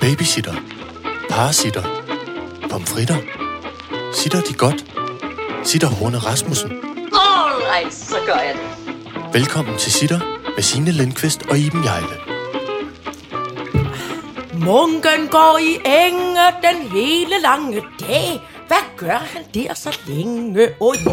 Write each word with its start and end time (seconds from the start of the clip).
Babysitter. 0.00 0.54
Parasitter. 1.30 1.82
Pomfritter. 2.70 3.16
Sitter 4.14 4.40
de 4.40 4.54
godt? 4.54 4.84
Sitter 5.64 5.88
Horne 5.88 6.18
Rasmussen. 6.18 6.70
Alright, 7.12 7.94
så 7.94 8.16
gør 8.26 8.34
jeg 8.34 8.54
det. 8.54 8.94
Velkommen 9.32 9.78
til 9.78 9.92
Sitter 9.92 10.20
med 10.56 10.62
Signe 10.62 10.90
Lindqvist 10.90 11.42
og 11.50 11.58
Iben 11.58 11.84
Jejle. 11.84 12.16
Munken 14.54 15.28
går 15.30 15.58
i 15.58 15.74
enge 16.06 16.40
den 16.62 16.90
hele 16.90 17.40
lange 17.42 17.82
dag. 18.00 18.40
Hvad 18.66 18.84
gør 18.96 19.18
han 19.32 19.42
der 19.54 19.74
så 19.74 19.98
længe? 20.06 20.68
Åh 20.80 20.88
oh, 20.88 20.96
ja. 21.06 21.12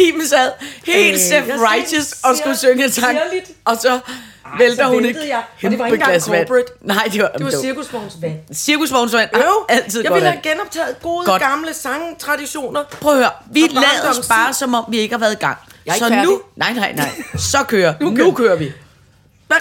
Iben 0.08 0.28
sad 0.28 0.52
helt 0.86 1.14
Øh, 1.14 1.38
self-righteous 1.38 2.20
og 2.28 2.36
skulle 2.36 2.56
synge 2.58 2.84
en 2.84 2.90
sang. 2.92 3.18
Og 3.64 3.76
så 3.76 4.00
vælter 4.58 4.86
hun 4.86 5.04
ikke 5.04 5.28
jeg. 5.28 5.42
Og 5.64 5.70
det 5.70 5.78
var 5.78 5.86
ikke 5.86 5.94
engang 5.94 6.22
corporate. 6.22 6.72
Nej, 6.80 7.08
det 7.12 7.22
var, 7.22 7.28
Det 7.28 7.44
var 7.46 7.52
cirkusvognsvand. 7.60 8.38
cirkusvognsvand. 8.54 9.30
Øv, 9.36 9.42
Altid 9.68 10.02
jeg 10.04 10.14
ville 10.14 10.28
have 10.28 10.40
genoptaget 10.42 10.96
gode 11.02 11.26
Godt. 11.26 11.42
gamle 11.42 11.74
sangtraditioner. 11.74 12.84
Prøv 13.00 13.12
at 13.12 13.18
høre, 13.18 13.30
vi 13.52 13.60
lader 13.60 14.10
os 14.18 14.28
bare, 14.28 14.54
som 14.54 14.74
om 14.74 14.84
vi 14.88 14.98
ikke 14.98 15.14
har 15.14 15.20
været 15.20 15.32
i 15.32 15.36
gang. 15.36 15.58
Jeg 15.86 15.92
er 15.92 15.98
så 15.98 16.22
nu, 16.24 16.40
nej, 16.56 16.72
nej, 16.72 16.92
nej, 16.92 17.10
så 17.38 17.58
kører, 17.68 17.94
nu, 18.00 18.14
kører- 18.16 18.26
nu 18.26 18.32
kører 18.32 18.56
vi. 18.56 18.72
Hvad? 19.46 19.56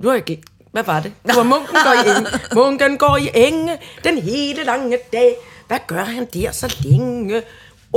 Nu 0.00 0.08
er 0.08 0.12
jeg 0.12 0.30
ikke. 0.30 0.42
Hvad 0.72 0.82
var 0.82 1.00
det? 1.00 1.12
Det 1.26 1.36
var 1.36 1.42
munken 1.54 1.76
går 1.84 1.92
i 1.92 2.16
enge. 2.16 2.30
Munken 2.54 2.98
går 2.98 3.16
i 3.16 3.30
enge 3.34 3.78
den 4.04 4.18
hele 4.18 4.64
lange 4.64 4.98
dag. 5.12 5.36
Hvad 5.68 5.78
gør 5.86 6.04
han 6.04 6.28
der 6.34 6.52
så 6.52 6.76
længe? 6.80 7.36
Åh 7.36 7.42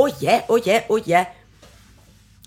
oh 0.04 0.10
ja, 0.22 0.36
åh 0.50 0.54
oh 0.56 0.68
ja, 0.68 0.80
åh 0.90 0.96
oh 0.96 1.10
ja. 1.10 1.26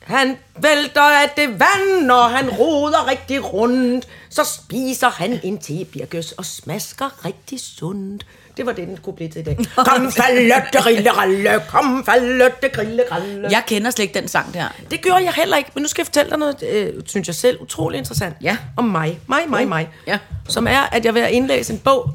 Han 0.06 0.36
vælter 0.56 1.02
af 1.02 1.30
det 1.36 1.48
vand, 1.48 2.06
når 2.06 2.22
han 2.22 2.50
roder 2.50 3.10
rigtig 3.10 3.52
rundt. 3.52 4.08
Så 4.30 4.44
spiser 4.44 5.10
han 5.10 5.40
en 5.42 5.58
tebirkes 5.58 6.32
og 6.32 6.44
smasker 6.44 7.24
rigtig 7.24 7.60
sundt. 7.60 8.26
Det 8.56 8.66
var 8.66 8.72
det, 8.72 8.88
den 8.88 8.96
kunne 8.96 9.16
blive 9.16 9.30
til 9.30 9.40
i 9.40 9.44
dag. 9.44 9.56
Kom, 9.76 10.12
fallette, 10.12 10.86
rille, 10.86 11.10
ralle. 11.10 11.62
Kom, 11.68 12.04
fallette, 12.04 12.68
grille, 12.68 13.02
ralle. 13.12 13.48
Jeg 13.50 13.62
kender 13.66 13.90
slet 13.90 14.02
ikke 14.02 14.20
den 14.20 14.28
sang 14.28 14.54
der. 14.54 14.64
Det 14.90 15.02
gjorde 15.02 15.24
jeg 15.24 15.32
heller 15.32 15.56
ikke, 15.56 15.70
men 15.74 15.82
nu 15.82 15.88
skal 15.88 16.02
jeg 16.02 16.06
fortælle 16.06 16.30
dig 16.30 16.38
noget, 16.38 16.62
øh, 16.62 16.92
synes 17.06 17.26
jeg 17.28 17.34
selv, 17.34 17.62
utrolig 17.62 17.98
interessant. 17.98 18.36
Ja. 18.42 18.56
Om 18.76 18.84
mig. 18.84 19.20
Mig, 19.28 19.40
mig, 19.48 19.68
mig. 19.68 19.88
Ja. 20.06 20.18
Som 20.48 20.66
er, 20.66 20.80
at 20.92 21.04
jeg 21.04 21.14
vil 21.14 21.26
indlæse 21.30 21.72
en 21.72 21.78
bog, 21.78 22.10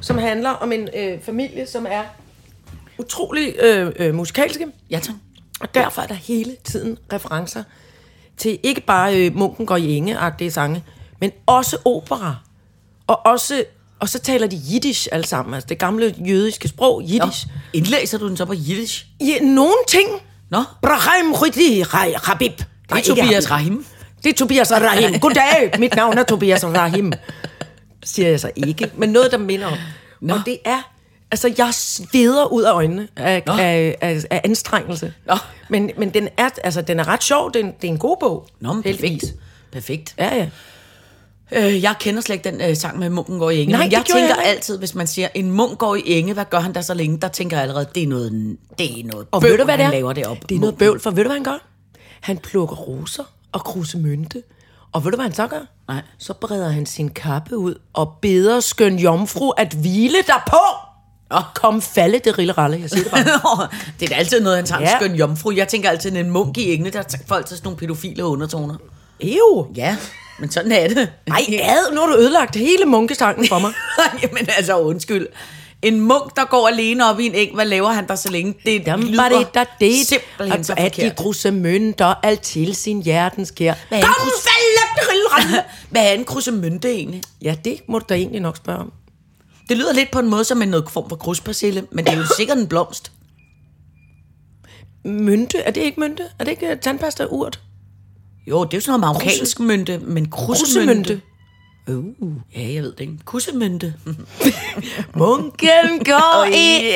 som 0.00 0.18
handler 0.18 0.50
om 0.50 0.72
en 0.72 0.88
øh, 0.96 1.18
familie, 1.22 1.66
som 1.66 1.86
er 1.90 2.02
utrolig 2.98 3.54
øh, 3.60 3.92
øh, 3.96 4.14
musikalske. 4.14 4.66
Ja, 4.90 4.98
tak. 4.98 5.14
Og 5.60 5.74
derfor 5.74 6.02
er 6.02 6.06
der 6.06 6.14
hele 6.14 6.56
tiden 6.64 6.98
referencer 7.12 7.62
til 8.36 8.58
ikke 8.62 8.80
bare 8.80 9.26
øh, 9.26 9.36
Munken 9.36 9.66
går 9.66 9.76
i 9.76 9.94
enge 9.94 10.16
sange, 10.50 10.84
men 11.20 11.30
også 11.46 11.78
opera. 11.84 12.36
Og 13.06 13.26
også 13.26 13.64
og 14.00 14.08
så 14.08 14.18
taler 14.18 14.46
de 14.46 14.60
jiddisch 14.70 15.08
alle 15.12 15.26
sammen, 15.26 15.54
altså 15.54 15.66
det 15.68 15.78
gamle 15.78 16.14
jødiske 16.18 16.68
sprog, 16.68 17.02
jiddisch. 17.02 17.46
indlæser 17.72 18.18
du 18.18 18.28
den 18.28 18.36
så 18.36 18.44
på 18.44 18.52
Yiddish? 18.52 19.06
Ja, 19.20 19.40
nogle 19.40 19.76
ting. 19.88 20.08
Nå, 20.50 20.64
Brahim 20.82 21.32
Rydli 21.32 21.82
Rabib. 21.82 22.58
det 22.58 22.98
er 22.98 23.02
Tobias 23.02 23.50
Rahim. 23.50 23.84
Det 24.24 24.30
er 24.30 24.34
Tobias 24.34 24.72
Rahim. 24.72 25.20
Goddag, 25.20 25.72
mit 25.78 25.96
navn 25.96 26.18
er 26.18 26.22
Tobias 26.22 26.64
Rahim. 26.64 27.12
Siger 28.04 28.28
jeg 28.28 28.40
så 28.40 28.50
ikke, 28.56 28.90
men 28.96 29.08
noget, 29.08 29.32
der 29.32 29.38
minder 29.38 29.66
om. 29.66 29.78
Nå. 30.20 30.34
Og 30.34 30.40
det 30.46 30.58
er, 30.64 30.92
altså 31.30 31.54
jeg 31.58 31.68
sveder 31.74 32.52
ud 32.52 32.62
af 32.62 32.72
øjnene 32.72 33.08
af, 33.16 33.42
Nå. 33.46 33.52
af, 33.52 33.96
af, 34.00 34.24
af 34.30 34.40
anstrengelse. 34.44 35.14
Nå. 35.26 35.36
Men, 35.68 35.90
men 35.98 36.10
den, 36.14 36.28
er, 36.36 36.48
altså, 36.64 36.82
den 36.82 37.00
er 37.00 37.08
ret 37.08 37.22
sjov, 37.24 37.52
det 37.52 37.60
er 37.60 37.64
en, 37.64 37.72
det 37.80 37.88
er 37.88 37.92
en 37.92 37.98
god 37.98 38.16
bog. 38.20 38.46
Nå, 38.60 38.72
men 38.72 38.82
perfekt. 38.82 39.24
Perfekt. 39.72 40.14
Ja, 40.18 40.34
ja. 40.36 40.48
Øh, 41.52 41.82
jeg 41.82 41.94
kender 42.00 42.20
slet 42.20 42.34
ikke 42.36 42.50
den 42.50 42.60
øh, 42.70 42.76
sang 42.76 42.98
med 42.98 43.10
munken 43.10 43.38
går 43.38 43.50
i 43.50 43.60
enge. 43.62 43.72
Nej, 43.72 43.82
men 43.82 43.92
jeg 43.92 43.98
jeg 43.98 44.04
tænker 44.06 44.34
ikke. 44.36 44.48
altid, 44.48 44.78
hvis 44.78 44.94
man 44.94 45.06
siger, 45.06 45.28
en 45.34 45.50
munk 45.50 45.78
går 45.78 45.94
i 45.94 46.02
enge, 46.06 46.32
hvad 46.34 46.44
gør 46.50 46.60
han 46.60 46.74
der 46.74 46.80
så 46.80 46.94
længe? 46.94 47.18
Der 47.18 47.28
tænker 47.28 47.56
jeg 47.56 47.62
allerede, 47.62 47.86
det 47.94 48.02
er 48.02 48.06
noget, 48.06 48.56
det 48.78 49.00
er 49.00 49.04
noget 49.04 49.26
Og 49.30 49.40
bøvl, 49.40 49.50
ved 49.52 49.58
du, 49.58 49.64
hvad 49.64 49.74
det 49.78 49.82
er? 49.82 49.86
han 49.86 49.94
laver 49.94 50.12
det 50.12 50.26
op. 50.26 50.48
Det 50.48 50.54
er 50.54 50.58
noget 50.58 50.78
bøvl, 50.78 51.00
for 51.00 51.10
ved 51.10 51.22
du, 51.24 51.28
hvad 51.28 51.36
han 51.36 51.44
gør? 51.44 51.66
Han 52.20 52.38
plukker 52.38 52.76
roser 52.76 53.22
og 53.52 53.60
kruse 53.64 53.98
mynte. 53.98 54.42
Og 54.92 55.04
ved 55.04 55.10
du, 55.10 55.16
hvad 55.16 55.24
han 55.24 55.34
så 55.34 55.46
gør? 55.46 55.60
Nej. 55.88 56.02
Så 56.18 56.32
breder 56.34 56.68
han 56.68 56.86
sin 56.86 57.08
kappe 57.08 57.56
ud 57.56 57.74
og 57.92 58.14
beder 58.22 58.60
skøn 58.60 58.98
jomfru 58.98 59.50
at 59.50 59.72
hvile 59.72 60.18
derpå. 60.26 60.85
Og 61.30 61.42
kom 61.54 61.82
falde 61.82 62.18
det 62.18 62.38
rille 62.38 62.52
ralle, 62.52 62.78
jeg 62.80 62.90
siger 62.90 63.02
det 63.02 63.12
bare. 63.12 63.24
det 64.00 64.04
er 64.06 64.08
da 64.08 64.14
altid 64.14 64.40
noget, 64.40 64.56
han 64.58 64.66
tager 64.66 64.78
en 64.78 64.84
Ja. 64.84 64.96
skøn 64.98 65.14
jomfru. 65.14 65.50
Jeg 65.50 65.68
tænker 65.68 65.90
altid, 65.90 66.16
en 66.16 66.30
munk 66.30 66.58
i 66.58 66.72
engene, 66.74 66.90
der 66.90 67.02
tager 67.02 67.24
folk 67.28 67.46
til 67.46 67.56
sådan 67.56 67.66
nogle 67.66 67.78
pædofile 67.78 68.24
undertoner. 68.24 68.74
Ew. 69.20 69.66
Ja, 69.76 69.96
men 70.40 70.50
sådan 70.50 70.72
er 70.72 70.88
det. 70.88 71.12
Ej, 71.26 71.40
ad, 71.62 71.94
nu 71.94 72.00
har 72.00 72.06
du 72.06 72.16
ødelagt 72.16 72.56
hele 72.56 72.84
munkestangen 72.84 73.48
for 73.48 73.58
mig. 73.58 73.72
Jamen 74.22 74.48
altså, 74.56 74.78
undskyld. 74.80 75.26
En 75.82 76.00
munk, 76.00 76.36
der 76.36 76.44
går 76.44 76.68
alene 76.68 77.10
op 77.10 77.20
i 77.20 77.26
en 77.26 77.34
eng, 77.34 77.54
hvad 77.54 77.64
laver 77.64 77.88
han 77.90 78.08
der 78.08 78.14
så 78.14 78.30
længe? 78.30 78.54
Det 78.64 78.82
lyder 78.98 79.22
var 79.22 79.28
det 79.28 79.54
der 79.54 79.64
det, 79.80 80.06
simpelthen 80.06 80.64
så 80.64 80.72
at, 80.72 80.78
at 80.78 80.96
de 80.96 81.00
forkert. 81.02 81.16
kruse 81.16 81.50
mønter 81.50 82.14
alt 82.22 82.40
til 82.40 82.74
sin 82.74 83.02
hjertens 83.02 83.50
kær. 83.50 83.74
Hvad 83.88 83.98
er 83.98 84.02
en 84.02 84.06
Kom, 84.06 84.14
krus- 84.28 84.48
falde. 85.42 85.62
Hvad 85.90 86.02
er 86.06 86.10
en 86.10 86.24
krussemynte 86.24 86.90
egentlig? 86.92 87.22
Ja, 87.42 87.54
det 87.64 87.80
må 87.88 87.98
du 87.98 88.04
da 88.08 88.14
egentlig 88.14 88.40
nok 88.40 88.56
spørge 88.56 88.78
om. 88.78 88.92
Det 89.68 89.76
lyder 89.76 89.92
lidt 89.92 90.10
på 90.10 90.18
en 90.18 90.30
måde 90.30 90.44
som 90.44 90.62
en 90.62 90.68
noget 90.68 90.90
form 90.90 91.08
for 91.08 91.16
kruspersille, 91.16 91.86
men 91.90 92.04
det 92.04 92.12
er 92.12 92.16
jo 92.16 92.24
sikkert 92.38 92.58
en 92.58 92.66
blomst. 92.66 93.12
Mynte, 95.04 95.58
er 95.58 95.70
det 95.70 95.80
ikke 95.80 96.00
mynte? 96.00 96.22
Er 96.38 96.44
det 96.44 96.50
ikke 96.50 96.72
uh, 96.72 96.78
tandpasta 96.78 97.24
urt? 97.30 97.60
Jo, 98.46 98.64
det 98.64 98.74
er 98.74 98.76
jo 98.76 98.80
sådan 98.80 99.00
noget 99.00 99.16
marokkansk 99.16 99.60
mynte, 99.60 99.98
men 99.98 100.30
krussemynte. 100.30 101.20
Uh, 101.88 102.04
ja, 102.56 102.72
jeg 102.72 102.82
ved 102.82 102.92
det 102.92 103.00
ikke. 103.00 103.18
Krussemynte. 103.24 103.94
Munken 105.18 106.04
går 106.04 106.44
i 106.52 106.92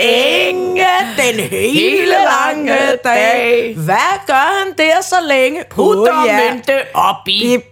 enge 0.48 0.84
den 1.16 1.40
hele 1.40 2.06
lange 2.06 2.78
dag. 3.04 3.74
Hvad 3.76 4.26
gør 4.26 4.64
han 4.64 4.74
der 4.78 5.02
så 5.02 5.16
længe? 5.28 5.64
Putter 5.70 6.24
ja. 6.26 6.54
mynte 6.54 6.72
op 6.94 7.28
i 7.28 7.56
hus. 7.56 7.64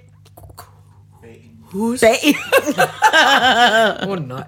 Bag. 2.01 2.35
Åh 4.03 4.09
oh, 4.09 4.29
nej. 4.29 4.43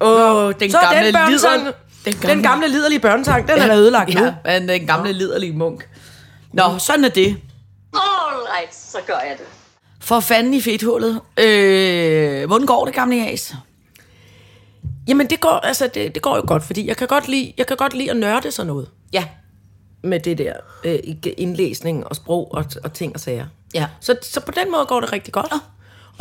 Åh, 0.00 0.36
oh, 0.36 0.52
den 0.60 0.70
Så 0.70 0.78
gamle 0.78 1.06
den 1.06 1.14
børnesang, 1.14 1.60
lider... 1.62 1.72
den 2.04 2.14
gamle, 2.14 2.34
den 2.34 2.42
gamle 2.42 2.68
liderlige 2.68 3.00
børnesang, 3.00 3.48
den 3.48 3.58
er 3.58 3.66
da 3.66 3.74
ødelagt 3.76 4.14
nu. 4.14 4.24
Ja, 4.24 4.34
men 4.44 4.68
den 4.68 4.86
gamle 4.86 5.12
liderlige 5.12 5.52
munk. 5.52 5.88
Nå, 6.52 6.78
sådan 6.78 7.04
er 7.04 7.08
det. 7.08 7.36
Alright, 7.94 8.74
så 8.74 8.98
gør 9.06 9.18
jeg 9.28 9.36
det. 9.38 9.46
For 10.00 10.20
fanden 10.20 10.54
i 10.54 10.60
fedthullet. 10.60 11.20
Øh, 11.38 12.46
hvordan 12.46 12.66
går 12.66 12.84
det, 12.84 12.94
gamle 12.94 13.16
Jas? 13.16 13.54
Jamen 15.08 15.30
det 15.30 15.40
går, 15.40 15.50
altså, 15.50 15.86
det, 15.94 16.14
det 16.14 16.22
går 16.22 16.36
jo 16.36 16.42
godt, 16.46 16.62
fordi 16.64 16.88
jeg 16.88 16.96
kan 16.96 17.08
godt 17.08 17.28
lide, 17.28 17.52
jeg 17.58 17.66
kan 17.66 17.76
godt 17.76 17.94
lide 17.94 18.10
at 18.10 18.16
nørde 18.16 18.50
sådan 18.52 18.66
noget. 18.66 18.88
Ja. 19.12 19.24
med 20.04 20.20
det 20.20 20.38
der 20.38 20.52
øh, 20.84 20.98
indlæsning 21.38 22.06
og 22.06 22.16
sprog 22.16 22.54
og, 22.54 22.64
og 22.84 22.92
ting 22.92 23.14
og 23.14 23.20
sager. 23.20 23.46
Ja. 23.74 23.86
Så, 24.00 24.16
så 24.22 24.40
på 24.40 24.52
den 24.52 24.70
måde 24.72 24.86
går 24.86 25.00
det 25.00 25.12
rigtig 25.12 25.32
godt. 25.32 25.50
Nå. 25.50 25.58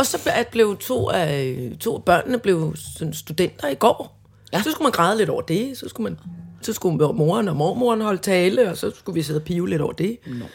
Og 0.01 0.07
så 0.07 0.17
ble- 0.17 0.49
blev 0.51 0.77
to 0.77 1.09
af, 1.09 1.57
to 1.79 1.95
af 1.95 2.03
børnene 2.03 2.37
blev 2.39 2.75
sådan 2.97 3.13
studenter 3.13 3.67
i 3.67 3.75
går. 3.75 4.17
Ja. 4.53 4.61
Så 4.63 4.71
skulle 4.71 4.83
man 4.85 4.91
græde 4.91 5.17
lidt 5.17 5.29
over 5.29 5.41
det. 5.41 5.77
Så 5.77 5.89
skulle, 5.89 6.03
man, 6.03 6.19
så 6.61 6.73
skulle 6.73 7.13
moren 7.13 7.47
og 7.47 7.55
mormoren 7.55 8.01
holde 8.01 8.21
tale, 8.21 8.69
og 8.71 8.77
så 8.77 8.91
skulle 8.95 9.13
vi 9.13 9.21
sidde 9.23 9.37
og 9.37 9.43
pive 9.43 9.69
lidt 9.69 9.81
over 9.81 9.91
det. 9.93 10.17
Nå. 10.27 10.45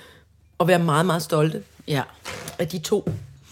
Og 0.58 0.68
være 0.68 0.78
meget, 0.78 1.06
meget 1.06 1.22
stolte 1.22 1.62
Ja. 1.88 2.02
af 2.58 2.68
de 2.68 2.78
to. 2.78 3.10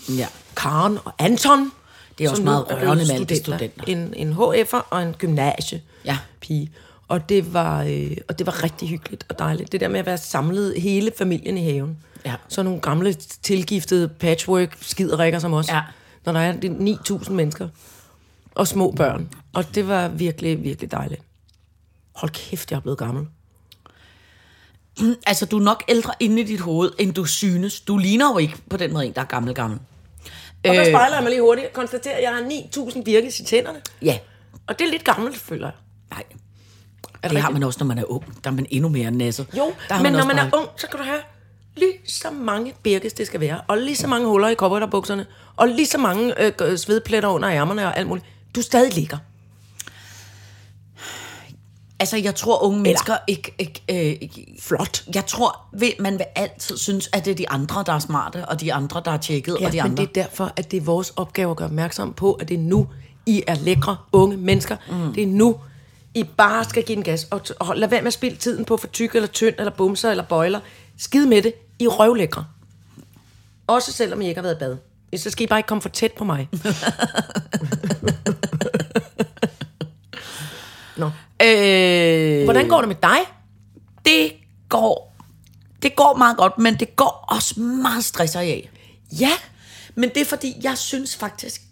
Ja. 0.08 0.26
Karen 0.56 0.98
og 1.04 1.12
Anton. 1.18 1.72
Det 2.18 2.26
er 2.26 2.30
også 2.30 2.42
meget 2.42 2.66
rørende 2.70 3.04
med 3.06 3.14
alle 3.14 3.26
de 3.26 3.36
studenter. 3.36 3.84
En, 3.86 4.14
en 4.16 4.32
HF'er 4.32 4.80
og 4.90 5.02
en 5.02 5.12
gymnasie 5.18 5.82
Ja. 6.04 6.18
pige. 6.40 6.72
Og 7.08 7.28
det, 7.28 7.52
var, 7.54 7.82
øh, 7.82 8.16
og 8.28 8.38
det 8.38 8.46
var 8.46 8.62
rigtig 8.62 8.88
hyggeligt 8.88 9.26
og 9.28 9.38
dejligt. 9.38 9.72
Det 9.72 9.80
der 9.80 9.88
med 9.88 10.00
at 10.00 10.06
være 10.06 10.18
samlet 10.18 10.80
hele 10.80 11.12
familien 11.18 11.58
i 11.58 11.64
haven. 11.64 11.98
Ja. 12.26 12.34
Så 12.48 12.62
nogle 12.62 12.80
gamle 12.80 13.12
tilgiftede 13.42 14.08
patchwork 14.08 14.76
skiderikker 14.80 15.38
som 15.38 15.52
os. 15.52 15.68
Ja. 15.68 15.82
Når 16.24 16.32
der 16.32 16.40
er 16.40 16.52
de 16.52 16.96
9.000 17.10 17.32
mennesker. 17.32 17.68
Og 18.54 18.68
små 18.68 18.90
børn. 18.90 19.28
Og 19.52 19.74
det 19.74 19.88
var 19.88 20.08
virkelig, 20.08 20.62
virkelig 20.62 20.90
dejligt. 20.90 21.22
Hold 22.14 22.30
kæft, 22.30 22.70
jeg 22.70 22.76
er 22.76 22.80
blevet 22.80 22.98
gammel. 22.98 23.26
Altså, 25.26 25.46
du 25.46 25.58
er 25.58 25.62
nok 25.62 25.84
ældre 25.88 26.12
inde 26.20 26.40
i 26.42 26.44
dit 26.44 26.60
hoved, 26.60 26.92
end 26.98 27.14
du 27.14 27.24
synes. 27.24 27.80
Du 27.80 27.98
ligner 27.98 28.32
jo 28.32 28.38
ikke 28.38 28.56
på 28.70 28.76
den 28.76 28.92
måde 28.92 29.06
en, 29.06 29.12
der 29.12 29.20
er 29.20 29.24
gammel 29.24 29.54
gammel. 29.54 29.78
Og 30.64 30.74
der 30.74 30.84
spejler 30.84 31.16
jeg 31.16 31.22
mig 31.22 31.30
lige 31.30 31.42
hurtigt 31.42 31.72
konstaterer, 31.72 32.16
at 32.16 32.22
jeg 32.22 32.30
har 32.30 32.40
9.000 32.90 33.02
birkes 33.02 33.40
i 33.40 33.44
tænderne. 33.44 33.80
Ja. 34.02 34.18
Og 34.66 34.78
det 34.78 34.86
er 34.86 34.90
lidt 34.90 35.04
gammelt, 35.04 35.36
føler 35.36 35.66
jeg. 35.66 35.74
Nej. 36.10 36.22
Det 37.30 37.40
har 37.42 37.50
man 37.50 37.62
også, 37.62 37.78
når 37.80 37.86
man 37.86 37.98
er 37.98 38.04
ung. 38.12 38.24
Der 38.44 38.50
er 38.50 38.54
man 38.54 38.66
endnu 38.70 38.88
mere 38.88 39.10
nasset. 39.10 39.46
Jo, 39.56 39.72
der 39.88 40.02
men 40.02 40.12
når 40.12 40.18
også 40.18 40.28
man 40.28 40.38
er 40.38 40.50
bare- 40.50 40.60
ung, 40.60 40.68
så 40.76 40.86
kan 40.88 40.98
du 40.98 41.04
have 41.04 41.18
lige 41.76 41.92
så 42.06 42.30
mange 42.30 42.72
birkes, 42.82 43.12
det 43.12 43.26
skal 43.26 43.40
være. 43.40 43.60
Og 43.68 43.78
lige 43.78 43.96
så 43.96 44.06
mange 44.06 44.26
huller 44.28 44.48
i 44.48 44.54
kopperbukserne. 44.54 45.26
Og 45.56 45.68
lige 45.68 45.86
så 45.86 45.98
mange 45.98 46.34
øh, 46.62 46.78
svedpletter 46.78 47.28
under 47.28 47.50
ærmerne 47.50 47.86
og 47.86 47.98
alt 47.98 48.08
muligt. 48.08 48.26
Du 48.54 48.62
stadig 48.62 48.94
ligger. 48.94 49.16
Altså, 51.98 52.16
jeg 52.16 52.34
tror, 52.34 52.62
unge 52.62 52.80
mennesker 52.82 53.16
ikke... 53.26 53.54
ikke 53.58 53.82
øh, 54.22 54.28
Flot. 54.60 55.04
jeg 55.14 55.26
tror, 55.26 55.60
man 56.02 56.12
vil 56.18 56.26
altid 56.36 56.76
synes, 56.78 57.08
at 57.12 57.24
det 57.24 57.30
er 57.30 57.34
de 57.34 57.48
andre, 57.48 57.82
der 57.86 57.92
er 57.92 57.98
smarte, 57.98 58.46
og 58.48 58.60
de 58.60 58.72
andre, 58.74 59.02
der 59.04 59.10
er 59.10 59.16
tjekket, 59.16 59.56
Ja, 59.60 59.66
og 59.66 59.72
de 59.72 59.76
men 59.76 59.90
andre... 59.90 60.02
det 60.02 60.08
er 60.16 60.22
derfor, 60.22 60.52
at 60.56 60.70
det 60.70 60.76
er 60.76 60.80
vores 60.80 61.10
opgave 61.10 61.50
at 61.50 61.56
gøre 61.56 61.66
opmærksom 61.68 62.12
på, 62.12 62.32
at 62.32 62.48
det 62.48 62.54
er 62.54 62.58
nu, 62.62 62.88
I 63.26 63.42
er 63.46 63.54
lækre 63.54 63.96
unge 64.12 64.36
mennesker. 64.36 64.76
Mm. 64.90 65.12
Det 65.14 65.22
er 65.22 65.26
nu, 65.26 65.56
I 66.14 66.24
bare 66.24 66.64
skal 66.64 66.82
give 66.82 66.96
den 66.96 67.04
gas. 67.04 67.26
Og, 67.30 67.40
og 67.60 67.76
lad 67.76 67.88
være 67.88 68.02
med 68.02 68.06
at 68.06 68.12
spille 68.12 68.36
tiden 68.36 68.64
på 68.64 68.76
for 68.76 68.86
tyk 68.86 69.14
eller 69.14 69.26
tynd, 69.28 69.54
eller 69.58 69.70
bumser, 69.70 70.10
eller 70.10 70.24
bøjler. 70.24 70.60
Skid 70.98 71.26
med 71.26 71.42
det. 71.42 71.54
I 71.78 71.86
røvlækre. 71.86 72.44
Også 73.66 73.92
selvom 73.92 74.20
I 74.20 74.28
ikke 74.28 74.38
har 74.38 74.42
været 74.42 74.56
i 74.56 74.58
bad. 74.58 74.76
Så 75.18 75.30
skal 75.30 75.44
I 75.44 75.46
bare 75.46 75.58
ikke 75.58 75.66
komme 75.66 75.82
for 75.82 75.88
tæt 75.88 76.12
på 76.12 76.24
mig. 76.24 76.48
Nå. 80.96 81.06
Øh, 81.42 82.44
Hvordan 82.44 82.68
går 82.68 82.78
det 82.78 82.88
med 82.88 82.96
dig? 83.02 83.18
det 84.04 84.32
går, 84.68 85.14
det 85.82 85.96
går 85.96 86.16
meget 86.16 86.36
godt, 86.36 86.58
men 86.58 86.74
det 86.74 86.96
går 86.96 87.24
også 87.28 87.60
meget 87.60 88.04
stresser 88.04 88.40
af. 88.40 88.70
Ja. 89.20 89.32
Men 89.94 90.08
det 90.08 90.16
er 90.16 90.24
fordi, 90.24 90.56
jeg 90.62 90.78
synes 90.78 91.16
faktisk, 91.16 91.62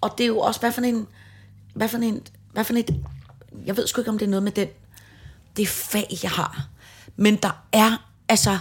og 0.00 0.14
det 0.18 0.24
er 0.24 0.28
jo 0.28 0.38
også, 0.38 0.60
hvad 0.60 0.72
for 0.72 0.80
en, 0.80 1.06
hvad 1.74 1.88
for 1.88 1.98
en, 1.98 2.22
hvad 2.52 2.64
for 2.64 2.74
et, 2.74 2.90
jeg 3.66 3.76
ved 3.76 3.86
sgu 3.86 4.00
ikke, 4.00 4.10
om 4.10 4.18
det 4.18 4.26
er 4.26 4.30
noget 4.30 4.42
med 4.42 4.52
den, 4.52 4.68
det 5.56 5.68
fag, 5.68 6.18
jeg 6.22 6.30
har. 6.30 6.66
Men 7.16 7.36
der 7.36 7.64
er, 7.72 8.08
altså, 8.28 8.58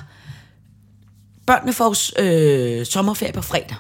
børnene 1.48 1.74
får 1.74 1.96
øh, 2.20 2.86
sommerferie 2.86 3.34
på 3.34 3.42
fredag. 3.42 3.76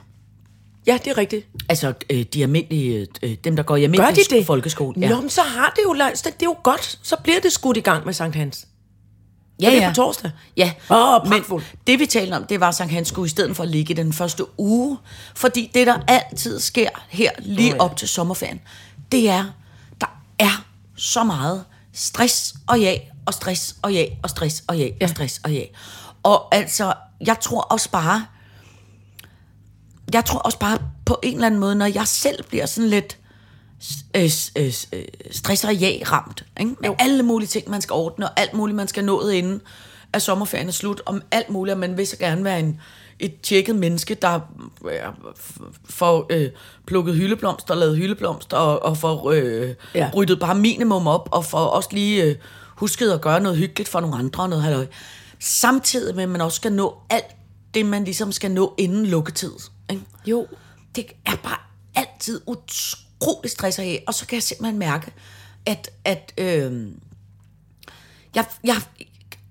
Ja, 0.87 0.97
det 1.05 1.07
er 1.07 1.17
rigtigt. 1.17 1.47
Altså, 1.69 1.93
øh, 2.09 2.25
de 2.33 2.43
almindelige, 2.43 3.07
øh, 3.23 3.35
dem, 3.43 3.55
der 3.55 3.63
går 3.63 3.75
i 3.75 3.79
Gør 3.79 3.83
almindelig 3.85 4.15
de 4.29 4.35
det? 4.35 4.45
folkeskole. 4.45 4.95
Ja. 4.99 5.09
Nå, 5.09 5.21
men 5.21 5.29
så 5.29 5.41
har 5.41 5.73
det 5.75 5.83
jo 5.83 5.93
langt. 5.93 6.23
Det 6.23 6.31
er 6.31 6.35
jo 6.43 6.55
godt. 6.63 6.99
Så 7.03 7.15
bliver 7.23 7.39
det 7.39 7.51
skudt 7.51 7.77
i 7.77 7.79
gang 7.79 8.05
med 8.05 8.13
Sankt 8.13 8.35
Hans. 8.35 8.67
ja, 9.61 9.69
det 9.71 9.83
er 9.83 9.89
på 9.89 9.95
torsdag? 9.95 10.31
Ja. 10.57 10.73
Åh, 10.89 11.23
men 11.23 11.31
pragtfuldt. 11.31 11.65
det 11.87 11.99
vi 11.99 12.05
talte 12.05 12.33
om, 12.33 12.43
det 12.43 12.59
var, 12.59 12.67
at 12.67 12.75
Sankt 12.75 12.93
Hans 12.93 13.07
skulle 13.07 13.25
i 13.25 13.29
stedet 13.29 13.55
for 13.55 13.63
at 13.63 13.69
ligge 13.69 13.93
den 13.93 14.13
første 14.13 14.59
uge. 14.59 14.97
Fordi 15.35 15.71
det, 15.73 15.87
der 15.87 15.99
altid 16.07 16.59
sker 16.59 16.89
her 17.09 17.31
lige 17.39 17.71
Åh, 17.71 17.75
ja. 17.77 17.83
op 17.83 17.97
til 17.97 18.07
sommerferien, 18.07 18.61
det 19.11 19.29
er, 19.29 19.45
der 20.01 20.19
er 20.39 20.65
så 20.99 21.23
meget 21.23 21.65
stress 21.93 22.55
og 22.67 22.79
ja, 22.79 22.97
og 23.25 23.33
stress 23.33 23.75
og 23.81 23.93
ja, 23.93 24.05
og 24.23 24.29
stress 24.29 24.63
og 24.67 24.77
ja, 24.77 24.89
og 25.01 25.09
stress 25.09 25.41
og 25.43 25.51
ja. 25.51 25.63
Og 26.23 26.55
altså, 26.55 26.93
jeg 27.25 27.39
tror 27.39 27.61
også 27.61 27.91
bare, 27.91 28.25
jeg 30.13 30.25
tror 30.25 30.39
også 30.39 30.59
bare 30.59 30.79
på 31.05 31.19
en 31.23 31.33
eller 31.33 31.45
anden 31.45 31.59
måde, 31.59 31.75
når 31.75 31.85
jeg 31.85 32.07
selv 32.07 32.43
bliver 32.43 32.65
sådan 32.65 32.89
lidt 32.89 33.17
øh, 34.15 34.31
øh, 34.55 34.73
øh, 34.93 35.05
stress 35.31 35.63
og 35.63 35.75
ja 35.75 35.99
ramt, 36.11 36.45
ikke? 36.59 36.75
med 36.81 36.89
alle 36.99 37.23
mulige 37.23 37.47
ting, 37.47 37.69
man 37.69 37.81
skal 37.81 37.93
ordne, 37.93 38.29
og 38.29 38.39
alt 38.39 38.53
muligt, 38.53 38.75
man 38.75 38.87
skal 38.87 39.05
nå 39.05 39.29
inden 39.29 39.61
at 40.13 40.21
sommerferien 40.21 40.67
er 40.67 40.71
slut, 40.71 41.01
om 41.05 41.21
alt 41.31 41.49
muligt, 41.49 41.73
og 41.73 41.79
man 41.79 41.97
vil 41.97 42.07
så 42.07 42.17
gerne 42.17 42.43
være 42.43 42.59
en, 42.59 42.81
et 43.19 43.41
tjekket 43.41 43.75
menneske, 43.75 44.15
der 44.15 44.39
øh, 44.85 44.99
får 45.89 46.25
øh, 46.29 46.49
plukket 46.87 47.15
hyldeblomster, 47.15 47.75
lavet 47.75 47.97
hyldeblomster, 47.97 48.57
og, 48.57 48.83
og 48.83 48.97
får 48.97 49.31
øh, 49.31 49.75
Ja. 49.95 50.11
ryddet 50.15 50.39
bare 50.39 50.55
minimum 50.55 51.07
op, 51.07 51.29
og 51.31 51.45
får 51.45 51.59
også 51.65 51.89
lige 51.91 52.23
øh, 52.23 52.35
husket 52.75 53.11
at 53.11 53.21
gøre 53.21 53.39
noget 53.39 53.57
hyggeligt 53.57 53.89
for 53.89 53.99
nogle 53.99 54.15
andre, 54.15 54.43
og 54.43 54.49
noget 54.49 54.63
halløj. 54.63 54.87
Samtidig 55.39 56.15
med, 56.15 56.23
at 56.23 56.29
man 56.29 56.41
også 56.41 56.55
skal 56.55 56.73
nå 56.73 56.97
alt 57.09 57.25
det, 57.73 57.85
man 57.85 58.03
ligesom 58.03 58.31
skal 58.31 58.51
nå 58.51 58.73
inden 58.77 59.05
lukketid. 59.05 59.51
Ikke? 59.89 60.03
Jo. 60.25 60.47
det 60.95 61.05
er 61.25 61.35
bare 61.43 61.57
altid 61.95 62.41
utrolig 62.47 63.51
stresser 63.51 63.83
af, 63.83 64.03
og 64.07 64.13
så 64.13 64.27
kan 64.27 64.35
jeg 64.35 64.43
simpelthen 64.43 64.79
mærke, 64.79 65.11
at, 65.65 65.89
at 66.05 66.33
øh, 66.37 66.87
jeg, 68.35 68.45
jeg 68.63 68.75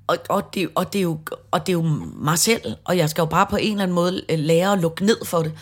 og, 0.08 0.16
og, 0.28 0.55
det, 0.55 0.69
og, 0.75 0.93
det 0.93 0.99
er 0.99 1.02
jo, 1.02 1.19
og 1.50 1.66
det 1.66 1.72
er 1.72 1.75
jo 1.75 1.82
mig 2.16 2.38
selv, 2.38 2.75
og 2.84 2.96
jeg 2.96 3.10
skal 3.10 3.22
jo 3.22 3.26
bare 3.26 3.46
på 3.46 3.56
en 3.56 3.70
eller 3.72 3.82
anden 3.82 3.94
måde 3.94 4.22
øh, 4.28 4.38
lære 4.38 4.72
at 4.72 4.78
lukke 4.78 5.05
ned 5.05 5.25
for 5.25 5.38
det. 5.43 5.52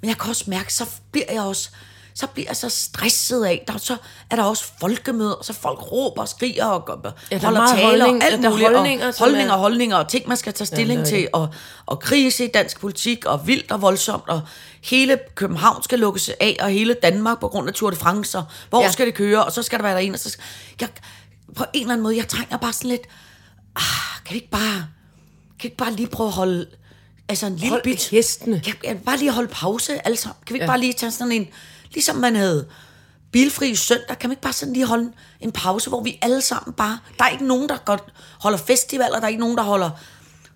Men 0.00 0.08
jeg 0.08 0.18
kan 0.18 0.28
også 0.30 0.44
mærke, 0.46 0.74
så 0.74 0.86
bliver 1.12 1.32
jeg 1.32 1.42
også 1.42 1.68
så 2.16 2.26
bliver 2.26 2.46
jeg 2.48 2.56
så 2.56 2.68
stresset 2.68 3.44
af. 3.44 3.64
Der, 3.68 3.78
så 3.78 3.96
er 4.30 4.36
der 4.36 4.42
også 4.42 4.64
folkemøder, 4.80 5.34
så 5.42 5.52
folk 5.52 5.92
råber 5.92 6.22
og 6.22 6.28
skriger 6.28 6.64
og, 6.66 6.88
og 6.88 7.12
Ja, 7.30 7.38
der 7.38 7.42
er 7.42 7.50
holder 7.50 7.66
taler 7.76 7.88
holdning- 7.88 8.22
og 8.22 8.28
alt 8.32 8.42
der 8.42 8.50
muligt. 8.50 8.68
holdninger, 8.70 9.08
og 9.08 9.14
holdninger, 9.18 9.52
er- 9.54 9.58
holdninger 9.58 9.96
og 9.96 10.08
ting, 10.08 10.28
man 10.28 10.36
skal 10.36 10.52
tage 10.52 10.66
stilling 10.66 11.00
er 11.00 11.04
til, 11.04 11.28
og, 11.32 11.48
og 11.86 12.00
krise 12.00 12.44
i 12.44 12.48
dansk 12.54 12.80
politik, 12.80 13.24
og 13.26 13.46
vildt 13.46 13.72
og 13.72 13.82
voldsomt, 13.82 14.22
og 14.28 14.40
hele 14.82 15.18
København 15.34 15.82
skal 15.82 15.98
lukkes 15.98 16.30
af, 16.40 16.56
og 16.60 16.68
hele 16.68 16.94
Danmark 17.02 17.40
på 17.40 17.48
grund 17.48 17.68
af 17.68 17.74
Tour 17.74 17.90
de 17.90 17.96
France, 17.96 18.38
og 18.38 18.44
hvor 18.70 18.78
Ja. 18.80 18.84
ja. 18.86 18.92
skal 18.92 19.06
det 19.06 19.14
køre, 19.14 19.44
og 19.44 19.52
så 19.52 19.62
skal 19.62 19.78
der 19.78 19.82
være 19.82 19.94
der 19.94 20.00
en, 20.00 20.12
og 20.14 20.18
så 20.20 20.30
skal, 20.30 20.42
jeg, 20.80 20.88
på 21.56 21.64
en 21.72 21.80
eller 21.80 21.92
anden 21.92 22.02
måde, 22.02 22.16
jeg 22.16 22.28
trænger 22.28 22.56
bare 22.56 22.72
sådan 22.72 22.90
lidt, 22.90 23.02
ah, 23.76 24.24
kan 24.24 24.30
vi 24.34 24.34
ikke 24.34 24.50
bare, 24.50 24.72
kan 24.74 25.62
vi 25.62 25.66
ikke 25.66 25.76
bare 25.76 25.92
lige 25.92 26.06
prøve 26.08 26.26
at 26.26 26.32
holde, 26.34 26.66
altså 27.28 27.46
en 27.46 27.52
lille 27.56 27.68
Hold 27.68 27.82
bit, 27.82 28.08
hestene. 28.08 28.60
kan, 28.64 28.74
kan 28.84 28.94
vi 28.96 29.00
bare 29.04 29.16
lige 29.18 29.30
holde 29.32 29.48
pause 29.48 30.00
sammen, 30.16 30.36
kan 30.46 30.54
vi 30.54 30.56
ikke 30.56 30.64
Ja. 30.64 30.66
bare 30.66 30.80
lige 30.80 30.92
tage 30.92 31.10
sådan 31.10 31.32
en, 31.32 31.48
ligesom 31.92 32.16
man 32.16 32.36
havde 32.36 32.66
bilfri 33.32 33.74
søndag, 33.74 34.18
kan 34.18 34.28
man 34.28 34.32
ikke 34.32 34.42
bare 34.42 34.52
sådan 34.52 34.74
lige 34.74 34.86
holde 34.86 35.12
en 35.40 35.52
pause, 35.52 35.88
hvor 35.88 36.02
vi 36.02 36.18
alle 36.22 36.40
sammen 36.40 36.74
bare, 36.74 36.98
der 37.18 37.24
er 37.24 37.28
ikke 37.28 37.46
nogen, 37.46 37.68
der 37.68 37.76
godt 37.84 38.02
holder 38.40 38.58
festivaler, 38.58 39.14
der 39.16 39.22
er 39.24 39.28
ikke 39.28 39.40
nogen, 39.40 39.56
der 39.56 39.62
holder 39.62 39.90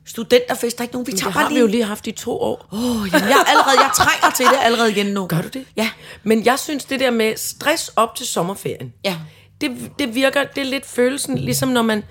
studenterfest, 0.05 0.79
der 0.79 0.83
er 0.83 0.85
ikke 0.85 0.95
nogen, 0.95 1.07
vi 1.07 1.13
Det 1.13 1.21
tager 1.21 1.31
har 1.33 1.41
bare 1.41 1.49
vi 1.49 1.55
lige... 1.55 1.61
jo 1.61 1.67
lige 1.67 1.85
haft 1.85 2.07
i 2.07 2.13
to 2.13 2.41
år. 2.41 2.69
Åh, 2.73 2.81
jamen, 2.81 3.29
jeg, 3.29 3.39
er 3.39 3.45
allerede, 3.51 3.81
jeg 3.81 3.91
trænger 3.97 4.31
til 4.37 4.47
det 4.47 4.59
allerede 4.61 4.91
igen 4.91 5.07
nu. 5.07 5.27
Gør 5.27 5.41
du 5.43 5.49
det? 5.49 5.65
Ja. 5.77 5.91
Men 6.23 6.45
jeg 6.45 6.59
synes, 6.59 6.85
det 6.85 7.01
der 7.01 7.11
med 7.11 7.37
stress 7.37 7.91
op 7.97 8.15
til 8.15 8.27
sommerferien, 8.27 8.93
Ja. 9.05 9.17
det, 9.61 9.91
det 9.99 10.15
virker, 10.15 10.45
det 10.45 10.61
er 10.61 10.65
lidt 10.71 10.87
følelsen, 10.87 11.39
ligesom 11.39 11.69
når 11.69 11.83
man, 11.83 12.05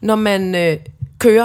når 0.00 0.14
man 0.16 0.54
øh, 0.54 0.78
kører 1.18 1.44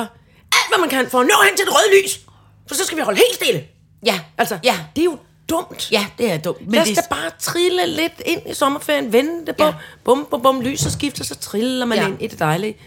alt, 0.51 0.67
hvad 0.69 0.79
man 0.79 0.89
kan 0.89 1.09
for 1.09 1.19
at 1.19 1.27
nå 1.27 1.33
hen 1.47 1.57
til 1.57 1.65
det 1.65 1.73
røde 1.73 2.03
lys. 2.03 2.19
For 2.67 2.75
så 2.75 2.85
skal 2.85 2.97
vi 2.97 3.01
holde 3.01 3.17
helt 3.17 3.35
stille. 3.35 3.63
Ja, 4.05 4.19
Altså, 4.37 4.59
ja, 4.63 4.79
det 4.95 5.01
er 5.01 5.05
jo 5.05 5.17
dumt. 5.49 5.91
ja, 5.91 6.05
det 6.17 6.31
er 6.31 6.37
dumt. 6.37 6.61
Men 6.61 6.71
Lad 6.71 6.81
os 6.81 6.87
det, 6.87 6.99
bare 7.09 7.31
trille 7.39 7.87
lidt 7.87 8.21
ind 8.25 8.41
i 8.49 8.53
sommerferien, 8.53 9.13
vente 9.13 9.53
på, 9.53 9.63
ja. 9.63 9.73
Bum, 10.03 10.27
bum, 10.31 10.41
bum, 10.41 10.61
lyset 10.61 10.91
skifter, 10.91 11.23
så 11.23 11.35
triller 11.35 11.85
man 11.85 11.97
ja. 11.97 12.07
Ind 12.07 12.21
i 12.21 12.27
det 12.27 12.39
dejlige, 12.39 12.77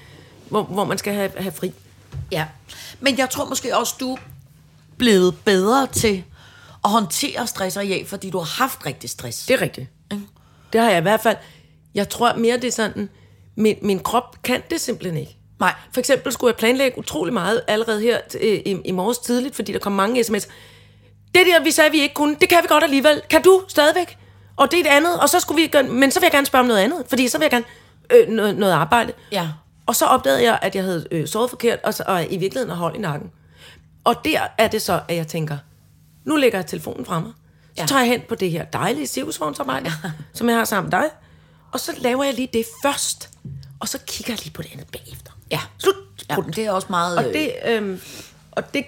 hvor, 0.48 0.62
hvor 0.62 0.84
man 0.84 0.98
skal 0.98 1.14
have, 1.14 1.30
have 1.36 1.52
fri. 1.52 1.72
Ja. 2.32 2.46
Men 3.00 3.18
jeg 3.18 3.30
tror 3.30 3.44
måske 3.48 3.76
også, 3.76 3.94
du 4.00 4.12
er 4.12 4.18
blevet 4.98 5.38
bedre 5.44 5.86
til 5.86 6.24
at 6.84 6.90
håndtere 6.90 7.46
stress 7.46 7.76
og 7.76 7.86
ja, 7.86 8.02
fordi 8.06 8.30
du 8.30 8.38
har 8.38 8.62
haft 8.62 8.86
rigtig 8.86 9.10
stress. 9.10 9.46
Det 9.46 9.54
er 9.54 9.60
rigtigt. 9.62 9.86
Det 10.72 10.80
har 10.80 10.88
jeg 10.90 10.98
i 10.98 11.02
hvert 11.02 11.20
fald. 11.20 11.36
Jeg 11.94 12.08
tror 12.08 12.34
mere, 12.34 12.56
det 12.56 12.64
er 12.64 12.72
sådan, 12.72 13.08
min, 13.56 13.76
min 13.82 13.98
krop 13.98 14.42
kan 14.42 14.62
det 14.70 14.80
simpelthen 14.80 15.16
ikke. 15.20 15.36
Nej. 15.62 15.74
For 15.92 16.00
eksempel 16.00 16.32
skulle 16.32 16.48
jeg 16.50 16.56
planlægge 16.56 16.98
utrolig 16.98 17.32
meget 17.34 17.62
allerede 17.68 18.00
her 18.00 18.18
øh, 18.40 18.48
i, 18.66 18.80
i 18.84 18.90
morges 18.90 19.18
tidligt, 19.18 19.54
fordi 19.56 19.72
der 19.72 19.78
kom 19.78 19.92
mange 19.92 20.20
sms'er. 20.20 20.50
Det 21.34 21.46
der, 21.46 21.62
vi 21.64 21.70
sagde, 21.70 21.90
vi 21.90 22.00
ikke 22.00 22.14
kunne, 22.14 22.36
det 22.40 22.48
kan 22.48 22.58
vi 22.62 22.66
godt 22.68 22.84
alligevel. 22.84 23.22
Kan 23.30 23.42
du 23.42 23.62
stadigvæk? 23.68 24.18
Og 24.56 24.70
det 24.70 24.76
er 24.76 24.84
et 24.84 24.86
andet, 24.96 25.20
og 25.20 25.28
så 25.28 25.40
skulle 25.40 25.62
vi 25.62 25.68
gøre, 25.68 25.82
men 25.82 26.10
så 26.10 26.20
vil 26.20 26.24
jeg 26.26 26.32
gerne 26.32 26.46
spørge 26.46 26.60
om 26.60 26.66
noget 26.66 26.80
andet, 26.80 27.04
fordi 27.08 27.28
så 27.28 27.38
vil 27.38 27.44
jeg 27.44 27.50
gerne 27.50 27.64
øh, 28.10 28.28
noget, 28.28 28.56
noget 28.56 28.72
arbejde. 28.72 29.12
Ja. 29.32 29.48
Og 29.86 29.96
så 29.96 30.06
opdagede 30.06 30.42
jeg, 30.42 30.58
at 30.62 30.74
jeg 30.74 30.84
havde 30.84 31.06
øh, 31.10 31.28
sovet 31.28 31.50
forkert, 31.50 31.78
og, 31.84 31.94
så, 31.94 32.04
og 32.06 32.24
i 32.24 32.36
virkeligheden 32.36 32.70
har 32.70 32.76
hold 32.76 32.94
i 32.96 32.98
nakken. 32.98 33.30
Og 34.04 34.24
der 34.24 34.40
er 34.58 34.68
det 34.68 34.82
så, 34.82 35.00
at 35.08 35.16
jeg 35.16 35.26
tænker, 35.26 35.56
nu 36.24 36.36
lægger 36.36 36.58
jeg 36.58 36.66
telefonen 36.66 37.06
fra 37.06 37.20
mig. 37.20 37.32
Så 37.76 37.82
Ja. 37.82 37.86
tager 37.86 38.00
jeg 38.00 38.08
hen 38.08 38.22
på 38.28 38.34
det 38.34 38.50
her 38.50 38.64
dejlige 38.64 39.06
cirkusvognsarbejde, 39.06 39.92
som 40.34 40.48
jeg 40.48 40.56
har 40.56 40.64
sammen 40.64 40.90
med 40.90 40.98
dig. 41.00 41.08
Og 41.72 41.80
så 41.80 41.92
laver 41.98 42.24
jeg 42.24 42.34
lige 42.34 42.48
det 42.52 42.64
først. 42.82 43.30
Og 43.80 43.88
så 43.88 43.98
kigger 44.06 44.32
jeg 44.32 44.38
lige 44.44 44.52
på 44.52 44.62
det 44.62 44.70
andet 44.72 44.86
bagefter. 44.92 45.31
Ja. 45.52 45.60
Slut. 45.78 45.94
Ja, 46.30 46.36
det 46.56 46.66
er 46.66 46.70
også 46.70 46.86
meget... 46.90 47.18
Og 47.18 47.24
det, 47.24 47.52
øh, 47.68 47.98
og 48.50 48.74
det, 48.74 48.84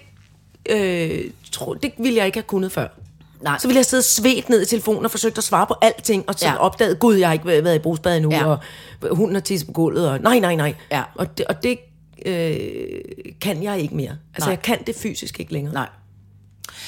øh, 0.70 1.30
tro, 1.52 1.74
det 1.74 1.92
ville 1.98 2.16
jeg 2.16 2.26
ikke 2.26 2.36
have 2.36 2.42
kunnet 2.42 2.72
før. 2.72 2.88
Nej. 3.40 3.58
Så 3.58 3.68
ville 3.68 3.76
jeg 3.76 3.86
sidde 3.86 4.02
svedt 4.02 4.48
ned 4.48 4.62
i 4.62 4.66
telefonen 4.66 5.04
og 5.04 5.10
forsøgt 5.10 5.38
at 5.38 5.44
svare 5.44 5.66
på 5.66 5.74
alting, 5.82 6.24
og 6.28 6.34
så 6.34 6.46
ja. 6.46 6.56
Opdaget, 6.56 6.98
gud, 6.98 7.14
jeg 7.14 7.28
har 7.28 7.32
ikke 7.32 7.46
været 7.46 7.76
i 7.76 7.78
brugsbad 7.78 8.16
endnu, 8.16 8.32
ja. 8.32 8.46
Og 8.46 8.58
hunden 9.10 9.34
har 9.34 9.40
tisset 9.40 9.66
på 9.66 9.72
gulvet, 9.72 10.08
og 10.08 10.20
nej, 10.20 10.38
nej, 10.38 10.54
nej. 10.54 10.74
Ja. 10.90 11.02
Og 11.14 11.38
det, 11.38 11.46
og 11.46 11.62
det 11.62 11.78
øh, 12.26 12.56
kan 13.40 13.62
jeg 13.62 13.80
ikke 13.80 13.94
mere. 13.94 14.16
Altså, 14.34 14.48
Nej. 14.48 14.50
jeg 14.50 14.62
kan 14.62 14.78
det 14.86 14.96
fysisk 14.96 15.40
ikke 15.40 15.52
længere. 15.52 15.74
Nej. 15.74 15.88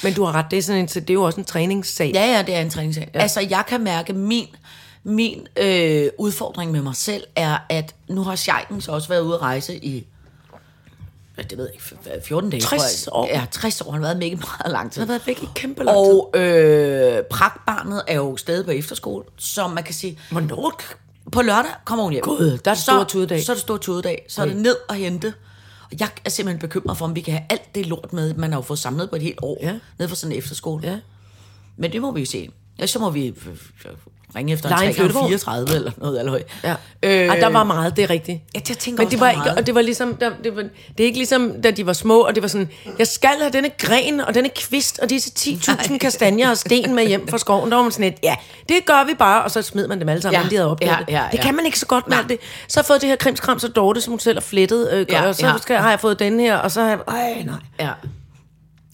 Men 0.02 0.12
du 0.14 0.25
har 0.25 0.33
ret, 0.33 0.47
det 0.50 0.59
er, 0.59 0.62
sådan 0.62 0.80
en, 0.80 0.87
det 0.87 1.11
er 1.11 1.14
jo 1.14 1.23
også 1.23 1.40
en 1.40 1.45
træningssag. 1.45 2.11
Ja, 2.14 2.37
ja, 2.37 2.42
det 2.42 2.54
er 2.54 2.61
en 2.61 2.71
træningssag. 2.71 3.11
Ja. 3.14 3.21
Altså, 3.21 3.40
jeg 3.50 3.64
kan 3.68 3.80
mærke, 3.80 4.12
min, 4.12 4.47
min 5.06 5.46
øh, 5.56 6.10
udfordring 6.18 6.70
med 6.72 6.82
mig 6.82 6.96
selv 6.96 7.25
er, 7.36 7.58
at 7.68 7.94
nu 8.08 8.22
har 8.22 8.36
Scheiken 8.36 8.80
så 8.80 8.92
også 8.92 9.08
været 9.08 9.20
ude 9.20 9.34
at 9.34 9.42
rejse 9.42 9.84
i, 9.84 10.06
det 11.50 11.58
ved 11.58 11.64
jeg 11.64 11.75
ikke, 12.14 12.26
14 12.26 12.50
dage. 12.50 12.60
60 12.60 13.04
tror 13.04 13.26
jeg. 13.26 13.34
år. 13.36 13.40
Ja, 13.40 13.46
60 13.50 13.80
år. 13.80 13.90
Han 13.92 14.02
har 14.02 14.08
været 14.08 14.20
væk 14.20 14.32
i 14.32 14.34
meget 14.34 14.72
lang 14.72 14.92
tid. 14.92 15.00
Jeg 15.02 15.06
har 15.06 15.12
været 15.12 15.26
væk 15.26 15.42
i 15.42 15.48
kæmpe 15.54 15.84
lang 15.84 15.96
tid. 15.96 16.12
Og 16.12 16.30
øh, 16.40 17.22
pragtbarnet 17.30 18.02
er 18.08 18.14
jo 18.14 18.36
stadig 18.36 18.64
på 18.64 18.70
efterskole, 18.70 19.25
så 19.36 19.68
man 19.68 19.84
kan 19.84 19.94
sige, 19.94 20.18
Hvornår? 20.30 20.80
på 21.32 21.42
lørdag 21.42 21.70
kommer 21.84 22.02
hun 22.04 22.12
hjem. 22.12 22.25
Gud, 22.25 22.58
der 22.64 22.70
er 22.70 22.75
det 22.75 22.82
store 22.82 23.04
tudedag. 23.04 23.44
Så 23.44 23.52
er 23.52 23.54
det 23.56 23.62
store 23.62 23.78
tudedag. 23.78 24.25
Så 24.28 24.42
er 24.42 24.46
det 24.46 24.56
ned 24.56 24.76
og 24.88 24.94
hente. 24.94 25.34
Og 25.92 25.96
jeg 26.00 26.08
er 26.25 26.30
simpelthen 26.30 26.60
bekymret 26.60 26.98
for, 26.98 27.04
om 27.04 27.14
vi 27.14 27.20
kan 27.20 27.34
have 27.34 27.44
alt 27.50 27.75
det 27.75 27.86
lort 27.86 28.12
med, 28.12 28.34
man 28.34 28.52
har 28.52 28.58
jo 28.58 28.62
fået 28.62 28.78
samlet 28.78 29.10
på 29.10 29.16
et 29.16 29.22
helt 29.22 29.38
år, 29.42 29.58
Ja. 29.62 29.78
ned 29.98 30.08
for 30.08 30.16
sådan 30.16 30.32
en 30.32 30.38
efterskole. 30.38 30.88
Ja. 30.88 30.98
Men 31.76 31.92
det 31.92 32.00
må 32.00 32.12
vi 32.12 32.20
jo 32.20 32.26
se. 32.26 32.50
Ja, 32.78 32.87
så 32.87 32.99
må 32.99 33.11
vi 33.11 33.26
øh, 33.26 33.33
øh, 33.87 33.90
ringe 34.37 34.52
efter 34.52 34.68
Leje 34.68 34.83
en 34.85 34.88
en 34.88 34.95
3 34.95 35.02
gange 35.02 35.12
flyttevogn. 35.12 35.28
34 35.28 35.75
eller 35.75 35.92
noget. 35.99 36.18
Eller. 36.21 36.38
Ja. 36.64 36.71
Øh, 36.71 36.76
Øh, 37.02 37.26
Ej, 37.28 37.37
der 37.38 37.47
var 37.49 37.64
meget, 37.64 37.97
det 37.97 38.02
er 38.04 38.11
rigtigt. 38.11 38.40
Ja, 38.54 38.61
jeg 38.68 38.78
tænker 38.78 39.02
Men 39.02 39.11
det 39.11 39.21
var 39.21 39.30
ikke, 39.30 39.38
meget. 39.38 39.59
og 39.59 39.66
det 39.66 39.75
var 39.75 39.80
ligesom, 39.83 40.16
der, 40.16 40.30
det, 40.45 40.56
var, 40.56 40.62
det 40.62 41.00
er 41.00 41.04
ikke 41.04 41.18
ligesom, 41.18 41.62
da 41.62 41.71
de 41.71 41.87
var 41.87 41.92
små, 41.92 42.21
og 42.21 42.35
det 42.35 42.42
var 42.42 42.49
sådan, 42.49 42.68
jeg 42.99 43.06
skal 43.06 43.30
have 43.40 43.50
denne 43.52 43.71
gren, 43.78 44.21
og 44.21 44.35
denne 44.35 44.49
kvist, 44.56 44.99
og 44.99 45.11
disse 45.11 45.30
10.000 45.38 45.99
kastanjer 45.99 46.50
og 46.50 46.56
sten 46.56 46.95
med 46.95 47.06
hjem 47.09 47.28
fra 47.28 47.38
skoven. 47.38 47.71
Der 47.71 47.76
var 47.76 47.83
man 47.83 47.92
sådan 47.92 48.12
et, 48.12 48.18
ja, 48.23 48.37
det 48.68 48.76
gør 48.87 49.04
vi 49.06 49.14
bare, 49.14 49.45
og 49.45 49.50
så 49.50 49.62
smed 49.62 49.88
man 49.88 50.00
dem 50.00 50.09
alle 50.09 50.23
sammen, 50.23 50.38
Ja, 50.40 50.42
ja, 50.45 50.50
de 50.50 50.56
havde 50.56 50.71
opdaget 50.71 50.92
ja, 50.92 50.99
det. 51.06 51.12
ja, 51.12 51.25
Det 51.33 51.38
ja. 51.38 51.42
kan 51.42 51.54
man 51.56 51.66
ikke 51.66 51.78
så 51.78 51.87
godt 51.87 52.09
med 52.09 52.16
det. 52.28 52.38
Så 52.68 52.78
har 52.78 52.83
jeg 52.83 52.87
fået 52.87 53.00
det 53.00 53.09
her 53.09 53.16
krimskrams 53.16 53.64
og 53.64 53.76
Dorte, 53.76 54.00
som 54.00 54.11
hun 54.12 54.21
selv 54.21 54.37
har 54.37 54.40
flettet, 54.40 54.92
øh, 54.92 55.06
Ja, 55.11 55.28
og 55.28 55.35
så 55.35 55.47
ja. 55.47 55.59
skal, 55.59 55.76
har 55.78 55.90
jeg 55.90 56.00
fået 56.00 56.18
den 56.18 56.40
her, 56.40 56.56
og 56.56 56.71
så 56.71 56.80
har 56.83 56.88
jeg, 56.88 56.99
ej, 57.09 57.42
nej. 57.47 57.54
Ja. 57.80 57.90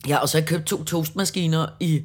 Ja, 0.09 0.17
og 0.19 0.29
så 0.29 0.37
har 0.37 0.41
jeg 0.41 0.49
købt 0.49 0.65
to 0.67 0.85
toastmaskiner 0.85 1.67
i 1.81 2.03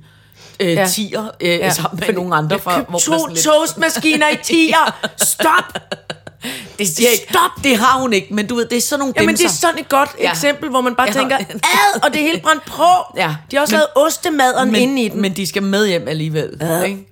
øh, 0.59 0.67
Ja. 0.73 0.87
tier 0.87 1.23
øh, 1.41 1.49
ja, 1.49 1.73
sammen 1.73 1.99
med 2.07 2.13
nogle 2.13 2.35
andre 2.35 2.59
fra... 2.59 2.81
hvor 2.89 2.99
to 2.99 3.25
lidt- 3.25 3.43
toastmaskiner 3.43 4.29
i 4.29 4.37
tier. 4.43 4.95
Stop! 5.17 5.63
Det 6.79 6.87
siger 6.87 7.09
ikke. 7.09 7.25
Stop! 7.29 7.63
Det 7.63 7.77
har 7.77 7.99
hun 7.99 8.13
ikke, 8.13 8.33
men 8.33 8.47
du 8.47 8.55
ved, 8.55 8.65
det 8.65 8.77
er 8.77 8.81
sådan 8.81 8.99
nogle 8.99 9.13
Jamen, 9.17 9.35
det 9.37 9.45
er 9.45 9.49
sådan 9.49 9.79
et 9.79 9.89
godt 9.89 10.09
Ja. 10.19 10.31
eksempel, 10.31 10.69
hvor 10.69 10.81
man 10.81 10.95
bare 10.95 11.07
Ja. 11.07 11.13
tænker, 11.13 11.37
ad, 11.37 12.03
og 12.03 12.13
det 12.13 12.21
er 12.21 12.25
helt 12.25 12.43
brændt 12.43 12.65
på. 12.65 12.83
Ja. 13.17 13.35
De 13.51 13.55
har 13.55 13.61
også 13.61 13.75
Men- 13.75 13.79
lavet 13.79 14.07
ostemaderen 14.07 14.71
men, 14.71 14.81
inde 14.81 15.01
i 15.03 15.09
den. 15.09 15.21
Men 15.21 15.35
de 15.35 15.47
skal 15.47 15.63
med 15.63 15.87
hjem 15.87 16.07
alligevel. 16.07 16.57
Ja. 16.61 16.81
Ikke? 16.81 17.07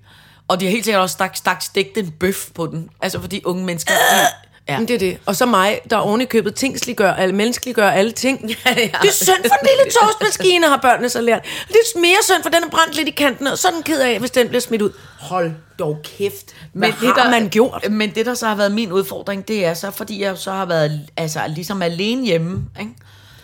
Og 0.48 0.60
de 0.60 0.66
har 0.66 0.72
helt 0.72 0.86
sikkert 0.86 1.02
også 1.02 1.14
stak, 1.14 1.36
stak 1.36 1.62
stegt 1.62 1.98
en 1.98 2.12
bøf 2.20 2.46
på 2.56 2.68
den. 2.68 2.90
Altså 3.02 3.22
fordi 3.22 3.42
unge 3.46 3.66
mennesker... 3.66 3.94
De, 3.94 4.28
ja. 4.70 4.80
Men 4.80 4.88
det 4.88 4.94
er 4.94 5.00
det. 5.00 5.18
Og 5.26 5.36
så 5.36 5.46
mig, 5.46 5.80
der 5.90 5.98
oven 5.98 6.22
i 6.22 6.26
købet 6.26 6.56
tingsliggør, 6.56 7.14
eller 7.14 7.36
menneskeliggør 7.36 7.90
alle 7.90 8.12
ting. 8.12 8.42
ja. 8.50 8.56
Det 9.02 9.08
er 9.08 9.12
synd 9.12 9.44
for 9.44 9.56
den 9.62 9.70
lille 9.78 9.92
toastmaskine, 10.02 10.68
har 10.68 10.78
børnene 10.78 11.10
så 11.10 11.22
lært. 11.22 11.44
Det 11.68 11.76
er 11.96 12.00
mere 12.00 12.18
synd, 12.24 12.44
for 12.44 12.50
den 12.50 12.64
er 12.64 12.70
brændt 12.70 12.96
lidt 12.96 13.08
i 13.08 13.12
kanten, 13.12 13.48
og 13.48 13.58
så 13.58 13.68
er 13.68 13.72
den 13.72 13.84
ked 13.84 14.02
af, 14.02 14.20
hvis 14.20 14.32
den 14.32 14.48
bliver 14.48 14.62
smidt 14.62 14.82
ud. 14.82 14.92
Hold 15.20 15.52
dog 15.80 15.98
kæft. 16.04 16.56
Hvad 16.74 16.90
Men 16.90 16.96
men 17.02 17.12
har 17.12 17.30
man 17.30 17.50
gjort? 17.50 17.92
Men 17.92 18.16
det, 18.16 18.26
der 18.26 18.34
så 18.34 18.48
har 18.48 18.56
været 18.56 18.72
min 18.72 18.92
udfordring, 18.92 19.48
det 19.48 19.66
er 19.66 19.74
så, 19.74 19.92
fordi 19.92 20.22
jeg 20.22 20.38
så 20.38 20.52
har 20.52 20.66
været 20.66 21.02
altså, 21.18 21.40
ligesom 21.48 21.82
alene 21.82 22.26
hjemme, 22.26 22.64
ikke? 22.80 22.92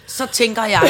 så 0.08 0.26
tænker 0.26 0.64
jeg, 0.64 0.90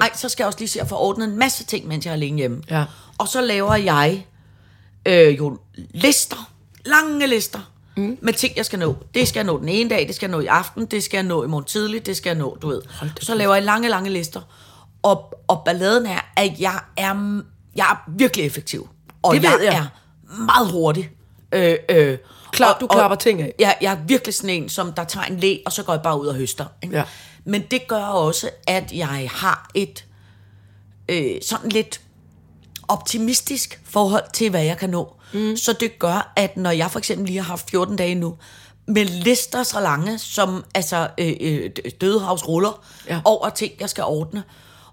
ej, 0.00 0.10
så 0.14 0.28
skal 0.28 0.42
jeg 0.42 0.46
også 0.46 0.58
lige 0.58 0.68
se 0.68 0.80
at 0.80 0.88
få 0.88 0.96
ordnet 0.96 1.28
en 1.28 1.38
masse 1.38 1.64
ting, 1.64 1.88
mens 1.88 2.04
jeg 2.04 2.10
er 2.10 2.14
alene 2.14 2.38
hjemme. 2.38 2.62
Ja. 2.70 2.84
Og 3.18 3.28
så 3.28 3.40
laver 3.40 3.74
jeg 3.74 4.26
øh, 5.06 5.38
jo 5.38 5.58
lister, 5.94 6.50
lange 6.84 7.26
lister, 7.26 7.72
mm. 8.00 8.18
med 8.20 8.32
ting, 8.32 8.56
jeg 8.56 8.64
skal 8.64 8.78
nå. 8.78 8.96
Det 9.14 9.28
skal 9.28 9.38
jeg 9.38 9.46
nå 9.46 9.58
den 9.58 9.68
ene 9.68 9.90
dag, 9.90 10.06
det 10.06 10.14
skal 10.14 10.26
jeg 10.26 10.36
nå 10.36 10.40
i 10.40 10.46
aften, 10.46 10.86
det 10.86 11.02
skal 11.02 11.18
jeg 11.18 11.24
nå 11.24 11.44
i 11.44 11.46
morgen 11.46 11.64
tidligt, 11.64 12.06
det 12.06 12.16
skal 12.16 12.30
jeg 12.30 12.38
nå, 12.38 12.58
du 12.62 12.68
ved. 12.68 12.82
Så 13.20 13.34
laver 13.34 13.54
jeg 13.54 13.64
lange, 13.64 13.88
lange 13.88 14.10
lister. 14.10 14.40
Og, 15.02 15.34
og 15.48 15.62
balladen 15.64 16.06
er, 16.06 16.20
at 16.36 16.60
jeg 16.60 16.80
er, 16.96 17.40
jeg 17.76 17.86
er 17.90 18.10
virkelig 18.16 18.46
effektiv. 18.46 18.88
Og 19.22 19.34
Det 19.34 19.42
ved 19.42 19.60
jeg. 19.62 19.76
er 19.76 19.86
meget 20.44 20.70
hurtig. 20.70 21.10
Øh, 21.52 21.76
øh, 21.88 22.18
Klap, 22.52 22.80
du 22.80 22.86
klapper 22.86 23.16
ting 23.16 23.42
af. 23.42 23.54
Jeg, 23.58 23.76
jeg 23.80 23.92
er 23.92 23.96
virkelig 24.06 24.34
sådan 24.34 24.50
en, 24.50 24.68
som 24.68 24.92
der 24.92 25.04
tager 25.04 25.24
en 25.26 25.36
læ, 25.36 25.56
og 25.66 25.72
så 25.72 25.82
går 25.82 25.92
jeg 25.92 26.02
bare 26.02 26.20
ud 26.20 26.26
og 26.26 26.34
høster. 26.34 26.64
Ikke? 26.82 26.96
Ja. 26.96 27.04
Men 27.44 27.62
det 27.70 27.88
gør 27.88 28.04
også, 28.04 28.50
at 28.66 28.92
jeg 28.92 29.28
har 29.32 29.70
et 29.74 30.04
øh, 31.08 31.36
sådan 31.42 31.70
lidt 31.70 32.00
optimistisk 32.88 33.80
forhold 33.84 34.32
til, 34.32 34.50
hvad 34.50 34.62
jeg 34.62 34.78
kan 34.78 34.90
nå. 34.90 35.14
Mm. 35.32 35.56
Så 35.56 35.72
det 35.72 35.98
gør, 35.98 36.32
at 36.36 36.56
når 36.56 36.70
jeg 36.70 36.90
for 36.90 36.98
eksempel 36.98 37.26
lige 37.26 37.38
har 37.38 37.46
haft 37.46 37.70
14 37.70 37.96
dage 37.96 38.14
nu, 38.14 38.36
med 38.86 39.04
lister 39.04 39.62
så 39.62 39.80
lange, 39.80 40.18
som 40.18 40.64
altså 40.74 41.08
øh, 41.18 41.32
øh, 41.40 41.70
dødehavsruller 42.00 42.82
ja. 43.08 43.20
Over 43.24 43.48
ting, 43.48 43.72
jeg 43.80 43.90
skal 43.90 44.04
ordne. 44.04 44.42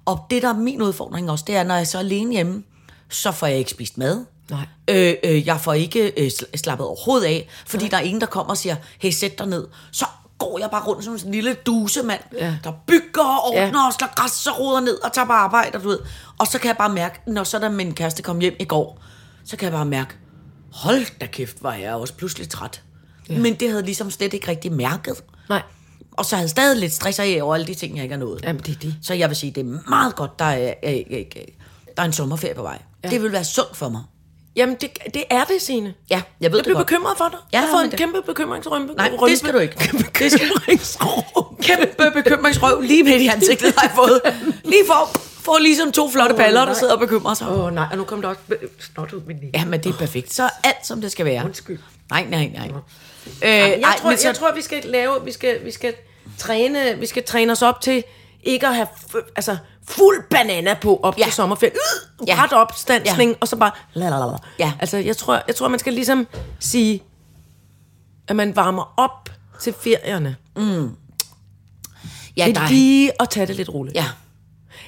Og 0.05 0.19
det, 0.29 0.41
der 0.41 0.49
er 0.49 0.53
min 0.53 0.81
udfordring 0.81 1.31
også, 1.31 1.43
det 1.47 1.55
er, 1.55 1.63
når 1.63 1.75
jeg 1.75 1.87
så 1.87 1.97
er 1.97 2.01
alene 2.01 2.31
hjemme, 2.33 2.63
så 3.09 3.31
får 3.31 3.47
jeg 3.47 3.57
ikke 3.57 3.71
spist 3.71 3.97
mad. 3.97 4.25
Nej. 4.49 4.65
Øh, 4.87 5.13
øh, 5.23 5.47
jeg 5.47 5.61
får 5.61 5.73
ikke 5.73 6.21
øh, 6.23 6.27
sl- 6.27 6.57
slappet 6.57 6.87
overhovedet 6.87 7.25
af, 7.25 7.47
fordi 7.67 7.83
Nej. 7.83 7.89
der 7.89 7.97
er 7.97 8.01
ingen, 8.01 8.21
der 8.21 8.27
kommer 8.27 8.49
og 8.49 8.57
siger, 8.57 8.75
hey, 8.99 9.11
sæt 9.11 9.39
dig 9.39 9.47
ned. 9.47 9.67
Så 9.91 10.05
går 10.37 10.59
jeg 10.59 10.69
bare 10.71 10.83
rundt 10.83 11.03
som 11.03 11.13
en 11.25 11.31
lille 11.31 11.53
dusemand, 11.53 12.21
ja. 12.39 12.55
Der 12.63 12.71
bygger 12.87 13.23
og 13.23 13.47
ordner 13.47 13.61
ja. 13.61 13.65
Ja. 13.65 13.87
og 13.87 13.93
slår 13.93 14.15
græs 14.15 14.47
og 14.47 14.59
roder 14.59 14.79
ned 14.79 15.03
og 15.03 15.13
tager 15.13 15.25
på 15.25 15.31
arbejde, 15.31 15.79
du 15.79 15.87
ved. 15.87 15.99
Og 16.37 16.47
så 16.47 16.59
kan 16.59 16.67
jeg 16.67 16.77
bare 16.77 16.89
mærke, 16.89 17.19
når 17.27 17.43
så 17.43 17.59
da 17.59 17.69
min 17.69 17.93
kæreste 17.93 18.23
kom 18.23 18.39
hjem 18.39 18.55
i 18.59 18.65
går, 18.65 19.01
så 19.45 19.57
kan 19.57 19.65
jeg 19.65 19.73
bare 19.73 19.85
mærke, 19.85 20.17
hold 20.71 21.05
da 21.21 21.25
kæft, 21.25 21.63
var 21.63 21.73
jeg 21.73 21.93
også 21.93 22.13
pludselig 22.13 22.49
træt. 22.49 22.81
Ja. 23.29 23.37
Men 23.37 23.53
det 23.55 23.69
havde 23.69 23.83
ligesom 23.83 24.11
slet 24.11 24.33
ikke 24.33 24.47
rigtig 24.47 24.71
mærket. 24.71 25.23
Nej. 25.49 25.61
Og 26.11 26.25
så 26.25 26.35
havde 26.35 26.43
jeg 26.43 26.49
stadig 26.49 26.77
lidt 26.77 26.93
stress 26.93 27.19
af 27.19 27.39
over 27.41 27.55
alle 27.55 27.67
de 27.67 27.73
ting, 27.73 27.95
jeg 27.95 28.03
ikke 28.03 28.13
har 28.15 28.19
nået. 28.19 28.41
Jamen, 28.43 28.61
det 28.61 28.75
er 28.75 28.79
det. 28.79 28.95
Så 29.01 29.13
jeg 29.13 29.29
vil 29.29 29.37
sige, 29.37 29.51
det 29.51 29.61
er 29.61 29.89
meget 29.89 30.15
godt, 30.15 30.39
der 30.39 30.45
er, 30.45 30.73
er, 30.83 31.01
er, 31.11 31.23
der 31.97 32.01
er 32.03 32.05
en 32.07 32.13
sommerferie 32.13 32.55
på 32.55 32.61
vej. 32.61 32.81
Ja. 33.03 33.09
Det 33.09 33.21
vil 33.23 33.31
være 33.31 33.43
sundt 33.43 33.77
for 33.77 33.89
mig. 33.89 34.01
Jamen, 34.55 34.75
det, 34.81 34.89
det 35.13 35.23
er 35.29 35.43
det, 35.43 35.61
Signe. 35.61 35.93
Ja, 36.09 36.21
jeg 36.41 36.51
ved 36.51 36.57
Jeg 36.57 36.63
det 36.63 36.63
bliver 36.63 36.77
godt. 36.77 36.87
bekymret 36.87 37.17
for 37.17 37.27
dig. 37.31 37.39
Ja, 37.53 37.59
jeg 37.61 37.69
men 37.75 37.85
en 37.85 37.91
det- 37.91 37.99
kæmpe 37.99 38.21
bekymringsrømpe. 38.25 38.93
Nej, 38.93 39.09
rømpe. 39.11 39.31
det 39.31 39.39
skal 39.39 39.53
du 39.53 39.57
ikke. 39.57 39.75
Det 40.19 40.31
skal 40.31 40.47
Bekymringsrømpe. 40.55 41.63
Kæmpe 41.63 42.11
bekymringsrøv 42.23 42.81
lige 42.81 43.03
midt 43.03 43.21
i 43.21 43.27
ansigtet 43.27 43.73
har 43.77 43.87
jeg 43.87 43.95
fået. 43.95 44.21
Lige 44.71 44.83
for, 44.87 45.19
for 45.47 45.57
ligesom 45.59 45.91
to 45.91 46.09
flotte 46.11 46.33
Åh, 46.33 46.37
baller, 46.39 46.59
der 46.59 46.65
nej. 46.65 46.79
sidder 46.79 46.93
og 46.93 46.99
bekymrer 46.99 47.33
sig. 47.33 47.47
Åh 47.51 47.59
oh, 47.63 47.73
nej, 47.73 47.87
og 47.91 47.97
nu 47.97 48.03
kom 48.03 48.21
der 48.21 48.29
også 48.29 48.41
snot 48.79 49.13
ud 49.13 49.21
med 49.21 49.35
den. 49.35 49.49
Ja, 49.53 49.65
men 49.65 49.83
det 49.83 49.89
er 49.89 49.97
perfekt. 49.97 50.33
Så 50.33 50.49
alt, 50.63 50.77
som 50.87 51.01
det 51.01 51.11
skal 51.11 51.25
være. 51.25 51.45
Undskyld. 51.45 51.79
Nej, 52.09 52.25
nej, 52.29 52.51
nej. 52.53 52.67
Øh, 53.43 53.49
Jeg, 53.49 53.79
ej, 53.83 53.97
tror, 54.01 54.15
så- 54.15 54.27
jeg 54.27 54.35
tror, 54.35 54.51
vi 54.55 54.61
skal 54.61 54.83
lave, 54.85 55.23
vi 55.25 55.31
skal, 55.31 55.65
vi 55.65 55.71
skal 55.71 55.93
træne, 56.37 56.97
vi 56.99 57.05
skal 57.05 57.23
træne 57.23 57.51
os 57.51 57.61
op 57.61 57.81
til 57.81 58.03
ikke 58.43 58.67
at 58.67 58.75
have 58.75 58.87
altså, 59.35 59.57
fuld 59.87 60.23
banana 60.29 60.73
på 60.81 60.99
op 61.03 61.17
Ja. 61.19 61.23
til 61.23 61.33
sommerferien. 61.33 61.75
Øh, 62.21 62.27
Ja. 62.27 62.43
Ret 62.43 62.53
opstandsning, 62.53 63.31
Ja. 63.31 63.37
og 63.41 63.47
så 63.47 63.55
bare 63.55 63.71
lalalala. 63.93 64.37
Ja. 64.59 64.73
Altså, 64.79 64.97
jeg 64.97 65.17
tror, 65.17 65.41
jeg 65.47 65.55
tror, 65.55 65.67
man 65.67 65.79
skal 65.79 65.93
ligesom 65.93 66.27
sige, 66.59 67.03
at 68.27 68.35
man 68.35 68.55
varmer 68.55 68.93
op 68.97 69.29
til 69.61 69.73
ferierne. 69.81 70.35
ja, 72.37 72.45
Det 72.45 72.55
der 72.55 72.61
er, 72.61 72.69
lige 72.69 73.11
at 73.21 73.29
tage 73.29 73.45
det 73.45 73.55
lidt 73.55 73.69
roligt. 73.69 73.95
ja, 73.95 74.05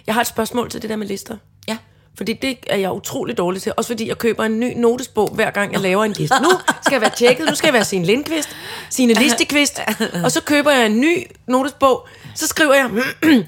Jeg 0.09 0.15
har 0.15 0.21
et 0.21 0.27
spørgsmål 0.27 0.69
til 0.69 0.81
det 0.81 0.89
der 0.89 0.95
med 0.95 1.07
lister. 1.07 1.37
ja. 1.67 1.77
Fordi 2.17 2.33
det 2.33 2.57
er 2.67 2.77
jeg 2.77 2.91
utrolig 2.91 3.37
dårlig 3.37 3.61
til. 3.61 3.73
Også 3.77 3.87
fordi 3.87 4.07
jeg 4.07 4.17
køber 4.17 4.43
en 4.43 4.59
ny 4.59 4.73
notesbog, 4.77 5.29
hver 5.29 5.51
gang 5.51 5.73
jeg 5.73 5.81
laver 5.81 6.03
en 6.05 6.11
liste. 6.11 6.35
Nu 6.41 6.49
skal 6.81 6.91
jeg 6.93 7.01
være 7.01 7.11
tjekket. 7.17 7.45
Nu 7.49 7.55
skal 7.55 7.67
jeg 7.67 7.73
være 7.73 7.83
Signe 7.85 8.05
Lindqvist. 8.05 8.49
Signe 8.89 9.13
Listekvist. 9.13 9.79
Og 10.23 10.31
så 10.31 10.43
køber 10.43 10.71
jeg 10.71 10.85
en 10.85 10.99
ny 11.01 11.27
notesbog. 11.47 12.07
Så 12.35 12.47
skriver 12.47 12.73
jeg, 12.73 12.89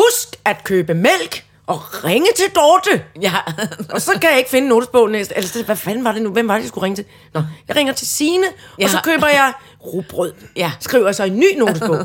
husk 0.00 0.36
at 0.44 0.64
købe 0.64 0.94
mælk 0.94 1.44
og 1.66 2.04
ringe 2.04 2.26
til 2.36 2.44
Dorte. 2.54 3.04
Ja. 3.22 3.32
Og 3.94 4.02
så 4.02 4.12
kan 4.20 4.30
jeg 4.30 4.38
ikke 4.38 4.50
finde 4.50 4.68
notesbogen 4.68 5.12
næste. 5.12 5.36
Altså, 5.36 5.62
hvad 5.64 5.76
fanden 5.76 6.04
var 6.04 6.12
det 6.12 6.22
nu? 6.22 6.30
Hvem 6.30 6.48
var 6.48 6.54
det, 6.54 6.62
jeg 6.62 6.68
skulle 6.68 6.84
ringe 6.84 6.96
til? 6.96 7.04
Nå, 7.34 7.42
jeg 7.68 7.76
ringer 7.76 7.92
til 7.92 8.06
Signe, 8.06 8.44
Ja. 8.78 8.84
og 8.84 8.90
så 8.90 8.98
køber 9.04 9.26
jeg 9.28 9.52
rugbrød. 9.86 10.32
Ja. 10.56 10.72
Skriver 10.80 11.12
så 11.12 11.24
en 11.24 11.36
ny 11.38 11.58
notesbog. 11.58 11.98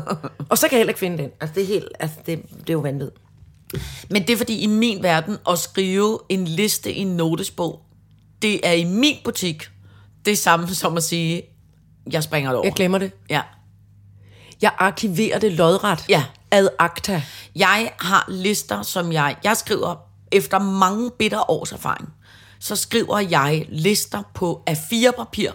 og 0.48 0.58
så 0.58 0.68
kan 0.68 0.72
jeg 0.76 0.78
heller 0.80 0.90
ikke 0.90 1.00
finde 1.00 1.18
den. 1.18 1.30
Altså, 1.40 1.54
det 1.54 1.62
er 1.62 1.66
helt, 1.66 1.88
altså, 2.00 2.16
det, 2.26 2.42
det 2.60 2.68
er 2.68 2.72
jo 2.72 2.78
vanvittigt. 2.78 3.20
Men 4.10 4.22
det 4.22 4.30
er 4.30 4.36
fordi, 4.36 4.58
i 4.58 4.66
min 4.66 5.02
verden, 5.02 5.38
at 5.48 5.58
skrive 5.58 6.18
en 6.28 6.44
liste 6.48 6.92
i 6.92 6.98
en 6.98 7.16
notesbog, 7.16 7.82
det 8.42 8.66
er 8.66 8.72
i 8.72 8.84
min 8.84 9.16
butik 9.24 9.68
det 10.24 10.38
samme 10.38 10.74
som 10.74 10.96
at 10.96 11.02
sige, 11.02 11.42
jeg 12.10 12.22
springer 12.22 12.50
det 12.50 12.58
over. 12.58 12.66
Jeg 12.66 12.74
glemmer 12.74 12.98
det. 12.98 13.12
Ja. 13.30 13.42
Jeg 14.62 14.72
arkiverer 14.78 15.38
det 15.38 15.52
lodret. 15.52 16.04
Ja. 16.08 16.24
Ad 16.50 16.68
acta. 16.78 17.22
Jeg 17.54 17.92
har 18.00 18.26
lister, 18.28 18.82
som 18.82 19.12
jeg... 19.12 19.36
Jeg 19.44 19.56
skriver, 19.56 19.96
efter 20.32 20.58
mange 20.58 21.10
bitter 21.10 21.50
års 21.50 21.72
erfaring, 21.72 22.08
så 22.60 22.76
skriver 22.76 23.18
jeg 23.18 23.66
lister 23.68 24.22
på 24.34 24.62
A4-papir 24.70 25.50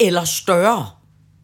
eller 0.00 0.24
større. 0.24 0.90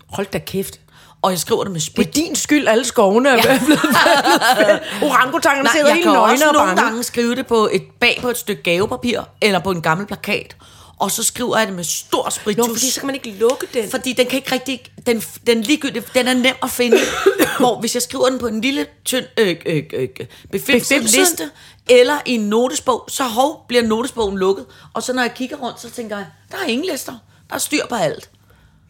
Hold 0.07 0.27
da 0.33 0.39
kæft. 0.39 0.81
Og 1.23 1.31
jeg 1.31 1.38
skriver 1.38 1.62
det 1.62 1.73
med 1.73 1.81
Det 1.81 1.87
sprit. 1.87 2.07
er 2.09 2.12
din 2.12 2.37
skyld, 2.37 2.69
alle 2.69 2.85
skovene 2.85 3.29
er 3.29 3.35
Ja. 3.35 3.61
blevet 3.67 3.81
Orangutangerne 5.11 5.69
sidder 5.73 5.87
jeg 5.87 5.95
helt 5.95 6.05
kan 6.05 6.12
nøgne 6.12 6.33
også 6.33 6.47
og 6.49 6.52
nogle 6.55 6.69
bange. 6.69 6.83
gange 6.83 7.02
skrive 7.02 7.35
det 7.35 7.47
på 7.47 7.69
et, 7.73 7.83
bag 8.00 8.19
på 8.23 8.29
et 8.29 8.37
stykke 8.38 8.62
gavepapir, 8.62 9.21
eller 9.41 9.59
på 9.59 9.71
en 9.71 9.83
gammel 9.83 10.07
plakat. 10.07 10.57
Og 10.99 11.11
så 11.11 11.23
skriver 11.23 11.59
jeg 11.59 11.67
det 11.67 11.76
med 11.76 11.85
stor 11.85 12.31
spritus. 12.31 12.67
Nå, 12.69 12.75
fordi 12.75 12.91
så 12.91 13.00
kan 13.00 13.07
man 13.07 13.14
ikke 13.14 13.31
lukke 13.31 13.67
den. 13.75 13.91
Fordi 13.91 14.12
den 14.12 14.26
kan 14.26 14.37
ikke 14.37 14.52
rigtig, 14.52 14.83
den, 15.07 15.21
den, 15.47 15.62
ligegyldigt, 15.62 16.14
den 16.14 16.29
er 16.29 16.35
nem 16.35 16.55
at 16.62 16.71
finde. 16.71 16.99
hvor 17.59 17.81
hvis 17.81 17.95
jeg 17.95 18.02
skriver 18.02 18.26
den 18.29 18.38
på 18.38 18.47
en 18.47 18.61
lille, 18.61 18.87
tynd, 19.05 19.25
øh, 19.38 19.57
øh, 19.67 19.83
øh, 19.93 20.09
Befimset? 20.52 21.02
liste, 21.02 21.50
eller 21.91 22.19
i 22.26 22.35
en 22.35 22.41
notesbog, 22.41 23.05
så 23.09 23.25
hov, 23.25 23.64
bliver 23.69 23.83
notesbogen 23.83 24.38
lukket. 24.38 24.67
Og 24.95 25.02
så 25.02 25.12
når 25.12 25.23
jeg 25.23 25.35
kigger 25.35 25.57
rundt, 25.57 25.81
så 25.81 25.91
tænker 25.91 26.17
jeg, 26.17 26.26
der 26.52 26.57
er 26.59 26.64
ingen 26.64 26.87
lister. 26.93 27.12
Der 27.49 27.55
er 27.55 27.59
styr 27.61 27.87
på 27.88 27.95
alt. 27.95 28.31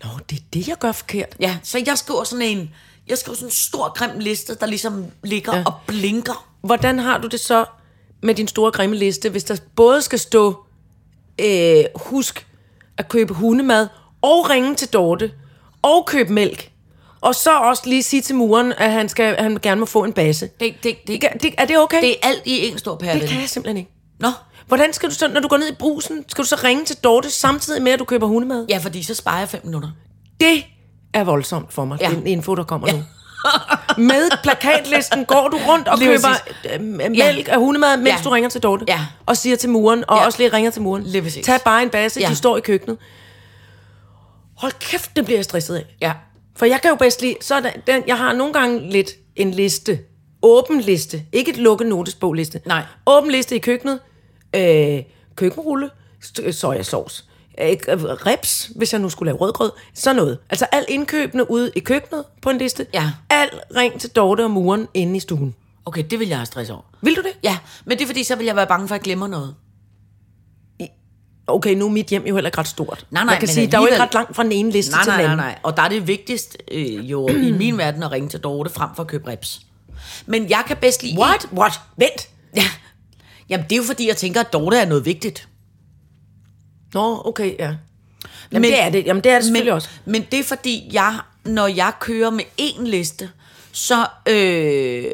Nå, 0.05 0.11
det 0.31 0.39
er 0.39 0.43
det, 0.53 0.69
jeg 0.69 0.77
gør 0.79 0.93
forkert. 0.93 1.37
Ja, 1.41 1.57
så 1.63 1.83
jeg 1.87 1.99
skriver 1.99 2.25
sådan 2.25 2.47
en, 2.47 2.71
jeg 3.09 3.19
skriver 3.19 3.37
sådan 3.37 3.49
en 3.49 3.53
stor 3.53 3.93
grim 3.99 4.19
liste, 4.19 4.55
der 4.55 4.67
ligesom 4.67 5.05
ligger 5.25 5.57
ja. 5.57 5.63
Og 5.67 5.73
blinker. 5.87 6.49
Hvordan 6.61 6.99
har 6.99 7.19
du 7.19 7.29
det 7.29 7.41
så 7.41 7.65
med 8.23 8.35
din 8.35 8.49
store 8.49 8.71
grimme 8.73 8.97
liste, 8.97 9.29
hvis 9.31 9.45
der 9.45 9.57
både 9.77 10.03
skal 10.03 10.19
stå, 10.19 10.65
øh, 11.39 11.85
husk 11.97 12.47
at 12.99 13.09
købe 13.09 13.35
hundemad, 13.35 13.89
og 14.23 14.51
ringe 14.51 14.75
til 14.75 14.89
Dorte, 14.89 15.33
og 15.83 16.07
købe 16.07 16.33
mælk, 16.33 16.71
og 17.21 17.35
så 17.35 17.59
også 17.59 17.83
lige 17.87 18.03
sige 18.03 18.23
til 18.23 18.35
muren, 18.35 18.73
at 18.73 18.93
han, 18.93 19.09
skal, 19.09 19.35
at 19.35 19.43
han 19.43 19.59
gerne 19.63 19.81
må 19.81 19.87
få 19.87 20.05
en 20.05 20.13
base. 20.13 20.51
Det, 20.61 20.75
det, 20.83 20.97
det, 21.07 21.23
Det, 21.43 21.55
er 21.59 21.65
det 21.65 21.79
okay? 21.79 22.03
det 22.03 22.11
er 22.11 22.29
alt 22.29 22.43
i 22.45 22.69
en 22.69 22.79
stor 22.79 22.97
pærle. 22.97 23.21
det 23.21 23.29
kan 23.29 23.41
jeg 23.41 23.49
simpelthen 23.49 23.77
ikke. 23.77 23.91
Nå, 24.19 24.29
Hvordan 24.67 24.93
skal 24.93 25.09
du 25.09 25.15
så, 25.15 25.29
når 25.29 25.41
du 25.41 25.49
går 25.49 25.57
ned 25.57 25.69
i 25.73 25.75
brusen, 25.75 26.25
skal 26.29 26.45
du 26.45 26.49
så 26.49 26.61
ringe 26.65 26.85
til 26.85 26.97
Dorte 26.97 27.31
samtidig 27.31 27.83
med, 27.83 27.93
at 27.93 27.99
du 27.99 28.05
køber 28.05 28.27
hundemad? 28.27 28.67
Ja, 28.69 28.79
fordi 28.79 29.03
så 29.03 29.15
sparer 29.15 29.39
jeg 29.39 29.49
fem 29.49 29.61
minutter. 29.65 29.89
Det 30.41 30.65
er 31.15 31.25
voldsomt 31.25 31.73
for 31.73 31.85
mig, 31.85 31.99
Ja. 32.01 32.09
ja. 32.11 32.15
den 32.15 32.27
info, 32.27 32.55
der 32.55 32.65
kommer 32.65 32.89
ja. 32.89 32.93
nu. 32.97 33.03
Med 34.03 34.31
plakatlisten 34.43 35.25
går 35.25 35.49
du 35.49 35.59
rundt 35.69 35.89
og 35.89 35.99
Lige 35.99 36.09
køber 36.09 36.29
præcis. 36.29 36.73
øh, 36.75 36.81
mælk 37.11 37.49
og 37.49 37.59
hundemad, 37.59 37.97
mens 37.97 38.09
Ja. 38.09 38.17
du 38.25 38.29
ringer 38.31 38.51
til 38.51 38.61
Dorte. 38.63 38.85
Ja. 38.89 39.01
Og 39.27 39.37
siger 39.37 39.57
til 39.57 39.71
muren, 39.71 40.05
og 40.09 40.17
Ja. 40.19 40.25
også 40.27 40.39
lige 40.39 40.53
ringer 40.53 40.71
til 40.71 40.83
muren. 40.83 41.03
Lige 41.03 41.23
præcis. 41.23 41.47
Tag 41.47 41.61
bare 41.65 41.83
en 41.83 41.91
basse, 41.91 42.21
Ja. 42.21 42.29
de 42.29 42.37
står 42.37 42.57
i 42.57 42.61
køkkenet. 42.61 42.99
Hold 44.57 44.73
kæft, 44.81 45.17
det 45.17 45.25
bliver 45.25 45.39
jeg 45.39 45.45
stresset 45.45 45.75
af. 45.75 45.85
Ja. 46.01 46.13
For 46.57 46.67
jeg 46.67 46.81
kan 46.83 46.89
jo 46.91 46.95
bedst 46.97 47.23
lide, 47.23 47.37
så 47.41 47.55
er 47.55 47.61
der, 47.61 47.71
den, 47.87 48.03
jeg 48.07 48.19
har 48.19 48.33
nogle 48.33 48.53
gange 48.53 48.91
lidt 48.91 49.11
en 49.37 49.51
liste, 49.51 49.99
åben 50.43 50.81
liste, 50.81 51.23
ikke 51.33 51.51
et 51.51 51.57
lukket 51.57 51.87
notesbog 51.87 52.35
liste. 52.35 52.61
Nej. 52.67 52.83
Åben 53.07 53.31
liste 53.31 53.57
i 53.57 53.59
køkkenet, 53.59 53.99
øh, 54.57 55.03
køkkenrulle, 55.37 55.91
øh, 56.43 56.55
sojasauce, 56.55 57.25
øh, 57.61 57.67
reps, 57.99 58.71
hvis 58.77 58.93
jeg 58.93 59.01
nu 59.01 59.09
skulle 59.09 59.27
lave 59.33 59.39
rødgrød, 59.39 59.71
sådan 59.95 60.17
noget. 60.17 60.39
Altså 60.51 60.67
alt 60.73 60.89
indkøbene 60.89 61.51
ude 61.51 61.71
i 61.77 61.81
køkkenet 61.81 62.25
på 62.43 62.51
en 62.51 62.59
liste. 62.59 62.87
Ja. 62.95 63.11
Alt 63.31 63.55
ring 63.77 64.01
til 64.01 64.11
Dorte 64.11 64.45
og 64.45 64.51
muren 64.51 64.89
inde 64.95 65.17
i 65.17 65.21
stuen. 65.21 65.55
Okay, 65.87 66.05
det 66.11 66.19
vil 66.19 66.29
jeg 66.29 66.37
have 66.39 66.47
stress 66.47 66.71
over. 66.71 66.83
Vil 67.01 67.17
du 67.17 67.21
det? 67.23 67.33
Ja, 67.43 67.59
men 67.85 67.99
det 67.99 68.05
er 68.05 68.09
fordi, 68.09 68.25
så 68.25 68.37
vil 68.37 68.47
jeg 68.47 68.57
være 68.57 68.67
bange 68.67 68.89
for, 68.89 68.95
at 68.95 68.99
jeg 68.99 69.05
glemmer 69.05 69.27
noget. 69.27 69.55
Okay, 71.47 71.75
nu 71.75 71.87
er 71.87 71.91
mit 71.91 72.07
hjem 72.07 72.27
jo 72.27 72.35
heller 72.35 72.49
ikke 72.49 72.59
ret 72.59 72.69
stort. 72.69 73.07
Nej, 73.11 73.25
nej, 73.25 73.33
Man 73.35 73.39
kan 73.41 73.49
sige, 73.49 73.67
der 73.67 73.77
er 73.79 73.81
jo 73.83 73.87
ikke 73.87 73.95
alligevel- 73.95 74.07
ret 74.07 74.15
langt 74.15 74.37
fra 74.37 74.43
den 74.43 74.53
ene 74.53 74.71
liste 74.71 74.91
Nej, 74.93 75.03
til 75.03 75.11
nej, 75.11 75.17
den 75.23 75.25
nej, 75.27 75.33
anden. 75.33 75.47
nej. 75.47 75.59
Og 75.63 75.77
der 75.77 75.83
er 75.83 75.89
det 75.89 76.07
vigtigst 76.07 76.57
øh, 76.71 77.11
jo 77.11 77.29
i 77.29 77.51
min 77.63 77.79
verden 77.79 78.03
at 78.03 78.13
ringe 78.13 78.29
til 78.29 78.41
Dorte 78.41 78.71
frem 78.71 78.91
for 78.97 79.03
at 79.03 79.07
købe 79.07 79.31
reps. 79.31 79.61
Men 80.27 80.51
jeg 80.51 80.63
kan 80.67 80.77
bedst 80.77 81.03
lide... 81.03 81.19
What? 81.19 81.49
What? 81.53 81.81
Vent. 81.97 82.29
Ja. 82.57 82.63
Jamen, 83.49 83.65
det 83.65 83.73
er 83.73 83.77
jo 83.77 83.83
fordi, 83.83 84.09
jeg 84.09 84.17
tænker, 84.17 84.41
at 84.41 84.53
Dorte 84.53 84.77
er 84.77 84.87
noget 84.87 85.05
vigtigt. 85.05 85.49
Nå, 86.95 87.23
okay, 87.25 87.59
ja. 87.59 87.75
Jamen, 88.53 88.71
det 88.71 88.83
er 88.83 88.91
det. 88.91 89.07
Jamen, 89.07 89.25
det 89.25 89.33
er 89.33 89.37
det 89.37 89.45
selvfølgelig 89.45 89.71
men, 89.71 89.75
også. 89.75 89.89
Men 90.05 90.25
det 90.31 90.39
er 90.39 90.45
fordi, 90.45 90.89
jeg, 90.93 91.21
når 91.45 91.67
jeg 91.67 91.93
kører 92.01 92.31
med 92.31 92.45
én 92.61 92.83
liste, 92.83 93.31
så, 93.73 94.07
øh, 94.29 95.05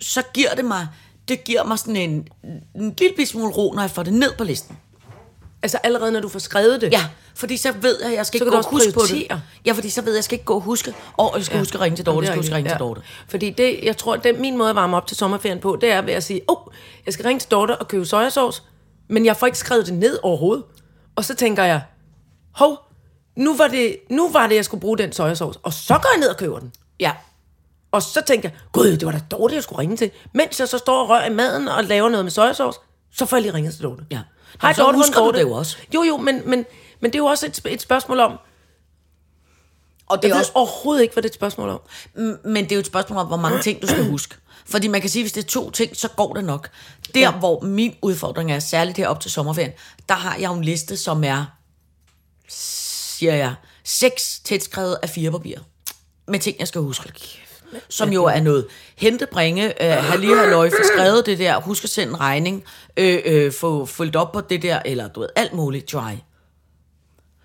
så 0.00 0.22
giver 0.34 0.54
det 0.54 0.64
mig, 0.64 0.88
det 1.28 1.44
giver 1.44 1.64
mig 1.64 1.78
sådan 1.78 1.96
en, 1.96 2.28
en 2.74 2.94
lille 2.98 3.26
smule 3.26 3.52
ro, 3.52 3.72
når 3.72 3.82
jeg 3.82 3.90
får 3.90 4.02
det 4.02 4.12
ned 4.12 4.32
på 4.38 4.44
listen. 4.44 4.76
Altså 5.64 5.78
allerede 5.82 6.12
når 6.12 6.20
du 6.20 6.28
får 6.28 6.38
skrevet 6.38 6.80
det. 6.80 6.92
Ja, 6.92 7.06
fordi 7.34 7.56
så 7.56 7.72
ved 7.72 7.98
jeg, 8.02 8.10
at 8.10 8.16
jeg 8.16 8.26
skal 8.26 8.38
Så 8.38 8.44
ikke 8.44 8.50
gå 8.50 8.58
og 8.58 8.70
huske 8.70 8.92
på 8.94 9.00
det. 9.00 9.08
prioritere. 9.08 9.40
Ja, 9.66 9.72
fordi 9.72 9.90
så 9.90 10.02
ved 10.02 10.12
jeg, 10.12 10.14
at 10.14 10.16
jeg 10.16 10.24
skal 10.24 10.34
ikke 10.34 10.44
gå 10.44 10.54
og 10.54 10.60
huske, 10.60 10.94
og 11.16 11.34
jeg 11.36 11.44
skal 11.44 11.54
ja. 11.54 11.58
huske 11.60 11.74
at 11.74 11.80
ringe 11.80 11.96
til 11.96 12.06
Dorte, 12.06 12.18
jeg 12.18 12.26
skal 12.26 12.36
huske 12.36 12.50
at 12.52 12.56
ringe 12.56 12.70
til 12.70 12.78
Dorte. 12.78 13.00
Fordi 13.28 13.50
det, 13.50 13.78
jeg 13.82 13.96
tror, 13.96 14.16
det 14.16 14.40
min 14.40 14.58
måde 14.58 14.70
at 14.70 14.76
varme 14.76 14.96
op 14.96 15.06
til 15.06 15.16
sommerferien 15.16 15.58
på, 15.60 15.78
det 15.80 15.90
er 15.90 16.02
ved 16.02 16.14
at 16.14 16.24
sige, 16.24 16.40
åh, 16.48 16.56
oh, 16.66 16.72
jeg 17.06 17.12
skal 17.14 17.24
ringe 17.26 17.40
til 17.40 17.50
Dorte 17.50 17.76
og 17.76 17.88
købe 17.88 18.04
sojasauce, 18.06 18.62
men 19.08 19.26
jeg 19.26 19.36
får 19.36 19.46
ikke 19.46 19.58
skrevet 19.58 19.86
det 19.86 19.94
ned 19.94 20.18
overhovedet. 20.22 20.64
Og 21.16 21.24
så 21.24 21.34
tænker 21.34 21.64
jeg, 21.64 21.82
hov, 22.54 22.78
nu 23.36 23.56
var 23.56 23.68
det, 23.68 23.96
nu 24.10 24.30
var 24.30 24.46
det 24.46 24.54
jeg 24.56 24.64
skulle 24.64 24.80
bruge 24.80 24.98
den 24.98 25.12
sojasauce. 25.12 25.58
Og 25.62 25.72
så 25.72 25.94
går 25.94 26.08
jeg 26.14 26.20
ned 26.20 26.28
og 26.28 26.36
køber 26.36 26.58
den. 26.58 26.72
Ja, 27.00 27.12
Og 27.92 28.02
så 28.02 28.22
tænker 28.26 28.48
jeg, 28.48 28.58
gud, 28.72 28.86
det 28.96 29.06
var 29.06 29.12
da 29.12 29.20
Dorte, 29.30 29.54
jeg 29.54 29.62
skulle 29.62 29.78
ringe 29.78 29.96
til. 29.96 30.10
Mens 30.32 30.60
jeg 30.60 30.68
så 30.68 30.78
står 30.78 31.02
og 31.02 31.08
rører 31.08 31.26
i 31.26 31.34
maden 31.34 31.68
og 31.68 31.84
laver 31.84 32.08
noget 32.08 32.24
med 32.24 32.30
sojasauce, 32.30 32.78
så 33.14 33.26
får 33.26 33.36
jeg 33.36 33.42
lige 33.42 33.54
ringet 33.54 33.74
til 33.74 33.82
Dorte. 33.82 34.04
Ja. 34.10 34.20
Hej, 34.60 34.70
Og 34.70 34.76
så 34.76 34.82
Dorte, 34.82 34.96
husker 34.96 35.20
du 35.20 35.30
det 35.30 35.40
jo 35.40 35.52
også. 35.52 35.76
Jo, 35.94 36.02
jo, 36.02 36.16
men, 36.16 36.42
men, 36.50 36.66
men 37.00 37.12
det 37.12 37.14
er 37.14 37.22
jo 37.22 37.26
også 37.26 37.46
et, 37.46 37.60
et 37.66 37.80
spørgsmål 37.80 38.20
om, 38.20 38.38
og 40.06 40.22
det 40.22 40.28
jeg 40.28 40.30
er 40.30 40.34
ved 40.34 40.40
også 40.40 40.52
overhovedet 40.54 41.02
ikke, 41.02 41.12
hvad 41.12 41.22
det 41.22 41.28
er 41.28 41.30
et 41.30 41.34
spørgsmål 41.34 41.68
om. 41.68 41.80
Men 42.44 42.64
det 42.64 42.72
er 42.72 42.76
jo 42.76 42.80
et 42.80 42.86
spørgsmål 42.86 43.18
om, 43.18 43.26
hvor 43.26 43.36
mange 43.36 43.62
ting 43.62 43.82
du 43.82 43.86
skal 43.86 44.10
huske. 44.10 44.34
Fordi 44.66 44.88
man 44.88 45.00
kan 45.00 45.10
sige, 45.10 45.20
at 45.20 45.24
hvis 45.24 45.32
det 45.32 45.44
er 45.44 45.48
to 45.48 45.70
ting, 45.70 45.96
så 45.96 46.08
går 46.08 46.34
det 46.34 46.44
nok. 46.44 46.70
Der, 47.14 47.20
ja. 47.20 47.32
hvor 47.32 47.60
min 47.60 47.94
udfordring 48.02 48.52
er, 48.52 48.58
særligt 48.58 48.98
her 48.98 49.08
op 49.08 49.20
til 49.20 49.30
sommerferien, 49.30 49.72
der 50.08 50.14
har 50.14 50.36
jeg 50.36 50.48
jo 50.48 50.54
en 50.54 50.64
liste, 50.64 50.96
som 50.96 51.24
er, 51.24 51.44
siger 52.48 53.34
jeg, 53.34 53.54
seks 53.84 54.40
tætskrevet 54.44 54.98
af 55.02 55.10
fire 55.10 55.30
papirer. 55.30 55.60
Med 56.28 56.38
ting, 56.38 56.56
jeg 56.58 56.68
skal 56.68 56.80
huske. 56.80 57.12
Som 57.88 58.12
jo 58.12 58.24
er 58.24 58.40
noget 58.40 58.66
hente, 58.96 59.26
bringe, 59.32 59.82
øh, 59.84 60.02
have 60.04 60.20
lige 60.20 60.36
halløj, 60.36 60.70
skrevet 60.94 61.26
det 61.26 61.38
der, 61.38 61.60
husk 61.60 61.84
at 61.84 61.90
sende 61.90 62.12
en 62.12 62.20
regning, 62.20 62.64
øh, 62.96 63.18
øh, 63.24 63.52
få 63.52 63.86
fulgt 63.86 64.16
op 64.16 64.32
på 64.32 64.40
det 64.40 64.62
der, 64.62 64.82
eller 64.84 65.08
du 65.08 65.20
ved, 65.20 65.28
alt 65.36 65.52
muligt 65.52 65.92
dry. 65.92 66.10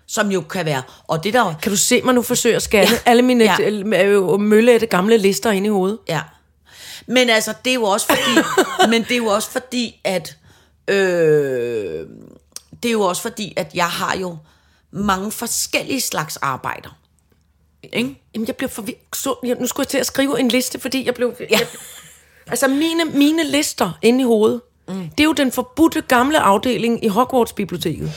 Som 0.06 0.30
jo 0.30 0.40
kan 0.40 0.66
være, 0.66 0.82
og 1.08 1.24
det 1.24 1.34
der 1.34 1.54
Kan 1.62 1.72
du 1.72 1.76
se 1.76 2.02
mig 2.02 2.14
nu 2.14 2.22
forsøge 2.22 2.56
at 2.56 2.62
scanne 2.62 2.90
Ja. 2.90 2.98
alle 3.10 3.22
mine 3.22 3.44
Ja. 3.44 3.56
af 4.72 4.80
det 4.80 4.88
gamle 4.90 5.16
lister 5.18 5.50
ind 5.50 5.66
i 5.66 5.68
hovedet? 5.68 5.98
Ja. 6.08 6.20
Men 7.06 7.30
altså, 7.30 7.54
det 7.64 7.70
er 7.70 7.74
jo 7.74 7.82
også 7.84 8.06
fordi, 8.06 8.46
men 8.90 9.02
det 9.02 9.10
er 9.12 9.16
jo 9.16 9.26
også 9.26 9.50
fordi, 9.50 10.00
at 10.04 10.36
øh, 10.88 12.06
det 12.82 12.88
er 12.88 12.92
jo 12.92 13.00
også 13.00 13.22
fordi, 13.22 13.52
at 13.56 13.70
jeg 13.74 13.86
har 13.88 14.16
jo 14.16 14.36
mange 14.92 15.32
forskellige 15.32 16.00
slags 16.00 16.36
arbejder. 16.36 16.96
Ikke? 17.82 18.22
Jamen, 18.34 18.46
jeg 18.46 18.56
blev 18.56 18.68
forvirret. 18.68 19.60
Nu 19.60 19.66
skulle 19.66 19.84
jeg 19.84 19.88
til 19.88 19.98
at 19.98 20.06
skrive 20.06 20.40
en 20.40 20.48
liste, 20.48 20.80
fordi 20.80 21.06
jeg 21.06 21.14
blev... 21.14 21.34
Ja. 21.40 21.44
Jeg, 21.50 21.60
altså, 22.46 22.68
mine, 22.68 23.04
mine 23.04 23.44
lister 23.44 23.98
inde 24.02 24.20
i 24.20 24.24
hovedet, 24.24 24.60
mm. 24.88 24.94
det 25.18 25.20
er 25.20 25.24
jo 25.24 25.32
den 25.32 25.52
forbudte 25.52 26.00
gamle 26.00 26.38
afdeling 26.40 27.04
i 27.04 27.08
Hogwarts-biblioteket. 27.08 28.10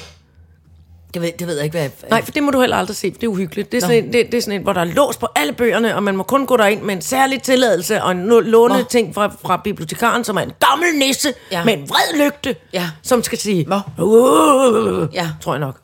Det 1.13 1.21
ved, 1.21 1.31
det 1.39 1.47
ved 1.47 1.55
jeg 1.55 1.63
ikke, 1.63 1.73
hvad 1.73 1.81
jeg... 1.81 1.91
Nej, 2.09 2.23
for 2.23 2.31
det 2.31 2.43
må 2.43 2.51
du 2.51 2.59
heller 2.61 2.77
aldrig 2.77 2.95
se, 2.95 3.11
for 3.11 3.19
det 3.19 3.23
er 3.27 3.31
uhyggeligt. 3.31 3.71
Det 3.71 3.77
er, 3.77 3.81
sådan 3.81 4.03
en, 4.05 4.13
det, 4.13 4.25
det 4.31 4.37
er 4.37 4.41
sådan 4.41 4.59
en, 4.59 4.63
hvor 4.63 4.73
der 4.73 4.81
er 4.81 4.85
lås 4.85 5.17
på 5.17 5.27
alle 5.35 5.53
bøgerne, 5.53 5.95
og 5.95 6.03
man 6.03 6.17
må 6.17 6.23
kun 6.23 6.45
gå 6.45 6.57
derind 6.57 6.81
med 6.81 6.95
en 6.95 7.01
særlig 7.01 7.41
tilladelse 7.41 8.03
og 8.03 8.11
en 8.11 8.25
låne 8.27 8.77
Nå. 8.77 8.83
ting 8.83 9.15
fra, 9.15 9.35
fra 9.41 9.61
bibliotekaren, 9.63 10.23
som 10.23 10.37
er 10.37 10.41
en 10.41 10.51
gammel 10.69 10.87
nisse 10.99 11.33
Ja. 11.51 11.63
med 11.63 11.73
en 11.73 11.89
vred 11.89 12.25
lygte, 12.25 12.55
Ja. 12.73 12.89
som 13.03 13.23
skal 13.23 13.37
sige, 13.37 13.63
Nå. 13.63 13.79
Ja. 15.13 15.29
tror 15.41 15.53
jeg 15.53 15.59
nok. 15.59 15.79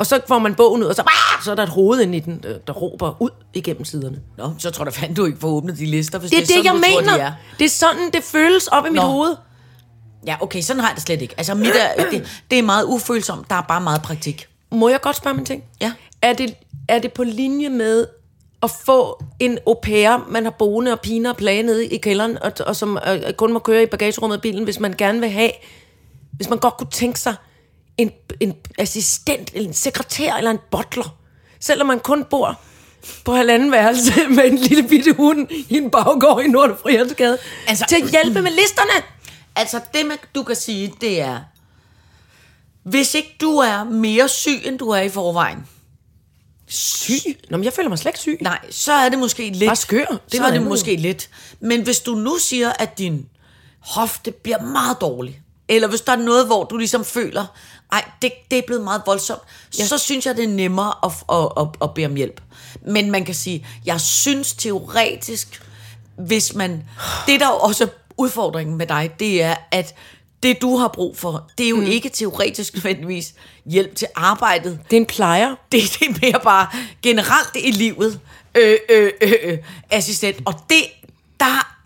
Og 0.00 0.06
så 0.06 0.20
får 0.28 0.38
man 0.38 0.54
bogen 0.54 0.82
ud, 0.82 0.86
og 0.88 0.94
så, 0.94 1.02
så 1.44 1.50
er 1.50 1.54
der 1.54 1.62
et 1.62 1.68
hoved 1.68 2.00
inde 2.00 2.16
i 2.16 2.20
den, 2.20 2.42
der, 2.42 2.58
der 2.58 2.72
råber 2.72 3.22
ud 3.22 3.30
igennem 3.54 3.84
siderne. 3.84 4.20
Nå, 4.38 4.52
så 4.58 4.70
tror 4.70 4.84
jeg 4.84 4.94
fandme, 4.94 5.14
du 5.14 5.26
ikke 5.26 5.38
får 5.38 5.48
åbnet 5.48 5.78
de 5.78 5.86
lister, 5.86 6.18
hvis 6.18 6.30
Det 6.30 6.36
er 6.36 6.40
det, 6.40 6.50
er 6.50 6.54
sådan, 6.54 6.64
jeg 6.64 6.74
du 6.74 6.94
tror, 6.94 7.00
mener. 7.00 7.16
de 7.16 7.22
er. 7.22 7.32
det 7.58 7.64
er 7.64 7.68
sådan, 7.68 8.10
det 8.12 8.24
føles 8.24 8.66
op 8.66 8.86
i 8.86 8.88
mit 8.88 8.96
Nå. 8.96 9.02
hoved. 9.02 9.36
Ja, 10.26 10.36
okay, 10.40 10.60
sådan 10.60 10.80
har 10.80 10.88
jeg 10.88 10.94
det 10.96 11.02
slet 11.02 11.22
ikke. 11.22 11.34
Altså, 11.36 11.54
mit 11.54 11.68
er, 11.96 12.04
det, 12.12 12.42
det 12.50 12.58
er 12.58 12.62
meget 12.62 12.84
ufølsomt. 12.84 13.50
Der 13.50 13.56
er 13.56 13.62
bare 13.62 13.80
meget 13.80 14.02
praktik. 14.02 14.48
Må 14.72 14.88
jeg 14.88 15.00
godt 15.00 15.16
spørge 15.16 15.34
mig 15.34 15.40
en 15.40 15.46
ting? 15.46 15.64
Ja. 15.80 15.92
Er 16.22 16.32
det, 16.32 16.54
er 16.88 16.98
det 16.98 17.12
på 17.12 17.24
linje 17.24 17.68
med 17.68 18.06
at 18.62 18.70
få 18.70 19.24
en 19.40 19.58
au 19.66 19.74
pair, 19.82 20.26
man 20.28 20.44
har 20.44 20.54
boende 20.58 20.92
og 20.92 21.00
piner 21.00 21.30
og 21.30 21.36
plage 21.36 21.62
nede 21.62 21.86
i 21.86 21.96
kælderen, 21.98 22.42
og, 22.42 22.52
og 22.66 22.76
som 22.76 22.98
øh, 23.08 23.32
kun 23.32 23.52
må 23.52 23.58
køre 23.58 23.82
i 23.82 23.86
bagagerummet 23.86 24.36
af 24.36 24.42
bilen, 24.42 24.64
hvis 24.64 24.80
man 24.80 24.94
gerne 24.98 25.20
vil 25.20 25.30
have, 25.30 25.50
hvis 26.32 26.48
man 26.50 26.58
godt 26.58 26.76
kunne 26.76 26.90
tænke 26.90 27.20
sig 27.20 27.34
en, 27.98 28.10
en 28.40 28.54
assistent, 28.78 29.50
en 29.54 29.72
sekretær, 29.74 30.34
eller 30.34 30.50
en 30.50 30.58
butler. 30.70 31.16
Selvom 31.60 31.86
man 31.86 32.00
kun 32.00 32.24
bor 32.24 32.60
på 33.24 33.34
halvanden 33.34 33.72
værelse 33.72 34.12
med 34.36 34.44
en 34.44 34.56
lille 34.58 34.88
bitte 34.88 35.12
hund 35.12 35.48
i 35.50 35.76
en 35.76 35.90
baggård 35.90 36.42
i 36.44 36.48
Nord 36.48 36.78
Frihedsgade. 36.82 37.38
Altså- 37.66 37.84
til 37.88 38.02
at 38.02 38.10
hjælpe 38.10 38.42
med 38.42 38.50
listerne. 38.50 39.04
Altså, 39.56 39.80
det 39.94 40.06
man, 40.06 40.18
du 40.34 40.42
kan 40.42 40.56
sige, 40.56 40.94
det 41.00 41.20
er, 41.20 41.40
hvis 42.82 43.14
ikke 43.14 43.36
du 43.40 43.56
er 43.56 43.84
mere 43.84 44.28
syg, 44.28 44.60
end 44.64 44.78
du 44.78 44.88
er 44.88 45.00
i 45.00 45.08
forvejen, 45.08 45.66
Syg? 46.72 47.38
Nå, 47.50 47.56
men 47.56 47.64
jeg 47.64 47.72
føler 47.72 47.88
mig 47.88 47.98
slet 47.98 48.08
ikke 48.10 48.18
syg. 48.18 48.38
nej, 48.40 48.58
så 48.70 48.92
er 48.92 49.08
det 49.08 49.18
måske 49.18 49.50
lidt. 49.50 49.68
Bare 49.68 49.76
skør. 49.76 50.04
Det 50.06 50.20
så 50.36 50.44
er 50.44 50.50
det 50.50 50.62
måske 50.62 50.96
lidt. 50.96 51.30
Men 51.60 51.82
hvis 51.82 51.98
du 52.00 52.14
nu 52.14 52.38
siger, 52.38 52.72
at 52.78 52.98
din 52.98 53.26
hofte 53.80 54.30
bliver 54.30 54.62
meget 54.62 55.00
dårlig, 55.00 55.42
eller 55.68 55.88
hvis 55.88 56.00
der 56.00 56.12
er 56.12 56.16
noget, 56.16 56.46
hvor 56.46 56.64
du 56.64 56.76
ligesom 56.76 57.04
føler, 57.04 57.46
ej, 57.92 58.04
det, 58.22 58.32
det 58.50 58.58
er 58.58 58.62
blevet 58.66 58.84
meget 58.84 59.02
voldsomt, 59.06 59.42
ja. 59.78 59.86
så 59.86 59.98
synes 59.98 60.26
jeg, 60.26 60.36
det 60.36 60.44
er 60.44 60.48
nemmere 60.48 60.94
at, 61.04 61.12
at, 61.32 61.62
at, 61.62 61.68
at 61.82 61.94
bede 61.94 62.06
om 62.06 62.14
hjælp. 62.14 62.40
Men 62.86 63.10
man 63.10 63.24
kan 63.24 63.34
sige, 63.34 63.66
jeg 63.84 64.00
synes 64.00 64.52
teoretisk, 64.52 65.62
hvis 66.16 66.54
man... 66.54 66.84
Det, 67.26 67.40
der 67.40 67.46
jo 67.46 67.56
også 67.56 67.84
er 67.84 67.88
udfordringen 68.16 68.76
med 68.76 68.86
dig, 68.86 69.10
det 69.18 69.42
er, 69.42 69.56
at 69.70 69.94
det, 70.42 70.62
du 70.62 70.76
har 70.76 70.88
brug 70.88 71.16
for, 71.16 71.50
det 71.58 71.66
er 71.66 71.70
jo 71.70 71.76
mm. 71.76 71.86
ikke 71.86 72.08
teoretisk 72.08 72.74
nødvendigvis 72.74 73.34
hjælp 73.66 73.96
til 73.96 74.08
arbejdet. 74.14 74.80
Det 74.90 74.96
er 74.96 75.00
en 75.00 75.06
plejer. 75.06 75.54
Det, 75.72 75.82
det 76.00 76.08
er 76.08 76.14
mere 76.22 76.40
bare 76.44 76.66
generelt 77.02 77.50
i 77.54 77.70
livet, 77.70 78.20
øh, 78.54 78.76
øh, 78.88 79.12
øh, 79.20 79.32
øh, 79.42 79.58
assistent. 79.90 80.36
Og 80.44 80.54
det, 80.70 80.82
der, 81.40 81.76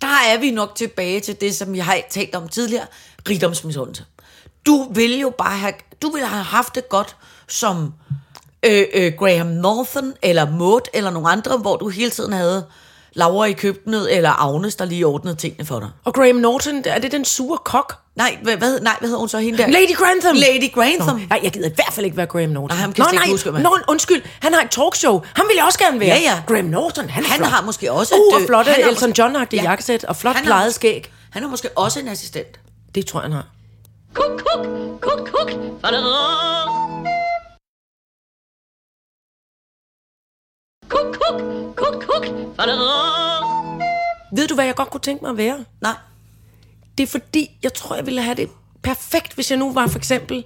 der 0.00 0.16
er 0.28 0.38
vi 0.38 0.50
nok 0.50 0.74
tilbage 0.74 1.20
til 1.20 1.40
det, 1.40 1.56
som 1.56 1.74
jeg 1.74 1.84
har 1.84 2.00
talt 2.10 2.34
om 2.34 2.48
tidligere, 2.48 2.86
rigdomsmisundelse. 3.28 4.04
Du 4.66 4.92
vil 4.92 5.18
jo 5.20 5.32
bare 5.38 5.58
have, 5.58 5.72
du 6.02 6.10
vil 6.10 6.24
have 6.24 6.44
haft 6.44 6.74
det 6.74 6.88
godt 6.88 7.16
som 7.48 7.94
øh, 8.62 8.84
øh, 8.94 9.12
Graham 9.18 9.46
Norton, 9.46 10.12
eller 10.22 10.50
Maud, 10.50 10.80
eller 10.94 11.10
nogle 11.10 11.28
andre, 11.28 11.56
hvor 11.56 11.76
du 11.76 11.88
hele 11.88 12.10
tiden 12.10 12.32
havde 12.32 12.66
Laura 13.12 13.44
i 13.44 13.52
køkkenet, 13.52 14.16
eller 14.16 14.30
Agnes, 14.30 14.74
der 14.76 14.84
lige 14.84 15.06
ordnede 15.06 15.36
tingene 15.36 15.66
for 15.66 15.80
dig. 15.80 15.88
Og 16.04 16.14
Graham 16.14 16.36
Norton, 16.36 16.82
er 16.84 16.98
det 16.98 17.12
den 17.12 17.24
sure 17.24 17.58
kok? 17.64 17.94
Nej, 18.16 18.38
hvad, 18.42 18.56
hvad, 18.56 18.80
nej, 18.80 18.96
hvad 18.98 19.08
hedder 19.08 19.18
hun 19.18 19.28
så 19.28 19.38
hende 19.38 19.58
der? 19.58 19.66
Lady 19.66 19.94
Grantham! 19.96 20.34
Lady 20.36 20.72
Grantham. 20.74 21.20
Nej, 21.30 21.40
jeg 21.42 21.52
gider 21.52 21.68
i 21.68 21.72
hvert 21.74 21.92
fald 21.92 22.04
ikke 22.06 22.16
være 22.16 22.26
Graham 22.26 22.50
Norton. 22.50 22.76
Nej, 22.76 22.80
ham 22.82 22.92
kan 22.92 23.04
slet 23.10 23.20
ikke 23.22 23.30
huske, 23.34 23.50
Nå, 23.50 23.78
undskyld, 23.88 24.22
han 24.40 24.54
har 24.54 24.62
et 24.62 24.70
talkshow. 24.70 25.20
Han 25.34 25.44
vil 25.48 25.54
jeg 25.56 25.64
også 25.64 25.78
gerne 25.78 26.00
være. 26.00 26.08
Ja, 26.08 26.20
ja. 26.20 26.42
Graham 26.48 26.64
Norton, 26.64 27.08
han 27.08 27.24
Han 27.24 27.36
flot. 27.36 27.48
har 27.50 27.62
måske 27.62 27.92
også... 27.92 28.14
Uh, 28.14 28.34
og 28.34 28.40
øh, 28.40 28.46
flotte 28.46 28.70
han 28.72 28.82
har 28.82 28.90
Elton 28.90 29.12
John-agtige 29.18 29.56
Ja. 29.56 29.62
jakkesæt, 29.62 30.04
og 30.04 30.16
flot 30.16 30.36
Han 30.36 30.44
har 30.44 30.48
plejet 30.48 30.66
måske- 30.66 30.74
skæg. 30.74 31.12
Han 31.30 31.44
er 31.44 31.48
måske 31.48 31.68
også 31.76 32.00
en 32.00 32.08
assistent. 32.08 32.60
Det 32.94 33.06
tror 33.06 33.20
jeg, 33.20 33.24
han 33.24 33.32
har. 33.32 33.46
Kuk, 34.16 34.32
kuk, 34.44 34.62
kuk, 35.00 35.20
kuk. 35.32 35.50
Fadadadada. 35.80 36.22
Kuk, 40.88 41.08
kuk, 41.20 41.40
kuk, 41.76 41.96
kuk. 42.06 42.24
Fadadadada. 42.56 43.46
Ved 44.32 44.48
du, 44.48 44.54
hvad 44.54 44.64
jeg 44.64 44.74
godt 44.74 44.90
kunne 44.90 45.00
tænke 45.00 45.24
mig 45.24 45.30
at 45.30 45.36
være? 45.36 45.64
Nej. 45.80 45.94
Det 46.98 47.02
er 47.02 47.06
fordi, 47.06 47.50
jeg 47.62 47.74
tror, 47.74 47.96
jeg 47.96 48.06
ville 48.06 48.22
have 48.22 48.34
det 48.34 48.50
perfekt, 48.82 49.34
hvis 49.34 49.50
jeg 49.50 49.58
nu 49.58 49.72
var 49.72 49.86
for 49.86 49.98
eksempel 49.98 50.44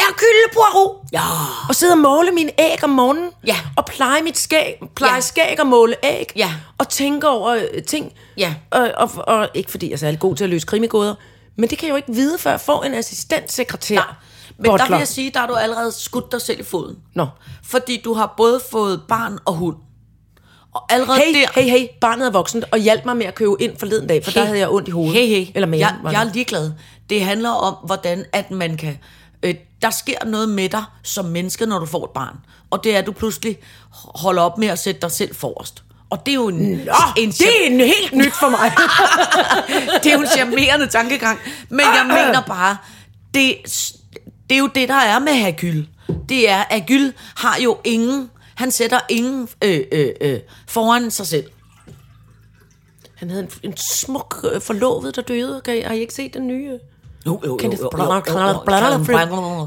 Hercule 0.00 0.48
Poirot. 0.54 0.96
Ja. 1.12 1.20
Og 1.68 1.74
sidde 1.74 1.92
og 1.92 1.98
måle 1.98 2.30
mine 2.32 2.50
æg 2.60 2.84
om 2.84 2.90
morgenen. 2.90 3.30
Ja. 3.46 3.56
Og 3.76 3.84
pleje 3.86 4.22
mit 4.22 4.38
skæg, 4.38 4.80
pleje 4.96 5.10
Ja. 5.10 5.14
ja. 5.14 5.20
skæg 5.20 5.60
og 5.60 5.66
måle 5.66 5.94
æg. 6.04 6.32
Ja. 6.36 6.50
Og 6.78 6.88
tænke 6.88 7.28
over 7.28 7.50
øh, 7.50 7.82
ting. 7.82 8.12
Ja. 8.36 8.54
Og, 8.70 8.90
og, 8.96 9.10
og, 9.26 9.48
ikke 9.54 9.70
fordi 9.70 9.86
jeg 9.86 9.92
er 9.92 9.98
særlig 9.98 10.20
god 10.20 10.36
til 10.36 10.44
at 10.44 10.50
løse 10.50 10.66
krimigåder. 10.66 11.14
Men 11.56 11.70
det 11.70 11.78
kan 11.78 11.86
jeg 11.86 11.92
jo 11.92 11.96
ikke 11.96 12.12
vide, 12.12 12.38
før 12.38 12.50
jeg 12.50 12.60
får 12.60 12.84
en 12.84 12.94
assistentsekretær. 12.94 13.94
Nej. 13.94 14.04
Men 14.58 14.64
der 14.64 14.70
Butler. 14.70 14.88
vil 14.88 14.98
jeg 14.98 15.08
sige, 15.08 15.30
der 15.30 15.40
har 15.40 15.46
du 15.46 15.54
allerede 15.54 15.92
skudt 15.92 16.32
dig 16.32 16.40
selv 16.40 16.60
i 16.60 16.62
foden. 16.62 16.96
Nå. 17.14 17.26
Fordi 17.64 18.00
du 18.04 18.14
har 18.14 18.34
både 18.36 18.60
fået 18.70 19.02
barn 19.08 19.38
og 19.44 19.54
hund. 19.54 19.76
Og 20.72 20.92
allerede 20.92 21.18
Hey, 21.18 21.34
der... 21.34 21.60
hey, 21.60 21.70
hey, 21.70 21.86
barnet 22.00 22.26
er 22.26 22.30
voksent, 22.30 22.64
og 22.72 22.78
hjalp 22.78 23.04
mig 23.04 23.16
med 23.16 23.26
at 23.26 23.34
købe 23.34 23.56
ind 23.60 23.78
forleden 23.78 24.06
dag, 24.06 24.24
for 24.24 24.30
hey. 24.30 24.40
der 24.40 24.46
havde 24.46 24.58
jeg 24.58 24.68
ondt 24.68 24.88
i 24.88 24.90
hovedet. 24.90 25.14
Hey, 25.14 25.26
hey. 25.26 25.52
Eller 25.54 25.66
maven, 25.66 25.80
jeg, 25.80 25.96
jeg 26.04 26.20
er 26.20 26.32
ligeglad. 26.32 26.72
Det 27.10 27.24
handler 27.24 27.50
om, 27.50 27.74
hvordan 27.84 28.24
at 28.32 28.50
man 28.50 28.76
kan... 28.76 28.98
Øh, 29.42 29.54
der 29.82 29.90
sker 29.90 30.24
noget 30.24 30.48
med 30.48 30.68
dig 30.68 30.84
som 31.02 31.24
menneske, 31.24 31.66
når 31.66 31.78
du 31.78 31.86
får 31.86 32.04
et 32.04 32.10
barn. 32.10 32.36
Og 32.70 32.84
det 32.84 32.94
er, 32.94 32.98
at 32.98 33.06
du 33.06 33.12
pludselig 33.12 33.58
holder 34.14 34.42
op 34.42 34.58
med 34.58 34.68
at 34.68 34.78
sætte 34.78 35.00
dig 35.00 35.10
selv 35.10 35.34
forrest. 35.34 35.82
Og 36.10 36.26
det 36.26 36.32
er 36.32 36.34
jo 36.34 36.48
en, 36.48 36.56
Nå, 36.56 36.92
en, 37.16 37.30
det 37.30 37.40
er 37.62 37.66
en 37.66 37.80
helt 37.80 38.12
nyt 38.12 38.34
for 38.34 38.48
mig. 38.48 38.72
det 40.02 40.10
er 40.12 40.14
jo 40.16 40.20
en 40.20 40.26
charmerende 40.28 40.86
tankegang. 40.86 41.38
Men 41.68 41.80
jeg 41.80 42.04
mener 42.06 42.42
bare, 42.46 42.76
det, 43.34 43.56
det 44.50 44.54
er 44.54 44.58
jo 44.58 44.66
det, 44.74 44.88
der 44.88 44.94
er 44.94 45.18
med 45.18 45.32
Hercule. 45.32 45.86
Det 46.28 46.50
er, 46.50 46.64
at 46.70 46.80
Hercule 46.80 47.12
har 47.36 47.56
jo 47.64 47.78
ingen... 47.84 48.30
Han 48.54 48.70
sætter 48.70 49.00
ingen 49.08 49.48
øh, 49.64 49.80
øh, 49.92 50.08
øh, 50.20 50.38
foran 50.68 51.10
sig 51.10 51.26
selv. 51.26 51.44
Han 53.16 53.30
havde 53.30 53.42
en, 53.42 53.50
en 53.62 53.76
smuk 53.76 54.44
øh, 54.52 54.60
forlovet, 54.60 55.16
der 55.16 55.22
døde. 55.22 55.60
Kan 55.64 55.76
I- 55.78 55.80
Har 55.80 55.94
I 55.94 56.00
ikke 56.00 56.14
set 56.14 56.34
den 56.34 56.46
nye? 56.46 56.78
Jo, 57.26 57.40
jo, 57.46 57.56
Kenneth 57.56 57.82
jo, 57.82 57.88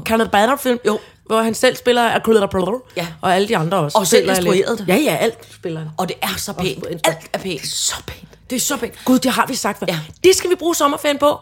Kenneth 0.04 0.30
Branagh 0.30 0.58
film. 0.58 0.78
Jo. 0.86 0.98
Hvor 1.26 1.42
han 1.42 1.54
selv 1.54 1.76
spiller. 1.76 2.10
Ja. 2.96 3.06
Og 3.20 3.34
alle 3.34 3.48
de 3.48 3.56
andre 3.56 3.78
også. 3.78 3.98
Og 3.98 4.06
selv 4.06 4.20
spiller 4.22 4.52
instrueret 4.52 4.78
det. 4.78 4.88
Ja, 4.88 4.96
ja, 4.96 5.16
alt 5.16 5.54
spiller. 5.54 5.86
Og 5.96 6.08
det 6.08 6.16
er 6.22 6.34
så 6.38 6.52
pænt. 6.52 6.86
Alt 7.04 7.18
er 7.32 7.38
pænt. 7.38 7.66
Så 7.66 7.94
pænt. 8.06 8.28
Det 8.50 8.56
er 8.56 8.60
så 8.60 8.76
pænt. 8.76 8.94
Gud, 9.04 9.18
det 9.18 9.30
har 9.30 9.46
vi 9.46 9.54
sagt. 9.54 9.84
Ja. 9.88 9.98
Det 10.24 10.36
skal 10.36 10.50
vi 10.50 10.54
bruge 10.54 10.74
sommerferien 10.74 11.18
på. 11.18 11.38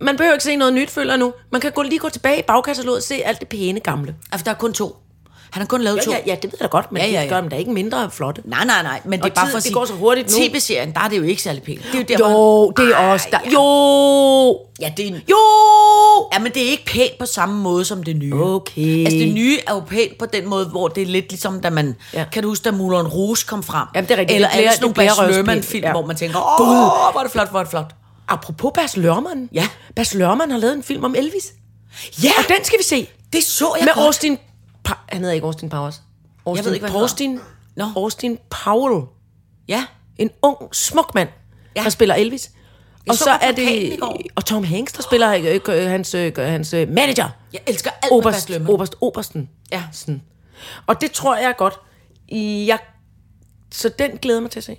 Man 0.00 0.16
behøver 0.16 0.34
ikke 0.34 0.44
se 0.44 0.56
noget 0.56 0.74
nyt, 0.74 0.90
føler 0.90 1.16
nu. 1.16 1.32
Man 1.52 1.60
kan 1.60 1.72
gå, 1.72 1.82
lige 1.82 1.98
gå 1.98 2.08
tilbage 2.08 2.38
i 2.38 2.42
bagkataloget 2.42 2.96
og 2.96 3.02
se 3.02 3.14
alt 3.24 3.40
det 3.40 3.48
pæne 3.48 3.80
gamle. 3.80 4.14
Altså, 4.32 4.44
der 4.44 4.50
er 4.50 4.54
kun 4.54 4.72
to. 4.72 4.96
Han 5.50 5.60
har 5.60 5.66
kun 5.66 5.82
lavet 5.82 5.96
Ja, 5.96 6.02
to. 6.02 6.10
ja, 6.10 6.18
ja, 6.26 6.34
det 6.34 6.52
ved 6.52 6.58
jeg 6.60 6.70
godt, 6.70 6.92
men 6.92 7.02
Ja, 7.02 7.06
ja, 7.06 7.12
ja, 7.12 7.18
ja, 7.18 7.24
ja. 7.24 7.28
gør 7.34 7.40
dem 7.40 7.50
da 7.50 7.56
ikke 7.56 7.70
mindre 7.72 8.10
flotte. 8.10 8.42
Nej, 8.44 8.64
nej, 8.64 8.82
nej, 8.82 9.00
men 9.04 9.12
det 9.12 9.22
Og 9.22 9.28
er 9.30 9.34
bare 9.34 9.46
tid- 9.46 9.50
for 9.50 9.56
at 9.56 9.62
det 9.62 9.62
sige, 9.62 9.74
går 9.74 9.84
så 9.84 9.92
hurtigt 9.92 10.30
nu. 10.30 10.36
TV-serien, 10.38 10.92
der 10.92 11.00
er 11.00 11.08
det 11.08 11.16
jo 11.16 11.22
ikke 11.22 11.42
særlig 11.42 11.62
pænt. 11.62 11.80
Det 11.92 11.94
er 11.94 11.98
jo 12.18 12.24
der, 12.24 12.30
Jo, 12.30 12.70
det 12.70 12.92
er 12.92 12.96
også 12.96 13.26
der. 13.30 13.38
Jo! 13.52 14.60
Ja, 14.80 14.92
det 14.96 15.02
er 15.04 15.08
en... 15.08 15.20
Jo! 15.30 15.36
Ja, 16.32 16.38
men 16.38 16.52
det 16.52 16.66
er 16.66 16.70
ikke 16.70 16.84
pænt 16.86 17.18
på 17.18 17.26
samme 17.26 17.60
måde 17.62 17.84
som 17.84 18.02
det 18.02 18.16
nye. 18.16 18.34
Okay. 18.34 19.04
Altså, 19.04 19.18
det 19.18 19.34
nye 19.34 19.58
er 19.66 19.74
jo 19.74 19.80
pænt 19.80 20.18
på 20.18 20.26
den 20.26 20.48
måde, 20.48 20.66
hvor 20.66 20.88
det 20.88 21.02
er 21.02 21.06
lidt 21.06 21.28
ligesom, 21.30 21.60
da 21.60 21.70
man... 21.70 21.96
Ja. 22.12 22.18
Ja. 22.18 22.24
Kan 22.32 22.42
du 22.42 22.48
huske, 22.48 22.64
da 22.64 22.70
Moulin 22.70 23.06
Rouge 23.06 23.36
kom 23.46 23.62
frem? 23.62 23.86
Jamen, 23.94 24.08
det 24.08 24.14
er 24.14 24.20
rigtigt. 24.20 24.34
Eller 24.36 24.48
Det 24.48 24.56
alle 24.56 24.70
sådan 24.72 24.94
nogle 25.06 25.26
det. 25.28 25.36
Luhrmann-film, 25.36 25.82
ja. 25.82 25.88
Ja. 25.88 25.92
hvor 25.92 26.06
man 26.06 26.16
tænker, 26.16 26.38
åh, 26.60 26.60
oh, 26.60 27.12
hvor 27.12 27.18
er 27.18 27.22
det 27.22 27.32
flot, 27.32 27.50
hvor 27.50 27.58
er 27.58 27.62
det 27.64 27.70
flot. 27.70 27.94
Apropos 28.28 28.70
Bas 28.74 28.96
Lørman. 28.96 29.48
Ja. 29.52 29.68
Bas 29.96 30.14
Lørman 30.14 30.50
har 30.50 30.58
lavet 30.58 30.76
en 30.76 30.82
film 30.82 31.04
om 31.04 31.14
Elvis. 31.18 31.52
Ja, 32.22 32.30
Og 32.38 32.44
den 32.48 32.64
skal 32.64 32.78
vi 32.78 32.84
se. 32.84 33.08
det 33.32 33.44
så 33.44 33.74
jeg 33.78 33.84
Med 33.84 33.94
godt. 33.94 34.06
Austin... 34.06 34.38
Pa- 34.88 34.98
han 35.08 35.20
hedder 35.20 35.34
ikke 35.34 35.46
Austin 35.46 35.68
Powers. 35.68 36.02
Austin, 36.46 36.64
ved 36.66 36.74
ikke, 36.74 36.86
hvad 36.88 37.00
Austin, 37.00 37.40
Nå. 37.76 37.84
Austin 37.96 38.38
Powell. 38.50 39.04
Ja, 39.68 39.84
En 40.18 40.30
ung, 40.42 40.56
smuk 40.74 41.14
mand, 41.14 41.28
Ja. 41.76 41.82
der 41.82 41.88
spiller 41.90 42.14
Elvis. 42.14 42.50
Og 43.08 43.14
så 43.14 43.24
så 43.24 43.30
er 43.30 43.52
det... 43.52 43.98
Og 44.34 44.44
Tom 44.44 44.64
Hanks, 44.64 44.92
der 44.92 45.02
spiller 45.02 45.32
øh, 45.34 45.60
øh, 45.68 45.90
hans, 45.90 46.14
øh, 46.14 46.32
hans 46.38 46.72
øh, 46.74 46.88
manager. 46.88 47.28
jeg 47.52 47.60
elsker 47.66 47.90
alt 47.90 48.10
med 48.12 48.18
Oberst, 48.18 48.50
Luhrmann. 48.50 48.70
Oberst, 48.74 48.94
Obersten. 49.00 49.50
Ja. 49.72 49.82
Sådan. 49.92 50.22
Og 50.86 51.00
det 51.00 51.12
tror 51.12 51.36
jeg 51.36 51.48
er 51.48 51.52
godt. 51.52 51.74
Jeg, 52.66 52.78
så 53.72 53.88
den 53.88 54.10
glæder 54.10 54.38
jeg 54.38 54.42
mig 54.42 54.50
til 54.50 54.60
at 54.60 54.64
se. 54.64 54.76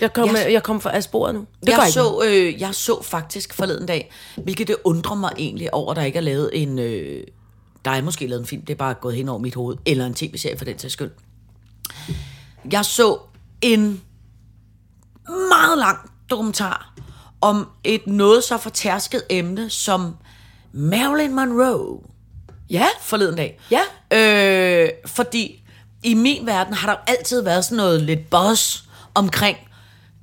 Jeg 0.00 0.12
kom, 0.12 0.28
Jeg- 0.28 0.34
jeg, 0.44 0.52
jeg 0.52 0.62
kom 0.62 0.80
fra 0.80 0.94
af 0.96 1.02
sporet 1.02 1.34
nu. 1.34 1.46
Det 1.66 1.68
jeg, 1.68 1.90
så, 1.92 2.22
øh, 2.26 2.60
jeg 2.60 2.74
så 2.74 3.02
faktisk 3.02 3.54
forleden 3.54 3.86
dag, 3.86 4.12
hvilket 4.36 4.68
det 4.68 4.76
undrer 4.84 5.14
mig 5.14 5.32
egentlig 5.38 5.74
over, 5.74 5.90
at 5.90 5.96
der 5.96 6.02
ikke 6.02 6.16
er 6.16 6.22
lavet 6.22 6.50
en... 6.52 6.78
Øh, 6.78 7.24
der 7.84 7.90
er 7.90 8.02
måske 8.02 8.26
lavet 8.26 8.40
en 8.40 8.46
film, 8.46 8.62
det 8.62 8.72
er 8.72 8.78
bare 8.78 8.94
gået 8.94 9.14
hen 9.14 9.28
over 9.28 9.38
mit 9.38 9.54
hoved, 9.54 9.76
eller 9.86 10.06
en 10.06 10.14
tv-serie 10.14 10.58
for 10.58 10.64
den 10.64 10.78
sags 10.78 10.92
skyld. 10.92 11.10
Jeg 12.72 12.84
så 12.84 13.18
en 13.62 14.02
meget 15.26 15.78
lang 15.78 16.10
dokumentar 16.30 16.94
om 17.40 17.68
et 17.84 18.06
noget 18.06 18.44
så 18.44 18.58
fortærsket 18.58 19.22
emne 19.30 19.70
som 19.70 20.16
Marilyn 20.72 21.32
Monroe 21.32 22.00
Ja, 22.70 22.86
forleden 23.00 23.36
dag. 23.36 23.60
Ja. 23.70 23.82
Øh, 24.12 24.88
fordi 25.06 25.62
i 26.02 26.14
min 26.14 26.46
verden 26.46 26.74
har 26.74 26.94
der 26.94 27.12
altid 27.12 27.42
været 27.42 27.64
sådan 27.64 27.76
noget 27.76 28.02
lidt 28.02 28.30
buzz 28.30 28.82
omkring, 29.14 29.58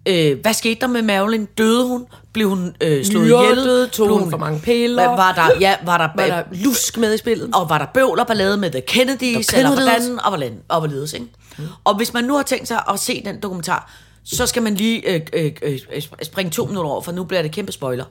øh, 0.10 0.40
hvad 0.42 0.54
skete 0.54 0.82
der 0.82 0.88
med 0.88 1.02
Marilyn? 1.02 1.46
Døde 1.46 1.88
hun? 1.88 2.06
Blev 2.34 2.50
hun 2.50 2.76
øh, 2.82 3.06
slået 3.06 3.24
ihjel? 3.26 3.56
Myrdede? 3.56 3.88
Tog 3.88 4.08
Blev 4.08 4.20
hun 4.20 4.30
for 4.30 4.38
mange 4.38 4.60
piller? 4.60 5.08
Hvad 5.08 5.18
Var 5.18 5.34
der, 5.34 5.60
ja, 5.60 5.76
var 5.86 5.98
der, 5.98 6.10
var 6.22 6.26
der 6.28 6.44
lusk 6.52 6.98
med 6.98 7.14
i 7.14 7.18
spillet? 7.18 7.50
og 7.54 7.70
var 7.70 7.78
der 7.78 7.86
bøvl 7.94 8.20
og 8.20 8.28
ballade 8.28 8.58
med 8.58 8.72
The 8.72 8.82
Kennedys, 8.82 9.48
The 9.48 9.58
eller 9.58 9.70
Kennedys. 9.70 10.06
hvordan, 10.06 10.20
og 10.20 10.30
hvordan, 10.30 10.60
og 10.68 10.80
hvorledes, 10.80 11.14
ikke? 11.14 11.26
Mm. 11.58 11.64
Og 11.84 11.98
hvis 11.98 12.14
man 12.14 12.24
nu 12.24 12.36
har 12.36 12.44
tænkt 12.44 12.68
sig 12.68 12.84
at 12.90 13.00
se 13.00 13.22
den 13.26 13.40
dokumentar, 13.40 13.92
så 14.24 14.46
skal 14.46 14.64
man 14.64 14.76
lige 14.76 15.14
øh, 15.16 15.22
øh, 15.34 15.52
øh, 15.62 16.02
springe 16.24 16.50
to 16.52 16.66
minutter 16.66 16.92
over, 16.92 17.02
for 17.02 17.12
nu 17.12 17.24
bliver 17.24 17.42
det 17.42 17.52
kæmpe 17.52 17.72
spoiler. 17.72 18.06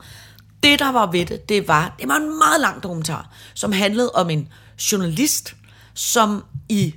Det, 0.63 0.79
der 0.79 0.93
var 0.93 1.11
ved 1.11 1.27
det, 1.27 1.49
det 1.49 1.69
var, 1.69 1.95
det 2.01 2.09
var 2.09 2.17
en 2.17 2.39
meget 2.39 2.61
lang 2.61 2.83
dokumentar, 2.83 3.31
som 3.55 3.73
handlede 3.73 4.11
om 4.11 4.31
en 4.31 4.49
journalist, 4.93 5.55
som 5.95 6.45
i 6.69 6.95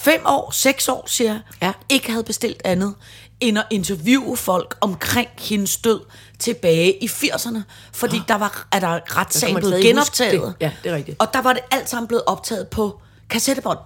fem 0.00 0.20
år, 0.26 0.50
seks 0.50 0.88
år, 0.88 1.04
siger 1.08 1.30
jeg, 1.32 1.40
Ja. 1.62 1.72
ikke 1.88 2.10
havde 2.10 2.24
bestilt 2.24 2.62
andet 2.64 2.94
end 3.40 3.58
at 3.58 3.64
interviewe 3.70 4.36
folk 4.36 4.76
omkring 4.80 5.28
hendes 5.38 5.76
død 5.76 6.00
tilbage 6.38 7.04
i 7.04 7.06
80'erne, 7.06 7.58
fordi 7.92 8.22
der 8.28 8.34
var 8.34 8.66
er 8.72 8.80
der 8.80 9.18
retssagen 9.18 9.54
man 9.54 9.62
blevet 9.62 9.82
genoptaget. 9.82 10.42
det. 10.42 10.54
Ja, 10.60 10.72
det 10.84 10.90
er 10.92 10.96
rigtigt. 10.96 11.16
Og 11.20 11.32
der 11.34 11.42
var 11.42 11.52
det 11.52 11.62
alt 11.70 11.88
sammen 11.90 12.08
blevet 12.08 12.24
optaget 12.26 12.68
på 12.68 13.00
kassettebånd. 13.30 13.78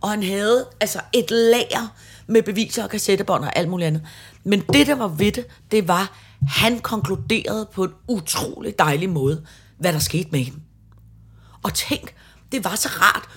Og 0.00 0.10
han 0.10 0.22
havde 0.22 0.66
altså 0.80 1.00
et 1.12 1.30
lager 1.30 1.94
med 2.26 2.42
beviser 2.42 2.84
og 2.84 2.90
kassettebånd 2.90 3.44
og 3.44 3.56
alt 3.56 3.68
muligt 3.68 3.86
andet. 3.86 4.02
Men 4.44 4.60
det, 4.72 4.86
der 4.86 4.94
var 4.94 5.08
ved 5.08 5.32
det, 5.32 5.46
det 5.70 5.88
var, 5.88 6.12
han 6.48 6.78
konkluderede 6.78 7.68
på 7.74 7.84
en 7.84 7.90
utrolig 8.08 8.74
dejlig 8.78 9.10
måde, 9.10 9.44
hvad 9.78 9.92
der 9.92 9.98
skete 9.98 10.28
med 10.32 10.40
hende. 10.40 10.58
Og 11.62 11.74
tænk, 11.74 12.14
det 12.52 12.64
var 12.64 12.74
så 12.74 12.88
rart. 12.88 13.28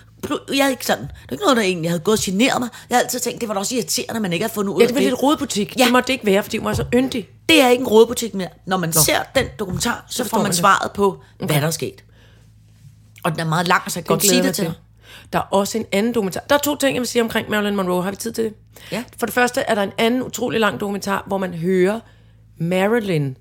Jeg 0.55 0.63
havde 0.63 0.71
ikke 0.73 0.85
sådan, 0.85 1.03
det 1.03 1.11
er 1.29 1.31
ikke 1.31 1.43
noget, 1.43 1.57
der 1.57 1.63
egentlig 1.63 1.89
havde 1.89 1.99
gået 1.99 2.17
og 2.17 2.23
generet 2.23 2.59
mig. 2.59 2.69
Jeg 2.89 2.95
havde 2.95 3.03
altid 3.05 3.19
tænkt, 3.19 3.41
det 3.41 3.47
var 3.47 3.53
da 3.53 3.59
også 3.59 3.75
irriterende, 3.75 4.15
at 4.15 4.21
man 4.21 4.33
ikke 4.33 4.43
havde 4.43 4.53
fundet 4.53 4.73
ud 4.73 4.79
Ja, 4.79 4.83
af 4.83 4.87
det 4.87 4.95
var 4.95 5.01
lidt 5.01 5.23
rodebutik. 5.23 5.79
Ja. 5.79 5.83
Det 5.83 5.91
måtte 5.91 6.07
det 6.07 6.13
ikke 6.13 6.25
være, 6.25 6.43
fordi 6.43 6.57
hun 6.57 6.65
var 6.65 6.73
så 6.73 6.85
yndig. 6.93 7.27
Det 7.49 7.61
er 7.61 7.69
ikke 7.69 7.81
en 7.81 7.87
rådebutik 7.87 8.33
mere. 8.33 8.47
Når 8.65 8.77
man 8.77 8.89
Nå. 8.95 9.01
ser 9.01 9.23
den 9.35 9.45
dokumentar, 9.59 10.05
så, 10.09 10.17
forstår 10.23 10.29
får 10.29 10.37
man 10.37 10.43
man 10.43 10.51
det. 10.51 10.57
svaret 10.57 10.91
på, 10.91 11.17
hvad 11.37 11.47
der 11.61 11.67
er 11.67 11.71
sket. 11.71 12.03
Og 13.23 13.31
den 13.31 13.39
er 13.39 13.45
meget 13.45 13.67
lang, 13.67 13.91
så 13.91 13.99
jeg 13.99 14.05
kan 14.05 14.13
godt 14.15 14.25
sige 14.25 14.43
det 14.43 14.55
til 14.55 14.65
dig. 14.65 14.73
Der 15.33 15.39
er 15.39 15.43
også 15.51 15.77
en 15.77 15.85
anden 15.91 16.13
dokumentar. 16.13 16.41
Der 16.49 16.55
er 16.55 16.59
to 16.59 16.75
ting, 16.75 16.93
jeg 16.95 16.99
vil 17.01 17.07
sige 17.07 17.21
omkring 17.21 17.49
Marilyn 17.49 17.75
Monroe. 17.75 18.03
Har 18.03 18.11
vi 18.11 18.17
tid 18.17 18.31
til 18.33 18.43
det? 18.43 18.53
Ja. 18.91 19.03
For 19.19 19.25
det 19.25 19.33
første 19.35 19.61
er 19.61 19.75
der 19.75 19.81
en 19.81 19.91
anden 19.97 20.23
utrolig 20.23 20.59
lang 20.59 20.79
dokumentar, 20.79 21.23
hvor 21.27 21.37
man 21.37 21.53
hører 21.53 21.99
Marilyn 22.57 23.33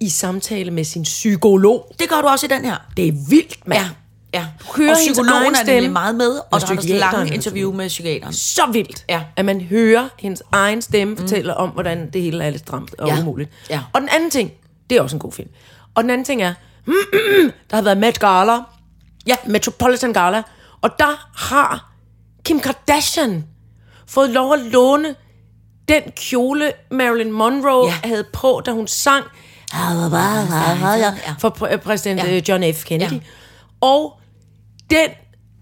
i 0.00 0.08
samtale 0.08 0.70
med 0.70 0.84
sin 0.84 1.02
psykolog. 1.02 1.92
Det 1.98 2.08
gør 2.08 2.20
du 2.20 2.26
også 2.28 2.46
i 2.46 2.48
den 2.48 2.64
her. 2.64 2.76
Det 2.96 3.08
er 3.08 3.12
vildt, 3.28 3.66
mand. 3.68 3.80
Ja. 3.80 3.88
Ja. 4.34 4.46
Hører 4.76 4.90
og 4.90 4.96
psykologen 4.96 5.54
egen 5.54 5.68
er 5.68 5.72
nemlig 5.74 5.92
meget 5.92 6.14
med, 6.14 6.30
og 6.30 6.46
Og 6.50 6.60
der 6.60 6.66
er 6.66 6.98
lange 6.98 7.30
er 7.30 7.34
interview 7.34 7.72
med 7.72 7.88
psykiateren. 7.88 8.32
Så 8.32 8.62
vildt, 8.72 9.04
Ja. 9.08 9.22
at 9.36 9.44
man 9.44 9.60
hører 9.60 10.08
hendes 10.18 10.42
egen 10.52 10.82
stemme 10.82 11.16
fortælle 11.16 11.56
om, 11.56 11.68
hvordan 11.70 12.10
det 12.12 12.22
hele 12.22 12.44
er 12.44 12.50
lidt 12.50 12.62
stramt 12.62 12.94
og 12.98 13.08
Ja. 13.08 13.20
umuligt. 13.20 13.50
Ja. 13.70 13.80
Og 13.92 14.00
den 14.00 14.08
anden 14.08 14.30
ting, 14.30 14.52
det 14.90 14.98
er 14.98 15.02
også 15.02 15.16
en 15.16 15.20
god 15.20 15.32
film. 15.32 15.48
Og 15.94 16.02
den 16.02 16.10
anden 16.10 16.24
ting 16.24 16.42
er, 16.42 16.54
der 17.70 17.74
har 17.76 17.82
været 17.82 17.98
Met 17.98 18.20
Gala, 18.20 18.58
ja, 19.26 19.36
Metropolitan 19.46 20.12
Gala, 20.12 20.42
og 20.80 20.90
der 20.98 21.28
har 21.36 21.92
Kim 22.44 22.60
Kardashian 22.60 23.44
fået 24.06 24.30
lov 24.30 24.52
at 24.52 24.60
låne 24.60 25.14
den 25.88 26.02
kjole, 26.16 26.72
Marilyn 26.90 27.30
Monroe 27.30 27.86
Ja. 27.86 27.94
havde 28.08 28.24
på, 28.32 28.62
da 28.66 28.70
hun 28.70 28.86
sang 28.88 29.24
for 31.38 31.50
præ- 31.62 31.76
præsident 31.76 32.20
Ja. 32.20 32.30
ja. 32.34 32.40
John 32.48 32.74
F. 32.74 32.84
Kennedy. 32.84 33.12
Ja. 33.12 33.18
Og 33.80 34.19
den 34.90 35.10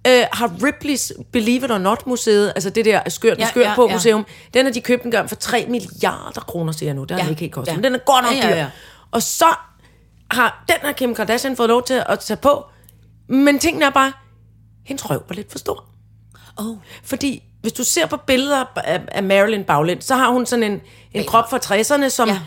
øh, 0.06 0.24
har 0.32 0.48
Ripley's 0.48 1.22
Believe 1.32 1.64
It 1.64 1.70
or 1.70 1.78
Not 1.78 2.06
museet, 2.06 2.48
altså 2.54 2.70
det 2.70 2.84
der 2.84 3.00
skørt, 3.08 3.38
Ja, 3.38 3.48
skørt 3.48 3.64
ja, 3.66 3.74
på 3.74 3.86
ja. 3.88 3.92
museum, 3.94 4.26
den 4.54 4.66
har 4.66 4.72
de 4.72 4.80
købt 4.80 5.02
en 5.04 5.10
gang 5.10 5.28
for 5.28 5.36
3 5.36 5.66
milliarder 5.68 6.40
kroner, 6.40 6.72
siger 6.72 6.88
jeg 6.88 6.94
nu. 6.94 7.02
Det 7.04 7.10
har 7.10 7.24
Ja. 7.24 7.30
ikke 7.30 7.40
helt 7.40 7.52
kostet, 7.52 7.72
Ja. 7.72 7.76
men 7.76 7.84
den 7.84 7.94
er 7.94 7.98
godt 7.98 8.24
nok 8.24 8.34
Ja, 8.34 8.46
ja, 8.48 8.52
dyr. 8.52 8.56
ja. 8.56 8.66
Og 9.10 9.22
så 9.22 9.44
har 10.30 10.64
den 10.68 10.76
her 10.82 10.92
Kim 10.92 11.14
Kardashian 11.14 11.56
fået 11.56 11.68
lov 11.68 11.82
til 11.82 12.02
at 12.08 12.18
tage 12.18 12.36
på. 12.36 12.64
Men 13.28 13.58
tingene 13.58 13.84
er 13.86 13.90
bare, 13.90 14.12
hendes 14.86 15.10
røv 15.10 15.22
var 15.28 15.34
lidt 15.34 15.50
for 15.52 15.58
stor. 15.58 15.84
Oh. 16.56 16.76
Fordi 17.04 17.42
hvis 17.60 17.72
du 17.72 17.84
ser 17.84 18.06
på 18.06 18.16
billeder 18.16 18.64
af, 18.76 19.00
af 19.08 19.22
Marilyn 19.22 19.64
Bagland, 19.64 20.00
så 20.02 20.14
har 20.16 20.30
hun 20.30 20.46
sådan 20.46 20.62
en, 20.72 20.80
en 21.14 21.24
krop 21.26 21.50
fra 21.50 21.58
60'erne, 21.58 22.08
som... 22.08 22.28
Ja. 22.28 22.38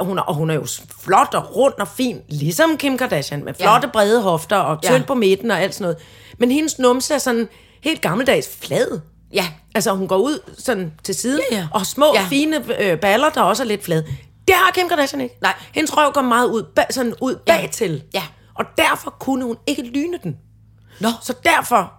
Hun 0.00 0.18
er, 0.18 0.22
og 0.22 0.34
hun 0.34 0.50
er 0.50 0.54
jo 0.54 0.66
flot 1.00 1.34
og 1.34 1.56
rund 1.56 1.74
og 1.80 1.88
fin, 1.88 2.20
ligesom 2.28 2.76
Kim 2.76 2.98
Kardashian, 2.98 3.44
med 3.44 3.54
flotte, 3.54 3.86
Ja. 3.86 3.90
brede 3.92 4.22
hofter 4.22 4.56
og 4.56 4.82
tynd 4.82 4.96
Ja. 4.96 5.02
på 5.06 5.14
midten 5.14 5.50
og 5.50 5.60
alt 5.60 5.74
sådan 5.74 5.82
noget. 5.84 5.96
Men 6.38 6.50
hendes 6.50 6.78
numse 6.78 7.14
er 7.14 7.18
sådan 7.18 7.48
helt 7.82 8.00
gammeldags 8.00 8.48
flad. 8.62 9.00
Ja. 9.34 9.46
Altså, 9.74 9.92
hun 9.92 10.08
går 10.08 10.16
ud 10.16 10.38
sådan 10.58 10.92
til 11.04 11.14
siden, 11.14 11.40
Ja, 11.50 11.56
ja. 11.56 11.68
og 11.72 11.86
små, 11.86 12.06
Ja. 12.14 12.26
fine 12.28 12.80
øh, 12.82 12.98
baller, 13.00 13.30
der 13.30 13.40
også 13.42 13.62
er 13.62 13.66
lidt 13.66 13.84
flade. 13.84 14.02
Det 14.48 14.54
har 14.54 14.70
Kim 14.74 14.88
Kardashian 14.88 15.20
ikke. 15.20 15.36
Nej. 15.42 15.54
Hendes 15.74 15.96
røv 15.96 16.12
går 16.12 16.22
meget 16.22 16.46
ud, 16.46 16.62
bag, 16.62 16.86
sådan 16.90 17.14
ud 17.20 17.34
Ja. 17.48 17.56
bagtil. 17.56 18.02
Ja. 18.14 18.22
Og 18.54 18.64
derfor 18.78 19.10
kunne 19.20 19.44
hun 19.44 19.56
ikke 19.66 19.82
lyne 19.82 20.18
den. 20.22 20.36
Nå. 21.00 21.08
Så 21.22 21.34
derfor 21.44 21.92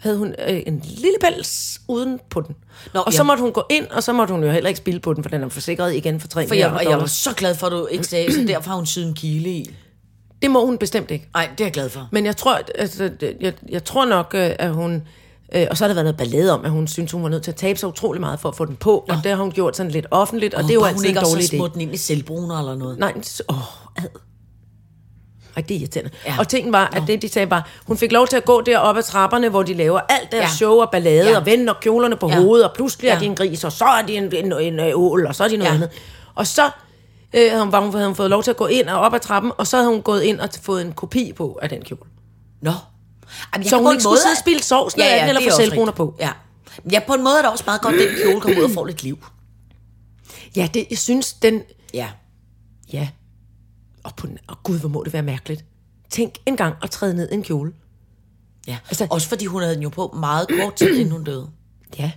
havde 0.00 0.16
hun 0.16 0.34
øh, 0.48 0.62
en 0.66 0.82
lille 0.84 1.16
pels 1.20 1.80
uden 1.88 2.20
på 2.30 2.40
den. 2.40 2.54
Nå, 2.58 2.90
Nå, 2.94 3.00
og 3.00 3.12
så 3.12 3.18
ja. 3.18 3.22
måtte 3.22 3.40
hun 3.42 3.52
gå 3.52 3.62
ind, 3.70 3.86
og 3.86 4.02
så 4.02 4.12
måtte 4.12 4.34
hun 4.34 4.44
jo 4.44 4.50
heller 4.50 4.68
ikke 4.68 4.78
spille 4.78 5.00
på 5.00 5.14
den, 5.14 5.22
for 5.24 5.30
den 5.30 5.42
er 5.42 5.48
forsikret 5.48 5.94
igen 5.94 6.20
for 6.20 6.28
3 6.28 6.48
For 6.48 6.54
jeg, 6.54 6.70
og 6.72 6.84
jeg 6.84 6.98
var 6.98 7.06
så 7.06 7.34
glad 7.34 7.54
for, 7.54 7.66
at 7.66 7.72
du 7.72 7.86
ikke 7.86 8.04
sagde, 8.06 8.32
så 8.32 8.44
derfor 8.48 8.68
har 8.70 8.76
hun 8.76 8.86
syet 8.86 9.06
en 9.06 9.14
kile 9.14 9.50
i. 9.50 9.70
Det 10.42 10.50
må 10.50 10.66
hun 10.66 10.78
bestemt 10.78 11.10
ikke. 11.10 11.28
Nej, 11.34 11.48
det 11.52 11.60
er 11.60 11.64
jeg 11.64 11.72
glad 11.72 11.88
for. 11.88 12.08
Men 12.12 12.26
jeg 12.26 12.36
tror, 12.36 12.60
altså, 12.74 13.10
jeg, 13.40 13.52
jeg 13.68 13.84
tror 13.84 14.04
nok, 14.04 14.30
øh, 14.34 14.50
at 14.58 14.74
hun... 14.74 15.02
Øh, 15.54 15.66
og 15.70 15.76
så 15.76 15.84
har 15.84 15.88
der 15.88 15.94
været 15.94 16.04
noget 16.04 16.16
ballade 16.16 16.52
om, 16.52 16.64
at 16.64 16.70
hun 16.70 16.86
synes, 16.88 17.12
hun 17.12 17.22
var 17.22 17.28
nødt 17.28 17.42
til 17.42 17.50
at 17.50 17.56
tabe 17.56 17.78
sig 17.78 17.88
utrolig 17.88 18.20
meget 18.20 18.40
for 18.40 18.48
at 18.48 18.56
få 18.56 18.64
den 18.64 18.76
på. 18.76 19.04
Og 19.08 19.16
det 19.24 19.26
har 19.32 19.36
hun 19.42 19.50
gjort 19.52 19.76
sådan 19.76 19.92
lidt 19.92 20.06
offentligt, 20.10 20.54
og 20.54 20.62
det 20.62 20.70
er 20.70 20.74
jo 20.74 20.84
altid 20.84 20.96
hun 20.96 21.04
en 21.04 21.08
ikke 21.08 21.20
også 21.20 21.30
dårlig 21.32 21.44
har 21.44 21.52
idé. 21.52 21.56
smurt 21.56 21.72
den 21.72 21.80
ind 21.80 21.94
i 21.94 21.96
selvbruner 21.96 22.58
eller 22.58 22.74
noget. 22.74 22.98
Nej, 22.98 23.22
så- 23.22 23.42
åh, 23.48 23.56
ad. 23.96 24.08
Ej, 25.56 25.62
det 25.68 25.74
er 25.76 25.80
irriterende. 25.80 26.10
Ja. 26.26 26.32
Ja. 26.32 26.38
Og 26.38 26.48
tingen 26.48 26.72
var, 26.72 26.90
at 26.92 27.02
det, 27.06 27.22
de 27.22 27.28
sagde 27.28 27.50
var, 27.50 27.68
hun 27.86 27.96
fik 27.98 28.12
lov 28.12 28.26
til 28.26 28.36
at 28.36 28.44
gå 28.44 28.60
derop 28.60 28.96
ad 28.96 29.02
trapperne, 29.02 29.48
hvor 29.48 29.62
de 29.62 29.74
laver 29.74 30.00
alt 30.08 30.32
deres 30.32 30.40
Ja. 30.42 30.46
ja. 30.46 30.48
show 30.54 30.72
og 30.80 30.88
ballade, 30.92 31.24
Ja. 31.24 31.30
ja. 31.30 31.38
og 31.38 31.46
vender 31.46 31.74
kjolerne 31.80 32.16
på 32.16 32.28
Ja. 32.28 32.34
ja. 32.34 32.40
hovedet, 32.42 32.68
og 32.68 32.74
pludselig 32.74 33.04
ja. 33.04 33.10
Ja. 33.10 33.14
er 33.16 33.18
de 33.20 33.26
en 33.26 33.34
gris, 33.34 33.64
og 33.64 33.72
så 33.72 33.84
er 33.84 34.02
de 34.02 34.14
en, 34.16 34.24
en, 34.34 34.52
en, 34.52 34.80
en 34.80 34.92
ål, 34.94 35.26
og 35.26 35.34
så 35.34 35.44
er 35.44 35.48
de 35.48 35.56
noget 35.56 35.70
Ja. 35.70 35.74
ja. 35.76 35.82
andet. 35.82 35.90
Og 36.34 36.46
så 36.46 36.70
øh, 37.34 37.72
var 37.72 37.80
hun, 37.80 37.92
havde 37.92 38.06
hun 38.06 38.16
fået 38.16 38.30
lov 38.30 38.42
til 38.42 38.50
at 38.50 38.56
gå 38.56 38.66
ind 38.66 38.88
og 38.88 39.00
op 39.00 39.14
ad 39.14 39.20
trappen, 39.20 39.52
og 39.58 39.66
så 39.66 39.76
havde 39.76 39.88
hun 39.90 40.02
gået 40.02 40.22
ind 40.22 40.40
og 40.40 40.48
fået 40.62 40.82
en 40.82 40.92
kopi 40.92 41.32
på 41.36 41.58
af 41.62 41.68
den 41.68 41.82
kjole. 41.82 42.00
Nå. 42.62 42.72
Jamen, 43.54 43.68
Så 43.68 43.76
hun 43.76 43.92
ikke 43.92 44.02
skulle 44.02 44.10
måde- 44.10 44.20
sidde 44.20 44.32
og 44.32 44.38
spille 44.38 44.62
sovsen 44.62 45.00
af 45.00 45.20
den, 45.20 45.28
eller 45.28 45.40
er 45.46 45.50
få 45.50 45.56
selvbruner 45.56 45.92
på. 45.92 46.14
Ja. 46.20 46.30
ja, 46.92 47.00
på 47.06 47.12
en 47.14 47.24
måde 47.24 47.34
er 47.38 47.42
det 47.42 47.50
også 47.50 47.64
meget 47.66 47.80
godt, 47.80 47.94
at 47.94 48.00
den 48.00 48.08
kjole 48.24 48.40
kommer 48.40 48.58
ud 48.58 48.64
og 48.64 48.70
får 48.70 48.86
lidt 48.86 49.02
liv. 49.02 49.18
Ja, 50.56 50.68
det, 50.74 50.86
jeg 50.90 50.98
synes, 50.98 51.32
den... 51.32 51.62
Ja. 51.94 52.08
Ja. 52.92 53.08
Og, 54.10 54.16
på, 54.16 54.26
og 54.48 54.62
gud, 54.62 54.78
hvor 54.80 54.88
må 54.88 55.02
det 55.04 55.12
være 55.12 55.22
mærkeligt. 55.22 55.64
Tænk 56.10 56.34
en 56.46 56.56
gang 56.56 56.74
at 56.82 56.90
træde 56.90 57.14
ned 57.14 57.28
i 57.30 57.34
en 57.34 57.42
kjole. 57.42 57.72
ja. 58.66 58.78
Altså, 58.88 59.06
også 59.10 59.28
fordi 59.28 59.46
hun 59.46 59.62
havde 59.62 59.74
den 59.74 59.82
jo 59.82 59.88
på 59.88 60.14
meget 60.20 60.46
kort 60.60 60.74
tid, 60.74 60.96
inden 60.96 61.12
hun 61.12 61.24
døde. 61.24 61.48
Ja. 61.98 62.10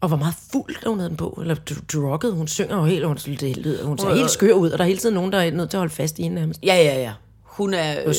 Og 0.00 0.10
var 0.10 0.16
meget 0.16 0.34
fuld, 0.52 0.86
hun 0.86 0.98
havde 0.98 1.08
den 1.08 1.16
på. 1.16 1.38
Eller 1.40 1.54
dr- 1.70 1.84
drugget. 1.92 2.32
Hun 2.34 2.48
synger 2.48 2.76
jo 2.76 2.84
helt, 2.84 3.06
hun, 3.06 3.16
det 3.16 3.56
lyder, 3.56 3.84
hun 3.84 3.98
ser 3.98 4.08
Øh. 4.10 4.16
helt 4.16 4.30
skør 4.30 4.52
ud, 4.52 4.70
og 4.70 4.78
der 4.78 4.84
er 4.84 4.88
hele 4.88 4.98
tiden 5.00 5.14
nogen, 5.14 5.32
der 5.32 5.38
er 5.38 5.50
nødt 5.50 5.70
til 5.70 5.76
at 5.76 5.80
holde 5.80 5.94
fast 5.94 6.18
i 6.18 6.22
hende 6.22 6.34
nærmest. 6.34 6.60
Ja, 6.62 6.74
ja, 6.74 7.00
ja. 7.02 7.12
Hun 7.42 7.74
er, 7.74 8.00
øh, 8.06 8.14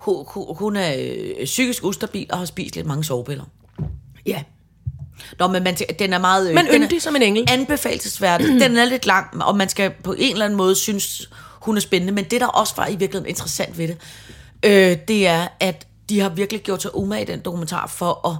hun, 0.00 0.24
hun, 0.28 0.56
hun 0.56 0.76
er 0.76 0.94
øh, 0.98 1.44
psykisk 1.44 1.84
ustabil 1.84 2.26
og 2.32 2.38
har 2.38 2.44
spist 2.44 2.76
lidt 2.76 2.86
mange 2.86 3.04
sovepiller. 3.04 3.44
Ja. 4.26 4.42
Nå, 5.38 5.46
men 5.46 5.62
man, 5.62 5.76
den 5.98 6.12
er 6.12 6.18
meget... 6.18 6.48
Øh, 6.48 6.54
Men 6.54 6.66
yndig 6.74 7.02
som 7.02 7.16
en 7.16 7.22
engel. 7.22 7.44
Anbefalesværdig. 7.48 8.46
den 8.60 8.76
er 8.76 8.84
lidt 8.84 9.06
lang, 9.06 9.42
og 9.44 9.56
man 9.56 9.68
skal 9.68 9.92
på 10.04 10.12
en 10.12 10.32
eller 10.32 10.44
anden 10.44 10.56
måde 10.56 10.74
synes, 10.74 11.30
hun 11.66 11.76
er 11.76 11.80
spændende. 11.80 12.12
Men 12.12 12.24
det, 12.24 12.40
der 12.40 12.46
også 12.46 12.74
var 12.76 12.86
i 12.86 12.96
virkeligheden 12.96 13.28
interessant 13.28 13.78
ved 13.78 13.88
det, 13.88 13.96
øh, 14.62 14.98
det 15.08 15.26
er, 15.26 15.48
at 15.60 15.86
de 16.08 16.20
har 16.20 16.28
virkelig 16.28 16.62
gjort 16.62 16.82
sig 16.82 16.96
umage 16.96 17.22
i 17.22 17.24
den 17.24 17.40
dokumentar 17.40 17.86
for 17.86 18.28
at 18.28 18.36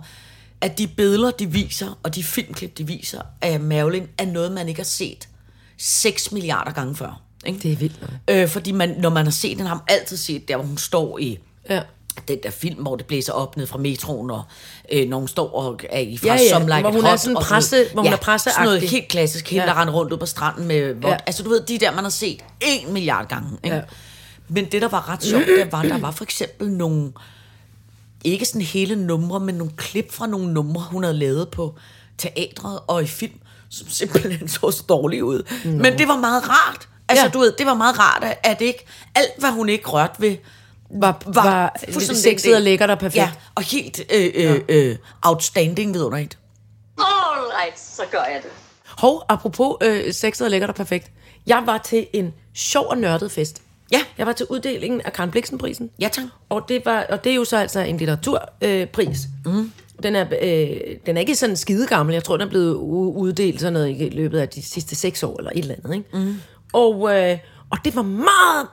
at 0.61 0.79
de 0.79 0.87
billeder, 0.87 1.31
de 1.31 1.51
viser, 1.51 1.99
og 2.03 2.15
de 2.15 2.25
filmklip, 2.25 2.79
de 2.79 2.87
viser 2.87 3.21
af 3.43 3.61
Marilyn, 3.61 4.07
er 4.19 4.27
noget, 4.27 4.53
man 4.53 4.69
ikke 4.69 4.81
har 4.81 4.85
set 4.85 5.29
6 5.77 6.33
milliarder 6.33 6.73
gange 6.73 6.97
før. 6.97 7.23
Ikke? 7.47 7.59
Det 7.59 7.73
er 7.73 7.77
vildt. 7.77 8.01
Øh, 8.31 8.49
fordi 8.49 8.73
man, 8.73 8.95
når 8.99 9.11
man 9.11 9.25
har 9.25 9.33
set 9.33 9.59
den, 9.59 9.67
har 9.67 9.75
man 9.75 9.85
altid 9.89 10.17
set 10.17 10.49
der, 10.49 10.57
hvor 10.57 10.65
hun 10.65 10.79
står 10.79 11.19
i 11.19 11.39
Ja. 11.71 11.83
Den 12.29 12.39
der 12.43 12.51
film, 12.51 12.83
hvor 12.83 12.97
det 12.97 13.07
blæser 13.07 13.33
op 13.33 13.57
ned 13.57 13.67
fra 13.67 13.79
metroen, 13.79 14.31
og 14.31 14.43
øh, 14.93 15.13
hun 15.13 15.29
står 15.29 15.55
og 15.55 15.81
er 15.91 16.01
i 16.01 16.17
fra 16.19 16.27
Ja, 16.27 16.33
ja, 16.35 16.49
Some 16.51 16.65
Like 16.67 16.81
hvor 16.81 16.91
hun 16.91 17.05
er 17.05 17.17
sådan 17.17 17.37
presse- 17.37 17.93
hvor 17.93 18.03
hun 18.03 18.13
er 18.13 18.37
Sådan 18.39 18.65
noget 18.65 18.83
helt 18.83 19.09
klassisk, 19.09 19.49
hende, 19.49 19.65
Ja. 19.65 19.71
der 19.71 19.81
render 19.81 19.95
rundt 19.95 20.13
ud 20.13 20.19
på 20.19 20.27
stranden 20.27 20.67
med 20.69 20.95
vod. 20.95 21.11
Ja. 21.11 21.17
Altså 21.27 21.43
du 21.43 21.49
ved, 21.49 21.61
de 21.61 21.79
der, 21.79 21.91
man 21.95 22.05
har 22.05 22.11
set 22.11 22.41
en 22.61 22.93
milliard 22.93 23.29
gange. 23.29 23.49
Ikke? 23.65 23.77
Ja. 23.77 23.83
Men 24.49 24.65
det, 24.65 24.83
der 24.83 24.89
var 24.89 25.09
ret 25.09 25.25
sjovt, 25.25 25.47
det 25.47 25.73
var, 25.73 25.83
der 25.83 25.99
var 25.99 26.11
for 26.11 26.25
eksempel 26.25 26.71
nogle, 26.71 27.13
ikke 28.25 28.45
sådan 28.45 28.61
hele 28.63 28.97
numre, 29.07 29.41
men 29.41 29.55
nogle 29.55 29.73
klip 29.77 30.13
fra 30.13 30.27
nogle 30.27 30.53
numre, 30.53 30.83
hun 30.91 31.03
havde 31.05 31.17
lavet 31.19 31.49
på 31.49 31.75
teatret 32.19 32.79
og 32.87 33.03
i 33.03 33.07
film, 33.07 33.33
som 33.71 33.89
simpelthen 33.89 34.49
så 34.49 34.71
så 34.71 34.83
dårlige 34.89 35.25
ud. 35.25 35.43
Men 35.65 35.99
det 35.99 36.09
var 36.09 36.17
meget 36.17 36.49
rart. 36.49 36.89
Altså, 37.09 37.23
ja. 37.23 37.27
Ja. 37.27 37.31
du 37.33 37.39
ved, 37.39 37.53
det 37.59 37.67
var 37.67 37.75
meget 37.75 37.99
rart, 37.99 38.25
at 38.43 38.61
ikke 38.61 38.87
alt, 39.15 39.31
hvad 39.39 39.51
hun 39.51 39.69
ikke 39.69 39.89
rørte 39.89 40.15
ved, 40.19 40.37
Var, 40.91 41.23
var, 41.27 41.43
var 41.45 41.77
fuldstændig 41.93 42.23
sexet 42.23 42.57
og 42.57 42.63
lækkert 42.63 42.91
og 42.91 42.99
perfekt. 42.99 43.17
Ja, 43.17 43.33
og 43.55 43.63
helt 43.63 44.01
øh, 44.15 44.31
øh, 44.35 44.61
øh, 44.69 44.97
outstanding 45.23 45.95
vidunderligt. 45.95 46.39
All 46.99 47.47
right, 47.61 47.81
så 47.81 48.03
gør 48.11 48.19
jeg 48.19 48.41
det. 48.43 48.51
Hov, 48.99 49.23
apropos 49.29 49.77
øh, 49.83 50.13
sexet 50.13 50.45
og 50.45 50.51
lækkert 50.51 50.71
og 50.71 50.77
perfekt. 50.77 51.11
Jeg 51.47 51.63
var 51.67 51.79
til 51.79 52.07
en 52.13 52.35
sjov 52.55 52.87
og 52.87 52.99
nørdet 52.99 53.33
fest. 53.33 53.63
Ja. 53.93 54.01
Jeg 54.19 54.27
var 54.27 54.33
til 54.33 54.47
uddelingen 54.51 55.01
af 55.01 55.13
Karen 55.13 55.31
Bliksen-prisen. 55.31 55.91
Ja, 56.01 56.09
tak. 56.13 56.25
Og 56.49 56.69
det, 56.69 56.85
var, 56.85 57.07
og 57.11 57.25
det 57.25 57.33
er 57.33 57.37
jo 57.37 57.45
så 57.45 57.57
altså 57.57 57.81
en 57.81 57.97
litteraturpris. 57.97 59.21
Øh, 59.47 59.55
mm. 59.55 59.73
den, 60.03 60.17
er, 60.17 60.27
øh, 60.43 60.97
den 61.07 61.17
er 61.17 61.21
ikke 61.21 61.35
sådan 61.35 61.57
skide 61.57 61.87
gammel. 61.87 62.13
Jeg 62.13 62.25
tror, 62.25 62.37
den 62.37 62.47
er 62.47 62.51
blevet 62.51 62.75
uddelt 62.75 63.61
sådan 63.61 63.73
noget 63.73 64.01
i 64.01 64.09
løbet 64.09 64.39
af 64.39 64.49
de 64.49 64.63
sidste 64.63 64.97
seks 64.97 65.23
år, 65.23 65.39
eller 65.39 65.51
et 65.51 65.59
eller 65.59 65.75
andet. 65.85 65.95
Ikke? 65.95 66.09
Mm. 66.13 66.35
Og, 66.73 67.17
øh, 67.17 67.39
og 67.71 67.79
det 67.85 67.97
var 67.97 68.03
meget 68.03 68.67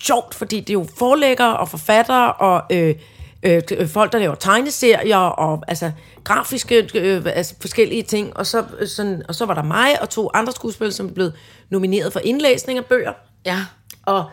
sjovt, 0.00 0.34
fordi 0.34 0.60
det 0.60 0.70
er 0.70 0.74
jo 0.74 0.86
forlæggere 0.98 1.56
og 1.56 1.68
forfattere 1.68 2.32
og 2.32 2.62
øh, 2.76 2.94
øh, 3.42 3.62
øh, 3.72 3.88
folk, 3.88 4.12
der 4.12 4.18
laver 4.18 4.34
tegneserier 4.34 5.16
og 5.16 5.64
altså 5.68 5.92
grafiske 6.24 6.88
øh, 6.94 7.22
altså 7.26 7.54
forskellige 7.60 8.02
ting. 8.02 8.36
Og 8.36 8.46
så, 8.46 8.64
øh, 8.78 8.88
sådan, 8.88 9.22
og 9.28 9.34
så 9.34 9.46
var 9.46 9.54
der 9.54 9.62
mig 9.62 10.02
og 10.02 10.10
to 10.10 10.30
andre 10.34 10.52
skuespillere, 10.52 10.92
som 10.92 11.14
blev 11.14 11.30
nomineret 11.70 12.12
for 12.12 12.20
indlæsning 12.20 12.78
af 12.78 12.84
bøger. 12.84 13.12
Ja. 13.46 13.64
Og, 14.02 14.30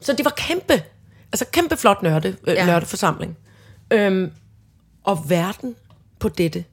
så 0.00 0.12
det 0.12 0.24
var 0.24 0.32
kæmpe, 0.36 0.82
altså 1.32 1.44
kæmpe 1.52 1.76
flot 1.76 2.02
nørde, 2.02 2.28
øh, 2.46 2.54
Ja. 2.54 2.66
nørdeforsamling. 2.66 3.36
Øhm, 3.90 4.30
og 5.04 5.30
verden 5.30 5.74
på 6.20 6.28
dette 6.28 6.64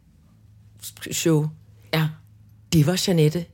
show, 1.12 1.48
Ja. 1.94 2.08
det 2.74 2.88
var 2.88 3.04
Janette 3.08 3.46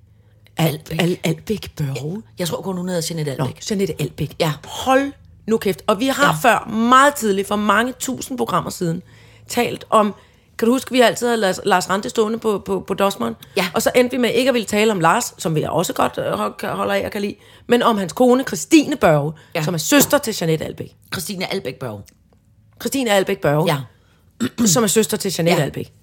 Albæk. 0.58 1.02
Al- 1.02 1.18
Albæk 1.24 1.72
Børge. 1.78 2.22
Jeg 2.40 2.48
tror 2.48 2.62
kun, 2.62 2.78
hun 2.78 2.88
hedder 2.90 3.08
Jeanette 3.10 3.36
Nå, 3.38 3.44
Albæk. 3.46 3.70
Janette 3.72 3.94
Albæk. 4.02 4.36
Ja. 4.40 4.54
Hold 4.66 5.12
nu 5.48 5.58
kæft. 5.58 5.82
Og 5.88 6.00
vi 6.00 6.08
har 6.08 6.26
Ja. 6.44 6.50
før, 6.50 6.70
meget 6.70 7.16
tidligt, 7.16 7.48
for 7.48 7.56
mange 7.56 7.94
tusind 8.00 8.38
programmer 8.38 8.70
siden, 8.70 9.02
talt 9.48 9.86
om, 9.90 10.16
kan 10.58 10.66
du 10.66 10.72
huske, 10.74 10.92
vi 10.92 11.02
altid 11.02 11.28
havde 11.28 11.40
Lars, 11.40 11.60
Lars 11.66 11.90
Rante 11.90 12.10
stående 12.10 12.40
på, 12.40 12.60
på, 12.66 12.80
på 12.88 12.94
Dosmeren? 12.94 13.34
Ja. 13.58 13.68
Og 13.74 13.82
så 13.82 13.92
endte 13.96 14.16
vi 14.16 14.22
med 14.22 14.30
ikke 14.34 14.50
at 14.50 14.54
ville 14.54 14.66
tale 14.66 14.92
om 14.92 15.00
Lars, 15.00 15.34
som 15.38 15.56
vi 15.56 15.66
også 15.70 15.94
godt 15.94 16.18
øh, 16.18 16.26
hold- 16.38 16.76
holder 16.76 16.94
af 16.94 17.06
og 17.06 17.12
kan 17.12 17.22
lide, 17.22 17.36
men 17.68 17.84
om 17.84 17.98
hans 17.98 18.14
kone, 18.14 18.44
Christine 18.44 18.96
Børge, 18.96 19.34
Ja. 19.56 19.64
som 19.64 19.74
er 19.74 19.78
søster 19.78 20.18
til 20.18 20.38
Janette 20.42 20.66
Albæk. 20.66 20.96
Christine 21.14 21.52
Albæk 21.54 21.76
Børge. 21.76 22.02
Christine 22.82 23.12
Albæk 23.12 23.42
Børge, 23.42 23.66
Ja. 23.66 23.78
som 24.66 24.84
er 24.84 24.88
søster 24.88 25.18
til 25.18 25.34
Janette 25.38 25.54
Ja. 25.56 25.60
ja. 25.60 25.66
Albæk. 25.66 25.94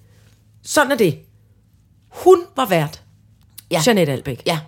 Sådan 0.63 0.91
er 0.91 0.95
det. 0.95 1.19
Hun 2.09 2.37
var 2.55 2.65
vært. 2.65 3.02
Ja. 3.71 3.81
Janette 3.87 4.13
Albæk. 4.13 4.41
Ja. 4.45 4.59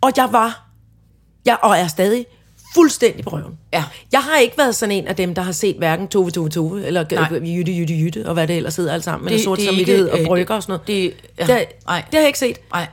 Og 0.00 0.12
jeg 0.16 0.28
var, 0.32 0.68
jeg, 1.44 1.56
og 1.62 1.76
er 1.76 1.86
stadig 1.86 2.26
fuldstændig 2.74 3.24
på 3.24 3.30
røven. 3.30 3.58
Ja. 3.72 3.84
Jeg 4.12 4.20
har 4.22 4.38
ikke 4.38 4.58
været 4.58 4.74
sådan 4.74 4.92
en 4.96 5.06
af 5.06 5.16
dem, 5.16 5.34
der 5.34 5.42
har 5.42 5.52
set 5.52 5.76
hverken 5.76 6.08
Tove 6.08 6.30
Tove 6.30 6.48
Tove, 6.48 6.86
eller 6.86 7.04
Nej. 7.12 7.38
Jytte 7.56 7.76
Jytte 7.78 7.94
Jytte, 8.00 8.26
og 8.28 8.34
hvad 8.34 8.46
det 8.48 8.56
ellers 8.56 8.76
hedder 8.76 8.92
alt 8.92 9.04
sammen, 9.04 9.28
Det- 9.28 9.34
eller 9.34 9.44
sort 9.44 9.60
samvittighed 9.62 10.06
ikke, 10.12 10.22
og 10.22 10.26
brygger 10.26 10.54
og 10.54 10.62
sådan 10.62 10.72
noget. 10.72 10.86
det- 10.86 11.14
ja, 11.38 11.42
det, 11.46 11.66
det 11.86 12.14
har 12.14 12.18
jeg 12.20 12.26
ikke 12.26 12.38
set. 12.38 12.58
Nej. 12.72 12.86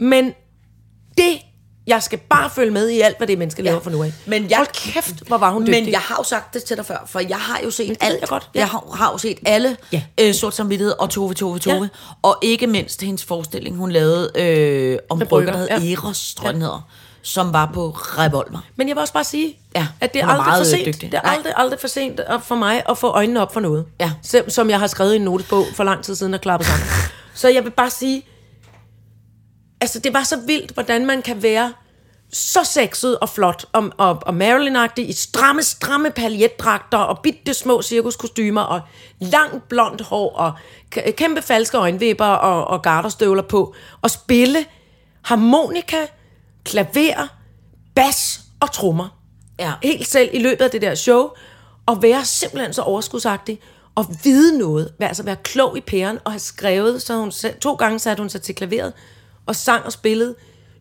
Men 0.00 0.24
det, 1.18 1.38
jeg 1.88 2.02
skal 2.02 2.18
bare 2.18 2.50
følge 2.50 2.70
med 2.70 2.88
i 2.88 3.00
alt, 3.00 3.16
hvad 3.18 3.26
det 3.26 3.38
menneske 3.38 3.62
laver 3.62 3.80
for 3.80 3.90
nu 3.90 4.02
af. 4.02 4.12
Men 4.26 4.50
jeg, 4.50 4.56
Hold 4.56 4.66
kæft, 4.74 5.26
hvor 5.26 5.38
var 5.38 5.50
hun 5.50 5.62
dygtig. 5.66 5.84
Men 5.84 5.92
jeg 5.92 6.00
har 6.00 6.16
jo 6.18 6.22
sagt 6.24 6.54
det 6.54 6.64
til 6.64 6.76
dig 6.76 6.86
før, 6.86 7.04
for 7.06 7.20
jeg 7.20 7.36
har 7.36 7.60
jo 7.64 7.70
set 7.70 7.96
alt. 8.00 8.20
jeg 8.20 8.28
godt, 8.28 8.50
ja. 8.54 8.58
Jeg 8.60 8.68
har, 8.68 8.94
har 8.94 9.12
jo 9.12 9.18
set 9.18 9.38
alle 9.46 9.76
Ja. 9.92 10.02
øh, 10.20 10.34
Sort 10.34 10.54
Samvittighed 10.54 10.94
og 10.98 11.10
Tove, 11.10 11.34
Tove, 11.34 11.58
Tove. 11.58 11.82
Ja. 11.82 11.88
Og 12.22 12.38
ikke 12.42 12.66
mindst 12.66 13.02
hendes 13.02 13.24
forestilling, 13.24 13.76
hun 13.76 13.92
lavede 13.92 14.30
øh, 14.34 14.98
om 15.10 15.22
brygger, 15.28 15.52
der 15.52 15.58
hed 15.58 15.68
ja. 15.70 15.92
Eros, 15.92 16.34
tror 16.34 16.52
hedder, 16.52 16.88
som 17.22 17.52
var 17.52 17.70
på 17.74 17.90
Revolver. 17.90 18.58
Men 18.76 18.88
jeg 18.88 18.96
vil 18.96 19.00
også 19.00 19.12
bare 19.12 19.24
sige, 19.24 19.56
Ja, 19.76 19.86
at 20.00 20.14
det 20.14 20.22
er 20.22 20.26
aldrig 20.26 20.54
for 20.58 20.64
sent. 20.64 20.86
dygtig. 20.86 21.12
Det 21.12 21.20
er 21.24 21.28
aldrig, 21.30 21.52
aldrig 21.56 21.80
for 21.80 21.88
sent 21.88 22.20
for 22.42 22.54
mig 22.54 22.82
at 22.88 22.98
få 22.98 23.06
øjnene 23.10 23.42
op 23.42 23.52
for 23.52 23.60
noget. 23.60 23.84
Ja. 24.00 24.10
Som 24.48 24.70
jeg 24.70 24.78
har 24.78 24.86
skrevet 24.86 25.12
i 25.12 25.16
en 25.16 25.22
notesbog 25.22 25.64
for 25.74 25.84
lang 25.84 26.04
tid 26.04 26.14
siden 26.14 26.34
og 26.34 26.40
klappet 26.40 26.66
sammen. 26.68 26.86
Så 27.34 27.48
jeg 27.48 27.64
vil 27.64 27.70
bare 27.70 27.90
sige, 27.90 28.22
altså 29.80 29.98
det 29.98 30.14
var 30.14 30.22
så 30.22 30.36
vildt, 30.46 30.70
hvordan 30.70 31.06
man 31.06 31.22
kan 31.22 31.42
være 31.42 31.72
så 32.32 32.64
sexet 32.64 33.18
og 33.18 33.28
flot 33.28 33.66
og, 33.72 33.90
og, 33.96 34.18
og 34.22 34.34
Marilyn-agtig 34.34 35.08
i 35.08 35.12
stramme, 35.12 35.62
stramme 35.62 36.10
paljetdragter 36.10 36.98
og 36.98 37.18
bitte 37.18 37.54
små 37.54 37.82
cirkuskostymer 37.82 38.62
og 38.62 38.80
langt 39.18 39.68
blondt 39.68 40.02
hår 40.02 40.36
og 40.36 40.52
kæmpe 41.16 41.42
falske 41.42 41.78
øjenvipper 41.78 42.24
og, 42.24 42.64
og 42.64 42.82
garterstøvler 42.82 43.42
på 43.42 43.74
og 44.02 44.10
spille 44.10 44.66
harmonika, 45.22 46.06
klaver, 46.64 47.28
bas 47.94 48.40
og 48.60 48.72
trommer. 48.72 49.08
Ja. 49.58 49.72
Helt 49.82 50.08
selv 50.08 50.30
i 50.32 50.38
løbet 50.38 50.64
af 50.64 50.70
det 50.70 50.82
der 50.82 50.94
show 50.94 51.30
og 51.86 52.02
være 52.02 52.24
simpelthen 52.24 52.72
så 52.72 52.82
overskudsagtig 52.82 53.60
og 53.94 54.06
vide 54.24 54.58
noget, 54.58 54.92
altså 55.00 55.22
være 55.22 55.36
klog 55.36 55.76
i 55.76 55.80
pæren 55.80 56.18
og 56.24 56.32
have 56.32 56.40
skrevet, 56.40 57.02
så 57.02 57.16
hun 57.16 57.32
to 57.60 57.74
gange 57.74 57.98
satte 57.98 58.20
hun 58.20 58.30
sig 58.30 58.42
til 58.42 58.54
klaveret 58.54 58.92
og 59.48 59.56
sang 59.56 59.84
og 59.84 59.92
spillede 59.92 60.34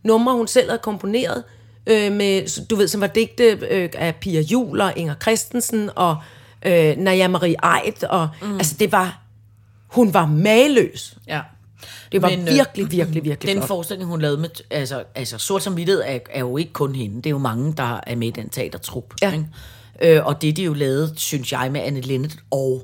numre, 0.04 0.34
hun 0.34 0.48
selv 0.48 0.70
havde 0.70 0.82
komponeret, 0.84 1.44
øh, 1.88 2.12
med, 2.12 2.66
du 2.68 2.76
ved, 2.76 2.88
som 2.88 3.02
var 3.02 3.08
digte 3.08 3.44
øh, 3.44 3.90
af 3.94 4.16
Pia 4.16 4.42
Jul 4.42 4.82
og 4.82 4.94
Inger 4.96 5.16
Christensen 5.22 5.90
og 5.96 6.18
øh, 6.66 6.98
Naja 6.98 7.28
Marie 7.28 7.56
Eid, 7.86 8.04
og 8.04 8.30
mm. 8.42 8.54
altså 8.54 8.76
det 8.80 8.92
var, 8.92 9.22
hun 9.88 10.14
var 10.14 10.26
mageløs. 10.26 11.18
Ja. 11.28 11.42
Det 12.12 12.22
var 12.22 12.30
Men, 12.30 12.40
Men, 12.40 12.48
øh, 12.48 12.54
virkelig, 12.54 12.92
virkelig, 12.92 13.24
virkelig 13.24 13.54
Den 13.54 13.58
flot. 13.58 13.68
forestilling, 13.68 14.10
hun 14.10 14.22
lavede 14.22 14.38
med, 14.38 14.50
altså, 14.70 15.04
altså 15.16 15.38
sort 15.38 15.64
som 15.64 15.78
er, 15.78 16.20
er 16.30 16.40
jo 16.40 16.58
ikke 16.58 16.74
kun 16.74 16.96
hende. 16.96 17.16
Det 17.16 17.26
er 17.26 17.30
jo 17.30 17.38
mange, 17.38 17.74
der 17.78 18.00
er 18.08 18.16
med 18.16 18.28
i 18.28 18.32
den 18.32 18.50
teatertrup. 18.50 19.14
Ja. 19.22 19.32
Ikke? 19.32 19.46
Øh, 20.02 20.26
og 20.26 20.42
det, 20.42 20.58
de 20.58 20.64
jo 20.64 20.74
lavede, 20.74 21.14
synes 21.16 21.52
jeg, 21.52 21.72
med 21.72 21.82
Anne 21.82 22.02
Linnet 22.02 22.38
og 22.52 22.84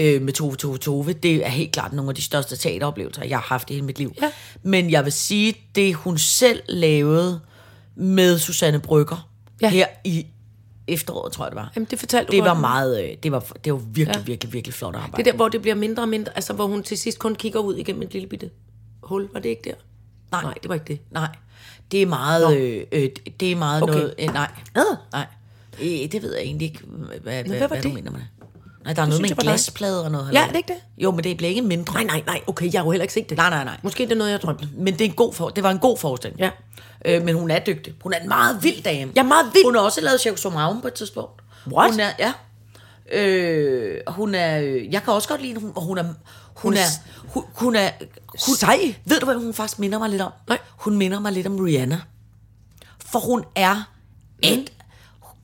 øh, 0.00 0.22
med 0.22 0.32
Tove 0.32 0.56
Tove 0.56 0.78
Tove, 0.78 1.12
det 1.12 1.46
er 1.46 1.48
helt 1.48 1.72
klart 1.72 1.92
nogle 1.92 2.08
af 2.08 2.14
de 2.14 2.22
største 2.22 2.56
teateroplevelser, 2.56 3.24
jeg 3.24 3.38
har 3.38 3.46
haft 3.46 3.70
i 3.70 3.72
hele 3.72 3.86
mit 3.86 3.98
liv. 3.98 4.14
Ja. 4.22 4.30
Men 4.62 4.90
jeg 4.90 5.04
vil 5.04 5.12
sige, 5.12 5.54
det 5.74 5.94
hun 5.94 6.18
selv 6.18 6.62
lavede 6.68 7.40
med 7.94 8.38
Susanne 8.38 8.80
Brygger 8.80 9.28
Ja. 9.62 9.68
her 9.68 9.86
i 10.04 10.26
efteråret, 10.88 11.32
tror 11.32 11.44
jeg 11.44 11.50
det 11.50 11.56
var. 11.56 11.72
Jamen, 11.76 11.86
det 11.90 11.98
fortalte 11.98 12.32
det 12.32 12.42
var 12.44 12.50
om. 12.50 12.56
meget, 12.56 13.04
øh, 13.04 13.16
det 13.22 13.32
var, 13.32 13.40
det 13.64 13.72
var 13.72 13.78
virkelig, 13.78 14.16
Ja. 14.18 14.22
virkelig, 14.24 14.52
virkelig 14.52 14.74
flot 14.74 14.94
arbejde. 14.94 15.16
Det 15.16 15.26
er 15.28 15.32
der, 15.32 15.36
hvor 15.36 15.48
det 15.48 15.62
bliver 15.62 15.74
mindre 15.74 16.02
og 16.02 16.08
mindre, 16.08 16.32
altså 16.36 16.52
hvor 16.52 16.66
hun 16.66 16.82
til 16.82 16.98
sidst 16.98 17.18
kun 17.18 17.34
kigger 17.34 17.60
ud 17.60 17.76
igennem 17.76 18.02
et 18.02 18.12
lille 18.12 18.28
bitte 18.28 18.50
hul. 19.02 19.28
Var 19.32 19.40
det 19.40 19.48
ikke 19.48 19.62
der? 19.64 19.74
Nej. 20.32 20.42
Nej, 20.42 20.54
det 20.62 20.68
var 20.68 20.74
ikke 20.74 20.86
det. 20.86 21.00
Nej, 21.10 21.28
det 21.92 22.02
er 22.02 22.06
meget, 22.06 22.56
øh, 22.58 22.82
øh, 22.92 23.08
det 23.40 23.52
er 23.52 23.56
meget 23.56 23.82
Okay. 23.82 23.92
noget, 23.94 24.14
øh, 24.18 24.26
nej, 24.26 24.50
Ah. 24.74 24.82
nej, 25.12 25.26
øh, 25.82 26.12
det 26.12 26.22
ved 26.22 26.34
jeg 26.34 26.42
egentlig 26.44 26.68
ikke, 26.68 26.80
hvad, 26.86 27.18
hvad, 27.20 27.44
hvad 27.44 27.58
hvad, 27.58 27.68
hvad 27.68 27.82
du 27.82 27.88
mener 27.88 28.10
med 28.10 28.20
det. 28.20 28.28
Nej, 28.84 28.92
der 28.92 29.02
er 29.02 29.06
noget 29.06 29.18
synes 29.18 29.30
med 29.30 29.38
en 29.38 29.42
glasplade 29.42 30.04
og 30.04 30.10
noget. 30.10 30.24
Ja, 30.24 30.26
halløj. 30.28 30.42
er 30.42 30.48
det 30.48 30.56
ikke 30.56 30.72
det? 30.72 31.02
Jo, 31.02 31.10
men 31.10 31.24
det 31.24 31.36
bliver 31.36 31.48
ikke 31.48 31.62
mindre. 31.62 31.94
Nej, 31.94 32.04
nej, 32.04 32.22
nej. 32.26 32.40
Okay, 32.46 32.72
jeg 32.72 32.80
har 32.80 32.84
jo 32.86 32.90
heller 32.90 33.02
ikke 33.02 33.14
set 33.14 33.30
det. 33.30 33.36
Nej, 33.36 33.50
nej, 33.50 33.64
nej. 33.64 33.76
Måske 33.82 34.04
det 34.04 34.12
er 34.12 34.16
noget, 34.16 34.30
jeg 34.30 34.40
drømte. 34.42 34.68
Men 34.76 34.92
det, 34.92 35.00
er 35.00 35.08
en 35.08 35.14
god 35.14 35.32
for, 35.32 35.48
det 35.48 35.64
var 35.64 35.70
en 35.70 35.78
god 35.78 35.98
forestilling. 35.98 36.40
Ja. 36.40 36.50
Øh, 37.04 37.24
men 37.24 37.34
hun 37.34 37.50
er 37.50 37.58
dygtig. 37.58 37.94
Hun 38.02 38.12
er 38.12 38.18
en 38.18 38.28
meget 38.28 38.62
vild 38.62 38.82
dame. 38.82 39.12
Ja, 39.16 39.22
meget 39.22 39.46
vild. 39.54 39.64
Hun 39.64 39.74
har 39.74 39.82
også 39.82 40.00
lavet 40.00 40.20
Tjekkoslovakiet 40.20 40.82
på 40.82 40.88
et 40.88 40.94
tidspunkt. 40.94 41.42
What? 41.72 41.90
Hun 41.90 42.00
er, 42.00 42.10
ja. 42.18 42.32
Øh, 43.12 43.98
hun 44.08 44.34
er, 44.34 44.60
øh, 44.60 44.92
jeg 44.92 45.02
kan 45.02 45.12
også 45.12 45.28
godt 45.28 45.42
lide 45.42 45.60
hun, 45.60 45.72
hun 45.76 45.98
er, 45.98 46.02
hun, 46.02 46.14
Hun 46.54 46.74
er 46.74 46.84
hun, 47.28 47.44
hun 47.54 47.76
er, 47.76 47.90
hun, 48.28 48.56
Sej. 48.56 48.94
Ved 49.04 49.20
du, 49.20 49.24
hvad 49.24 49.34
hun 49.34 49.54
faktisk 49.54 49.78
minder 49.78 49.98
mig 49.98 50.10
lidt 50.10 50.22
om? 50.22 50.32
Nej. 50.48 50.58
Hun 50.76 50.96
minder 50.96 51.20
mig 51.20 51.32
lidt 51.32 51.46
om 51.46 51.58
Rihanna. 51.58 52.00
For 53.06 53.18
hun 53.18 53.44
er 53.56 53.90
et, 54.42 54.72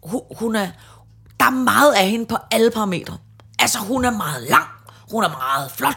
hun, 0.02 0.20
hun 0.38 0.56
er, 0.56 0.68
der 1.40 1.46
er 1.46 1.50
meget 1.50 1.92
af 1.92 2.08
hende 2.08 2.26
på 2.26 2.36
alle 2.50 2.70
parametre. 2.70 3.16
Altså, 3.76 3.88
hun 3.92 4.04
er 4.04 4.10
meget 4.10 4.42
lang, 4.42 4.66
hun 5.10 5.24
er 5.24 5.28
meget 5.28 5.70
flot, 5.70 5.96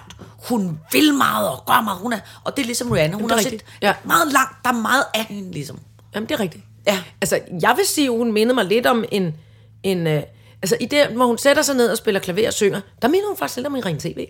hun 0.50 0.80
vil 0.92 1.14
meget 1.14 1.50
og 1.50 1.64
gør 1.68 1.82
meget, 1.82 1.98
hun 2.00 2.14
er, 2.14 2.20
og 2.44 2.58
det 2.58 2.64
er 2.64 2.66
ligesom 2.66 2.92
Rihanna, 2.92 3.16
hun 3.16 3.24
det 3.24 3.32
er 3.32 3.36
også 3.36 3.50
rigtigt. 3.50 3.70
et, 3.78 3.84
Ja. 3.84 3.94
meget 4.04 4.32
lang, 4.32 4.48
der 4.64 4.70
er 4.70 4.74
meget 4.82 5.04
af 5.14 5.26
hende 5.26 5.52
ligesom. 5.52 5.80
Jamen, 6.16 6.30
det 6.30 6.36
er 6.36 6.40
rigtigt. 6.40 6.64
Ja. 6.88 7.04
Altså, 7.22 7.40
jeg 7.62 7.74
vil 7.78 7.86
sige, 7.86 8.06
at 8.08 8.18
hun 8.18 8.32
minder 8.32 8.54
mig 8.56 8.66
lidt 8.66 8.86
om 8.86 9.04
en... 9.12 9.36
en 9.84 10.08
øh, 10.08 10.24
altså, 10.62 10.78
i 10.80 10.86
det, 10.86 11.08
hvor 11.08 11.26
hun 11.26 11.38
sætter 11.38 11.64
sig 11.64 11.76
ned 11.76 11.92
og 11.92 11.98
spiller 11.98 12.20
klaver 12.20 12.48
og 12.48 12.54
synger, 12.54 12.82
der 13.02 13.08
minder 13.08 13.28
hun 13.28 13.38
faktisk 13.38 13.58
lidt 13.58 13.68
om 13.68 13.76
en 13.76 13.86
ren 13.86 14.00
tv. 14.00 14.28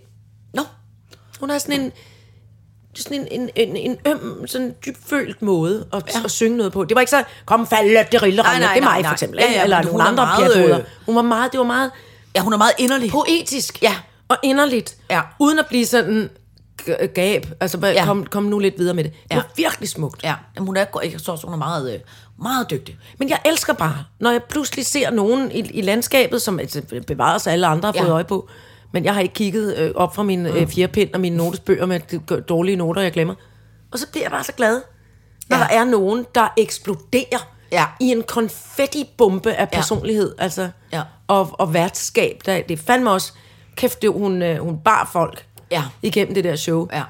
Nå, 0.53 0.61
Hun 1.39 1.49
har 1.49 1.57
sådan 1.59 1.81
en 1.81 1.91
sådan 2.95 3.27
en, 3.31 3.41
en, 3.41 3.49
en, 3.55 3.75
en 3.91 3.97
øm, 4.07 4.47
sådan 4.47 4.75
dybfølt 4.85 5.41
måde 5.41 5.87
at, 5.93 6.03
ja. 6.15 6.21
at 6.25 6.31
synge 6.31 6.57
noget 6.57 6.71
på. 6.73 6.83
Det 6.83 6.95
var 6.95 7.01
ikke 7.01 7.09
så, 7.09 7.23
kom 7.45 7.67
falde, 7.67 8.05
det 8.11 8.23
rille 8.23 8.41
Nej, 8.43 8.59
nej, 8.59 8.73
det 8.73 8.81
er 8.81 8.85
mig 8.85 9.01
nej. 9.01 9.09
for 9.09 9.13
eksempel. 9.13 9.39
Ja, 9.41 9.51
ja, 9.51 9.63
Eller 9.63 9.81
nogle 9.83 10.03
andre 10.03 10.25
meget, 10.25 10.39
pjatoder. 10.53 10.77
øh, 10.79 10.83
Hun 11.05 11.15
var 11.15 11.21
meget, 11.21 11.51
det 11.51 11.57
var 11.59 11.65
meget 11.65 11.91
ja, 12.35 12.41
hun 12.41 12.53
er 12.53 12.57
meget 12.57 12.73
inderlig. 12.77 13.11
poetisk. 13.11 13.81
Ja. 13.81 13.95
Og 14.29 14.37
inderligt. 14.43 14.97
Ja. 15.11 15.21
Uden 15.39 15.59
at 15.59 15.65
blive 15.67 15.85
sådan 15.85 16.29
gab. 17.15 17.45
Altså, 17.59 17.77
bare, 17.77 17.91
Ja. 17.91 18.05
kom, 18.05 18.25
kom 18.25 18.43
nu 18.43 18.59
lidt 18.59 18.75
videre 18.79 18.93
med 18.93 19.03
det. 19.03 19.13
Det 19.13 19.31
Ja. 19.31 19.35
var 19.35 19.49
virkelig 19.57 19.89
smukt. 19.89 20.23
Ja, 20.23 20.35
jamen, 20.55 20.67
hun 20.67 20.77
er, 20.77 20.85
jeg 21.03 21.21
tror 21.21 21.33
også, 21.33 21.47
hun 21.47 21.53
er 21.53 21.57
meget, 21.57 21.93
øh, 21.93 21.99
meget 22.41 22.69
dygtig. 22.69 22.97
Men 23.19 23.29
jeg 23.29 23.39
elsker 23.45 23.73
bare, 23.73 24.03
når 24.19 24.31
jeg 24.31 24.43
pludselig 24.43 24.85
ser 24.85 25.09
nogen 25.11 25.51
i, 25.51 25.59
i 25.59 25.81
landskabet, 25.81 26.41
som 26.41 26.59
altså, 26.59 26.81
bevares 27.07 27.47
alle 27.47 27.67
andre 27.67 27.87
har 27.87 27.93
fået 27.93 28.07
Ja. 28.07 28.13
øje 28.13 28.23
på, 28.23 28.49
men 28.93 29.05
jeg 29.05 29.13
har 29.13 29.21
ikke 29.21 29.33
kigget 29.33 29.77
øh, 29.77 29.91
op 29.95 30.15
fra 30.15 30.23
min 30.23 30.45
øh, 30.45 30.67
fjerdepind 30.67 31.13
og 31.13 31.19
mine 31.19 31.37
notesbøger 31.37 31.85
med 31.85 31.99
dårlige 32.41 32.75
noter, 32.75 33.01
jeg 33.01 33.11
glemmer. 33.11 33.33
Og 33.91 33.99
så 33.99 34.07
bliver 34.11 34.23
jeg 34.23 34.31
bare 34.31 34.43
så 34.43 34.53
glad, 34.53 34.81
når 35.49 35.57
Ja. 35.57 35.63
der 35.63 35.69
er 35.69 35.83
nogen, 35.85 36.25
der 36.35 36.47
eksploderer 36.57 37.47
Ja. 37.71 37.85
i 37.99 38.05
en 38.05 38.23
konfettibombe 38.23 39.53
af 39.53 39.61
Ja. 39.73 39.77
personlighed 39.77 40.35
altså, 40.37 40.69
Ja. 40.93 41.01
og, 41.27 41.49
og 41.59 41.73
værtskab. 41.73 42.41
Der, 42.45 42.61
det 42.61 42.79
er 42.79 42.83
fandme 42.87 43.11
også, 43.11 43.33
kæft, 43.75 44.01
det, 44.01 44.11
hun, 44.13 44.41
øh, 44.41 44.57
hun 44.57 44.77
bar 44.85 45.09
folk 45.13 45.45
Ja. 45.71 45.83
igennem 46.01 46.33
det 46.33 46.43
der 46.43 46.55
show. 46.55 46.87
Ja. 46.93 47.03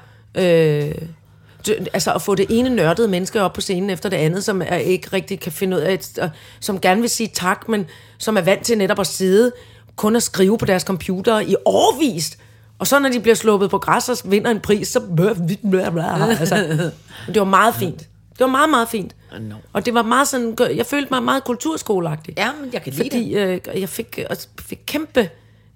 Øh, 0.88 0.94
altså 1.92 2.12
at 2.12 2.22
få 2.22 2.34
det 2.34 2.46
ene 2.50 2.68
nørdede 2.70 3.08
menneske 3.08 3.42
op 3.42 3.52
på 3.52 3.60
scenen 3.60 3.90
efter 3.90 4.08
det 4.08 4.16
andet, 4.16 4.44
som 4.44 4.62
er 4.66 4.76
ikke 4.76 5.08
rigtig 5.12 5.40
kan 5.40 5.52
finde 5.52 5.76
ud 5.76 5.82
af, 5.82 5.98
og 6.20 6.30
som 6.60 6.80
gerne 6.80 7.00
vil 7.00 7.10
sige 7.10 7.30
tak, 7.34 7.68
men 7.68 7.86
som 8.18 8.36
er 8.36 8.40
vant 8.40 8.64
til 8.64 8.78
netop 8.78 8.98
at 8.98 9.06
sidde 9.06 9.52
kun 9.96 10.16
at 10.16 10.22
skrive 10.22 10.58
på 10.58 10.64
deres 10.66 10.82
computer 10.82 11.40
i 11.40 11.54
årvist. 11.66 12.38
Og 12.78 12.86
så 12.86 12.98
når 12.98 13.08
de 13.08 13.20
bliver 13.20 13.34
sluppet 13.34 13.70
på 13.70 13.78
græs 13.78 14.08
og 14.08 14.16
vinder 14.24 14.50
en 14.50 14.60
pris, 14.60 14.88
så... 14.88 15.00
Altså, 16.40 16.56
det 17.26 17.36
var 17.40 17.44
meget 17.44 17.74
fint. 17.74 18.08
Det 18.40 18.44
var 18.44 18.50
meget, 18.50 18.70
meget 18.70 18.88
fint. 18.88 19.16
No. 19.40 19.54
Og 19.72 19.86
det 19.86 19.94
var 19.94 20.02
meget 20.02 20.28
sådan... 20.28 20.56
Jeg 20.76 20.86
følte 20.86 21.08
mig 21.10 21.22
meget 21.22 21.44
kulturskoleagtig. 21.44 22.34
Ja, 22.38 22.52
men 22.60 22.72
jeg 22.72 22.82
kan 22.82 22.92
lide 22.92 23.10
Fordi 23.10 23.34
øh, 23.34 23.80
jeg 23.80 23.88
fik, 23.88 24.18
jeg 24.18 24.36
fik 24.60 24.78
kæmpe 24.86 25.30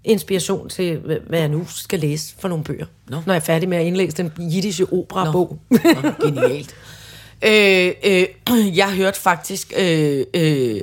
inspiration 0.05 0.69
til, 0.69 0.99
hvad 0.99 1.39
jeg 1.39 1.49
nu 1.49 1.67
skal 1.69 2.01
læse 2.01 2.35
for 2.39 2.49
nogle 2.49 2.65
bøger. 2.65 2.87
Nå. 3.09 3.23
Når 3.27 3.33
jeg 3.33 3.41
er 3.41 3.45
færdig 3.45 3.69
med 3.69 3.79
at 3.79 3.85
indlæse 3.87 4.17
den 4.17 4.33
jiddische 4.51 4.93
opera-bog. 4.93 5.59
Nå, 5.71 5.79
genialt. 6.21 6.75
øh, 7.49 7.93
øh, 8.05 8.77
jeg 8.77 8.93
hørte 8.95 9.21
faktisk, 9.21 9.73
øh, 9.79 10.25
øh, 10.35 10.81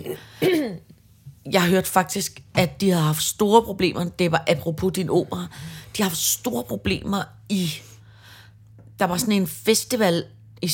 jeg 1.52 1.62
hørte 1.62 1.90
faktisk, 1.90 2.42
at 2.56 2.82
de 2.82 2.90
havde 2.90 3.04
haft 3.04 3.24
store 3.24 3.62
problemer. 3.64 4.04
Det 4.04 4.32
var 4.32 4.44
apropos 4.48 4.94
din 4.94 5.10
opera. 5.10 5.48
De 5.98 6.04
har 6.04 6.10
haft 6.10 6.22
store 6.22 6.64
problemer 6.64 7.24
i. 7.50 7.72
Der 9.00 9.06
var 9.06 9.18
sådan 9.18 9.34
en 9.34 9.48
festival 9.48 10.24
i 10.62 10.68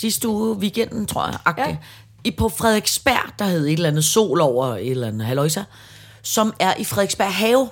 sidste 0.00 0.28
uge, 0.28 0.56
weekenden, 0.56 1.06
tror 1.06 1.26
jeg, 1.26 1.54
Ja. 1.58 1.68
ja. 1.68 1.76
i 2.24 2.30
på 2.30 2.48
Frederiksberg, 2.48 3.38
der 3.38 3.44
hed 3.44 3.66
et 3.66 3.72
eller 3.72 3.88
andet 3.88 4.04
sol 4.04 4.40
over 4.40 4.66
et 4.76 4.90
eller 4.90 5.06
andet 5.08 5.26
haløjsa, 5.26 5.62
som 6.22 6.52
er 6.60 6.74
i 6.78 6.84
Frederiksberg 6.84 7.34
Have. 7.34 7.68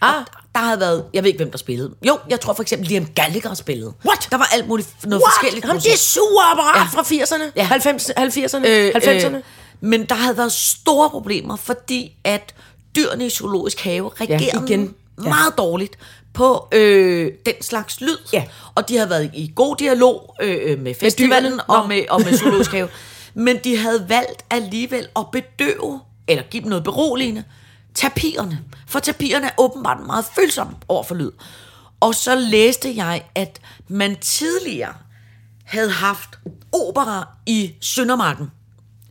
ah, 0.00 0.24
Der 0.54 0.60
havde 0.60 0.80
været, 0.80 1.04
jeg 1.14 1.22
ved 1.22 1.28
ikke, 1.28 1.38
hvem 1.38 1.50
der 1.50 1.58
spillede. 1.58 1.94
Jo, 2.06 2.18
jeg 2.30 2.40
tror 2.40 2.52
for 2.52 2.62
eksempel 2.62 2.88
Liam 2.88 3.06
Gallagher 3.06 3.54
spillede. 3.54 3.92
What? 4.06 4.28
Der 4.30 4.36
var 4.36 4.48
alt 4.52 4.68
muligt, 4.68 4.88
noget 5.04 5.22
What? 5.22 5.32
forskelligt. 5.34 5.66
Ham, 5.66 5.80
det 5.80 5.98
sure 5.98 6.44
apparat 6.52 6.76
ja. 6.76 6.80
Ja. 6.80 6.86
fra 6.86 7.02
80'erne, 7.02 7.52
Ja. 7.56 7.62
90, 7.64 8.10
70'erne, 8.10 8.66
Øh, 8.68 8.92
90'erne. 8.96 9.36
øh, 9.36 9.42
men 9.80 10.04
der 10.06 10.14
havde 10.14 10.36
været 10.36 10.52
store 10.52 11.10
problemer, 11.10 11.56
fordi 11.56 12.16
at 12.24 12.54
dyrene 12.96 13.26
i 13.26 13.30
zoologisk 13.30 13.80
have 13.80 14.08
reagerede 14.08 14.66
igen. 14.66 14.94
Ja. 15.24 15.28
meget 15.28 15.58
dårligt 15.58 15.98
på 16.34 16.68
øh, 16.72 17.32
den 17.46 17.54
slags 17.60 18.00
lyd. 18.00 18.16
Ja. 18.32 18.44
Og 18.74 18.88
de 18.88 18.96
havde 18.96 19.10
været 19.10 19.30
i 19.34 19.52
god 19.54 19.76
dialog 19.76 20.36
øh, 20.40 20.58
øh, 20.62 20.78
med 20.78 20.94
festivalen 20.94 21.52
dyrene? 21.52 21.64
og 21.64 21.88
med, 21.88 22.04
og 22.10 22.20
med 22.20 22.38
zoologisk 22.38 22.72
have. 22.72 22.88
Men 23.34 23.56
de 23.64 23.76
havde 23.76 24.06
valgt 24.08 24.44
alligevel 24.50 25.08
at 25.16 25.24
bedøve, 25.32 26.00
eller 26.28 26.44
give 26.50 26.62
dem 26.62 26.68
noget 26.68 26.84
beroligende, 26.84 27.44
tapierne. 27.94 28.58
For 28.86 28.98
tapierne 28.98 29.46
er 29.46 29.50
åbenbart 29.58 30.06
meget 30.06 30.24
følsomme 30.34 30.74
over 30.88 31.02
for 31.02 31.14
lyd. 31.14 31.30
Og 32.00 32.14
så 32.14 32.34
læste 32.34 32.96
jeg, 32.96 33.24
at 33.34 33.60
man 33.88 34.16
tidligere 34.16 34.94
havde 35.64 35.90
haft 35.90 36.38
opera 36.72 37.28
i 37.46 37.72
Søndermarken. 37.80 38.50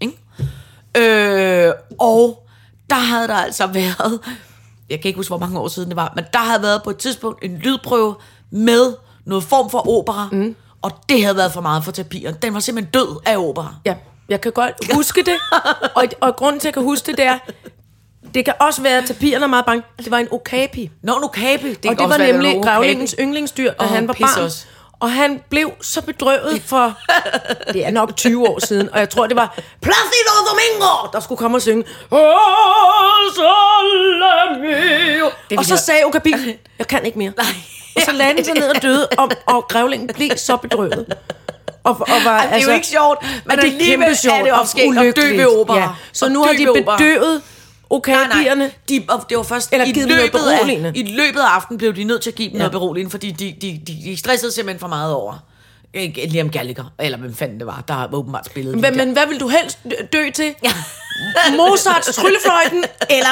Ikke? 0.01 0.17
Øh, 0.97 1.73
og 1.99 2.47
der 2.89 2.95
havde 2.95 3.27
der 3.27 3.35
altså 3.35 3.67
været, 3.77 4.19
jeg 4.91 5.01
kan 5.01 5.09
ikke 5.09 5.17
huske, 5.17 5.29
hvor 5.29 5.37
mange 5.37 5.59
år 5.59 5.67
siden 5.67 5.89
det 5.89 5.95
var, 5.95 6.13
men 6.15 6.25
der 6.33 6.39
havde 6.39 6.61
været 6.61 6.83
på 6.83 6.89
et 6.89 6.97
tidspunkt 6.97 7.45
en 7.45 7.57
lydprøve 7.57 8.15
med 8.51 8.93
noget 9.25 9.43
form 9.43 9.69
for 9.69 9.89
opera, 9.99 10.29
mm. 10.31 10.55
og 10.81 10.91
det 11.09 11.23
havde 11.23 11.37
været 11.37 11.51
for 11.51 11.61
meget 11.61 11.83
for 11.83 11.91
tapiren. 11.91 12.35
Den 12.41 12.53
var 12.53 12.59
simpelthen 12.59 12.91
død 12.91 13.19
af 13.25 13.37
opera. 13.37 13.75
Ja, 13.85 13.95
jeg 14.29 14.41
kan 14.41 14.51
godt 14.51 14.93
huske 14.93 15.21
det. 15.21 15.35
og, 15.95 16.03
og 16.21 16.35
grunden 16.35 16.59
til, 16.59 16.67
at 16.67 16.69
jeg 16.69 16.73
kan 16.73 16.83
huske 16.83 17.05
det, 17.07 17.17
det 17.17 17.25
er, 17.25 17.39
det 18.33 18.45
kan 18.45 18.53
også 18.59 18.81
være, 18.81 18.97
at 18.97 19.03
tapiren 19.07 19.43
er 19.43 19.47
meget 19.47 19.65
bange. 19.65 19.83
Det 19.97 20.11
var 20.11 20.17
en 20.17 20.27
okapi. 20.31 20.91
Nå, 21.03 21.19
nu 21.19 21.27
kabe. 21.27 21.67
Det 21.69 21.85
og 21.85 21.97
det 21.97 22.09
var 22.09 22.17
nemlig 22.17 22.59
grævlingens 22.63 23.15
yndlingsdyr, 23.19 23.73
da 23.73 23.83
Åh, 23.83 23.89
han 23.89 24.07
var 24.07 24.13
barn. 24.13 24.43
også. 24.43 24.65
Og 25.01 25.11
han 25.11 25.41
blev 25.49 25.71
så 25.81 26.01
bedrøvet 26.01 26.61
for, 26.65 26.97
det 27.73 27.85
er 27.85 27.91
nok 27.91 28.15
20 28.17 28.47
år 28.47 28.65
siden, 28.65 28.89
og 28.93 28.99
jeg 28.99 29.09
tror, 29.09 29.27
det 29.27 29.35
var 29.35 29.59
Placido 29.81 30.33
Domingo, 30.49 31.07
der 31.13 31.19
skulle 31.19 31.39
komme 31.39 31.57
og 31.57 31.61
synge. 31.61 31.83
"Oh, 32.11 32.21
sole 33.35 34.61
mio." 34.61 35.31
Og 35.57 35.65
så 35.65 35.77
sagde 35.77 36.03
Okabin, 36.05 36.35
jeg 36.79 36.87
kan 36.87 37.05
ikke 37.05 37.17
mere. 37.17 37.33
Og 37.95 38.01
så 38.01 38.11
lagde 38.11 38.35
den 38.37 38.45
sig 38.45 38.53
ned 38.53 38.69
og 38.75 38.81
døde, 38.81 39.07
og, 39.17 39.31
og 39.45 39.67
grævlingen 39.67 40.09
blev 40.15 40.29
så 40.37 40.57
bedrøvet. 40.57 41.13
Og, 41.83 41.97
og 41.99 42.07
var, 42.25 42.37
Ej, 42.39 42.45
det 42.45 42.61
er 42.61 42.67
jo 42.67 42.73
ikke 42.73 42.87
sjovt, 42.87 43.25
men 43.45 43.57
det 43.57 43.63
er 43.67 43.71
alligevel 43.71 44.17
sjovt 44.17 44.37
er 44.37 44.43
det 44.43 44.53
også 44.53 44.71
skægt 44.71 44.97
at 44.97 45.15
dø 45.15 45.35
ved 45.37 45.59
opera. 45.59 45.77
Ja. 45.77 45.87
Så 46.13 46.29
nu 46.29 46.43
har 46.43 46.53
de 46.53 46.65
bedøvet 47.99 48.25
okabierne. 48.25 48.71
de, 48.89 49.03
og 49.09 49.25
det 49.29 49.37
var 49.37 49.43
først 49.43 49.73
Eller 49.73 49.85
i 49.85 49.91
noget 49.91 50.07
løbet, 50.09 50.39
af, 50.39 50.91
i 50.95 51.03
løbet 51.03 51.39
af 51.39 51.45
aftenen 51.55 51.77
blev 51.77 51.95
de 51.95 52.03
nødt 52.03 52.21
til 52.21 52.29
at 52.29 52.35
give 52.35 52.47
dem 52.49 52.53
Ja. 52.55 52.57
noget 52.59 52.71
beroligende, 52.71 53.11
fordi 53.11 53.31
de, 53.31 53.55
de, 53.61 53.81
de, 53.87 54.01
de 54.05 54.17
stressede 54.17 54.51
simpelthen 54.51 54.79
for 54.79 54.87
meget 54.87 55.13
over. 55.13 55.33
Ikke 55.93 56.25
Liam 56.25 56.49
Gallagher, 56.49 56.93
eller 56.99 57.17
hvem 57.17 57.35
fanden 57.35 57.59
det 57.59 57.67
var, 57.67 57.83
der 57.87 58.13
åbenbart 58.13 58.45
spillede 58.45 58.77
Men, 58.77 58.97
men 58.97 59.11
hvad 59.11 59.27
vil 59.27 59.39
du 59.39 59.47
helst 59.47 59.79
dø- 60.13 60.29
til? 60.29 60.53
Ja. 60.63 60.71
Mozarts 61.57 62.15
tryllefløjten, 62.15 62.83
eller 63.09 63.27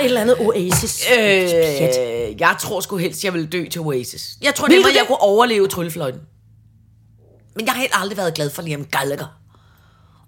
et 0.00 0.04
eller 0.04 0.20
andet 0.20 0.36
Oasis. 0.40 1.04
Øh, 1.18 2.40
jeg 2.40 2.56
tror 2.60 2.80
sgu 2.80 2.96
helst, 2.96 3.24
jeg 3.24 3.32
ville 3.32 3.46
dø 3.46 3.68
til 3.68 3.80
Oasis. 3.80 4.30
Jeg 4.42 4.54
tror 4.54 4.66
Vil 4.66 4.74
nemmere, 4.74 4.90
det? 4.92 4.98
jeg 4.98 5.06
kunne 5.06 5.20
overleve 5.22 5.68
tryllefløjten. 5.68 6.20
Men 7.56 7.66
jeg 7.66 7.74
har 7.74 7.80
helt 7.80 7.92
aldrig 7.94 8.18
været 8.18 8.34
glad 8.34 8.50
for 8.50 8.62
Liam 8.62 8.84
Gallagher. 8.84 9.26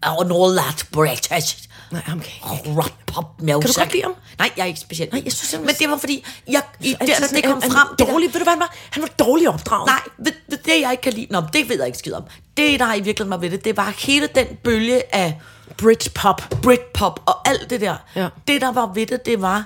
Og 0.02 0.20
all 0.46 0.56
that 0.58 0.86
British. 0.92 1.68
Nej, 1.90 2.02
okay. 2.16 2.30
Rock 2.76 2.92
pop 3.06 3.24
music. 3.42 3.60
Kan 3.60 3.60
du 3.60 3.72
godt 3.80 3.92
lide 3.92 4.02
ham? 4.02 4.14
Nej, 4.38 4.50
jeg 4.56 4.62
er 4.62 4.66
ikke 4.66 4.80
specielt. 4.80 5.12
Nej, 5.12 5.22
jeg 5.24 5.32
synes, 5.32 5.52
var- 5.52 5.58
Men 5.66 5.74
det 5.78 5.90
var 5.90 5.96
fordi, 5.96 6.24
jeg, 6.48 6.62
i, 6.80 6.92
der, 7.00 7.14
han- 7.14 7.28
det 7.34 7.44
kom 7.44 7.62
han- 7.62 7.70
frem. 7.72 7.86
Han, 7.88 7.96
det 7.98 8.08
dårlig, 8.08 8.26
ved 8.34 8.40
du 8.40 8.44
hvad 8.44 8.52
han 8.52 8.60
var? 8.60 8.74
Han 8.90 9.02
var 9.02 9.08
dårlig 9.08 9.48
opdraget. 9.48 9.86
Nej, 9.86 10.00
ved, 10.18 10.32
ved 10.48 10.58
det 10.58 10.80
jeg 10.80 10.90
ikke 10.90 11.00
kan 11.02 11.12
lide, 11.12 11.26
Nå, 11.30 11.42
det 11.52 11.68
ved 11.68 11.76
jeg 11.76 11.86
ikke 11.86 11.98
skid 11.98 12.12
om. 12.12 12.24
Det, 12.56 12.80
der 12.80 12.94
i 12.94 13.00
virkeligheden 13.00 13.30
var 13.30 13.36
ved 13.36 13.50
det, 13.50 13.64
det 13.64 13.76
var 13.76 13.94
hele 13.98 14.26
den 14.34 14.46
bølge 14.64 15.14
af 15.14 15.40
Britpop. 15.76 16.42
Britpop 16.62 17.20
og 17.26 17.48
alt 17.48 17.70
det 17.70 17.80
der. 17.80 17.96
Ja. 18.16 18.28
Det, 18.48 18.60
der 18.60 18.72
var 18.72 18.86
ved 18.94 19.06
det, 19.06 19.26
det 19.26 19.42
var 19.42 19.64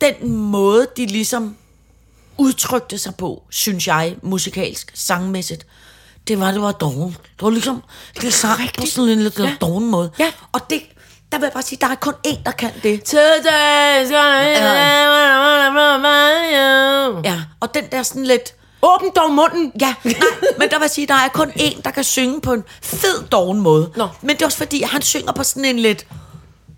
den 0.00 0.32
måde, 0.36 0.86
de 0.96 1.06
ligesom 1.06 1.56
udtrykte 2.38 2.98
sig 2.98 3.14
på, 3.14 3.42
synes 3.50 3.86
jeg, 3.86 4.16
musikalsk, 4.22 4.90
sangmæssigt. 4.94 5.66
Det 6.28 6.40
var, 6.40 6.50
det 6.50 6.62
var 6.62 6.72
doven. 6.72 7.08
Det 7.10 7.42
var 7.42 7.50
ligesom, 7.50 7.82
det 8.20 8.34
sang 8.34 8.60
på 8.78 8.86
sådan 8.86 9.10
en 9.10 9.22
lidt 9.22 9.38
Ja. 9.38 9.44
ja. 9.44 9.54
doven 9.60 9.90
måde. 9.90 10.10
Ja. 10.18 10.32
Og 10.52 10.60
det, 10.70 10.82
der 11.32 11.38
vil 11.38 11.44
jeg 11.44 11.52
bare 11.52 11.62
sige, 11.62 11.78
der 11.80 11.86
er 11.88 11.94
kun 11.94 12.14
én, 12.26 12.36
der 12.46 12.50
kan 12.50 12.70
det. 12.82 13.08
Gonna 13.08 13.22
Ja, 17.24 17.40
og 17.60 17.74
den 17.74 17.84
der 17.92 18.02
sådan 18.02 18.24
lidt, 18.24 18.54
Åbn 18.82 19.04
dog 19.16 19.32
munden. 19.32 19.72
Ja, 19.80 19.94
nej, 20.04 20.14
men 20.58 20.68
der 20.70 20.76
vil 20.78 20.84
jeg 20.84 20.90
sige, 20.90 21.06
der 21.06 21.14
er 21.14 21.28
kun 21.28 21.50
én, 21.50 21.82
der 21.82 21.90
kan 21.90 22.04
synge 22.04 22.40
på 22.40 22.52
en 22.52 22.64
fed 22.82 23.22
doven 23.32 23.60
måde. 23.60 23.90
Nå. 23.96 24.08
Men 24.20 24.36
det 24.36 24.42
er 24.42 24.46
også 24.46 24.58
fordi, 24.58 24.82
han 24.82 25.02
synger 25.02 25.32
på 25.32 25.44
sådan 25.44 25.64
en 25.64 25.78
lidt... 25.78 26.06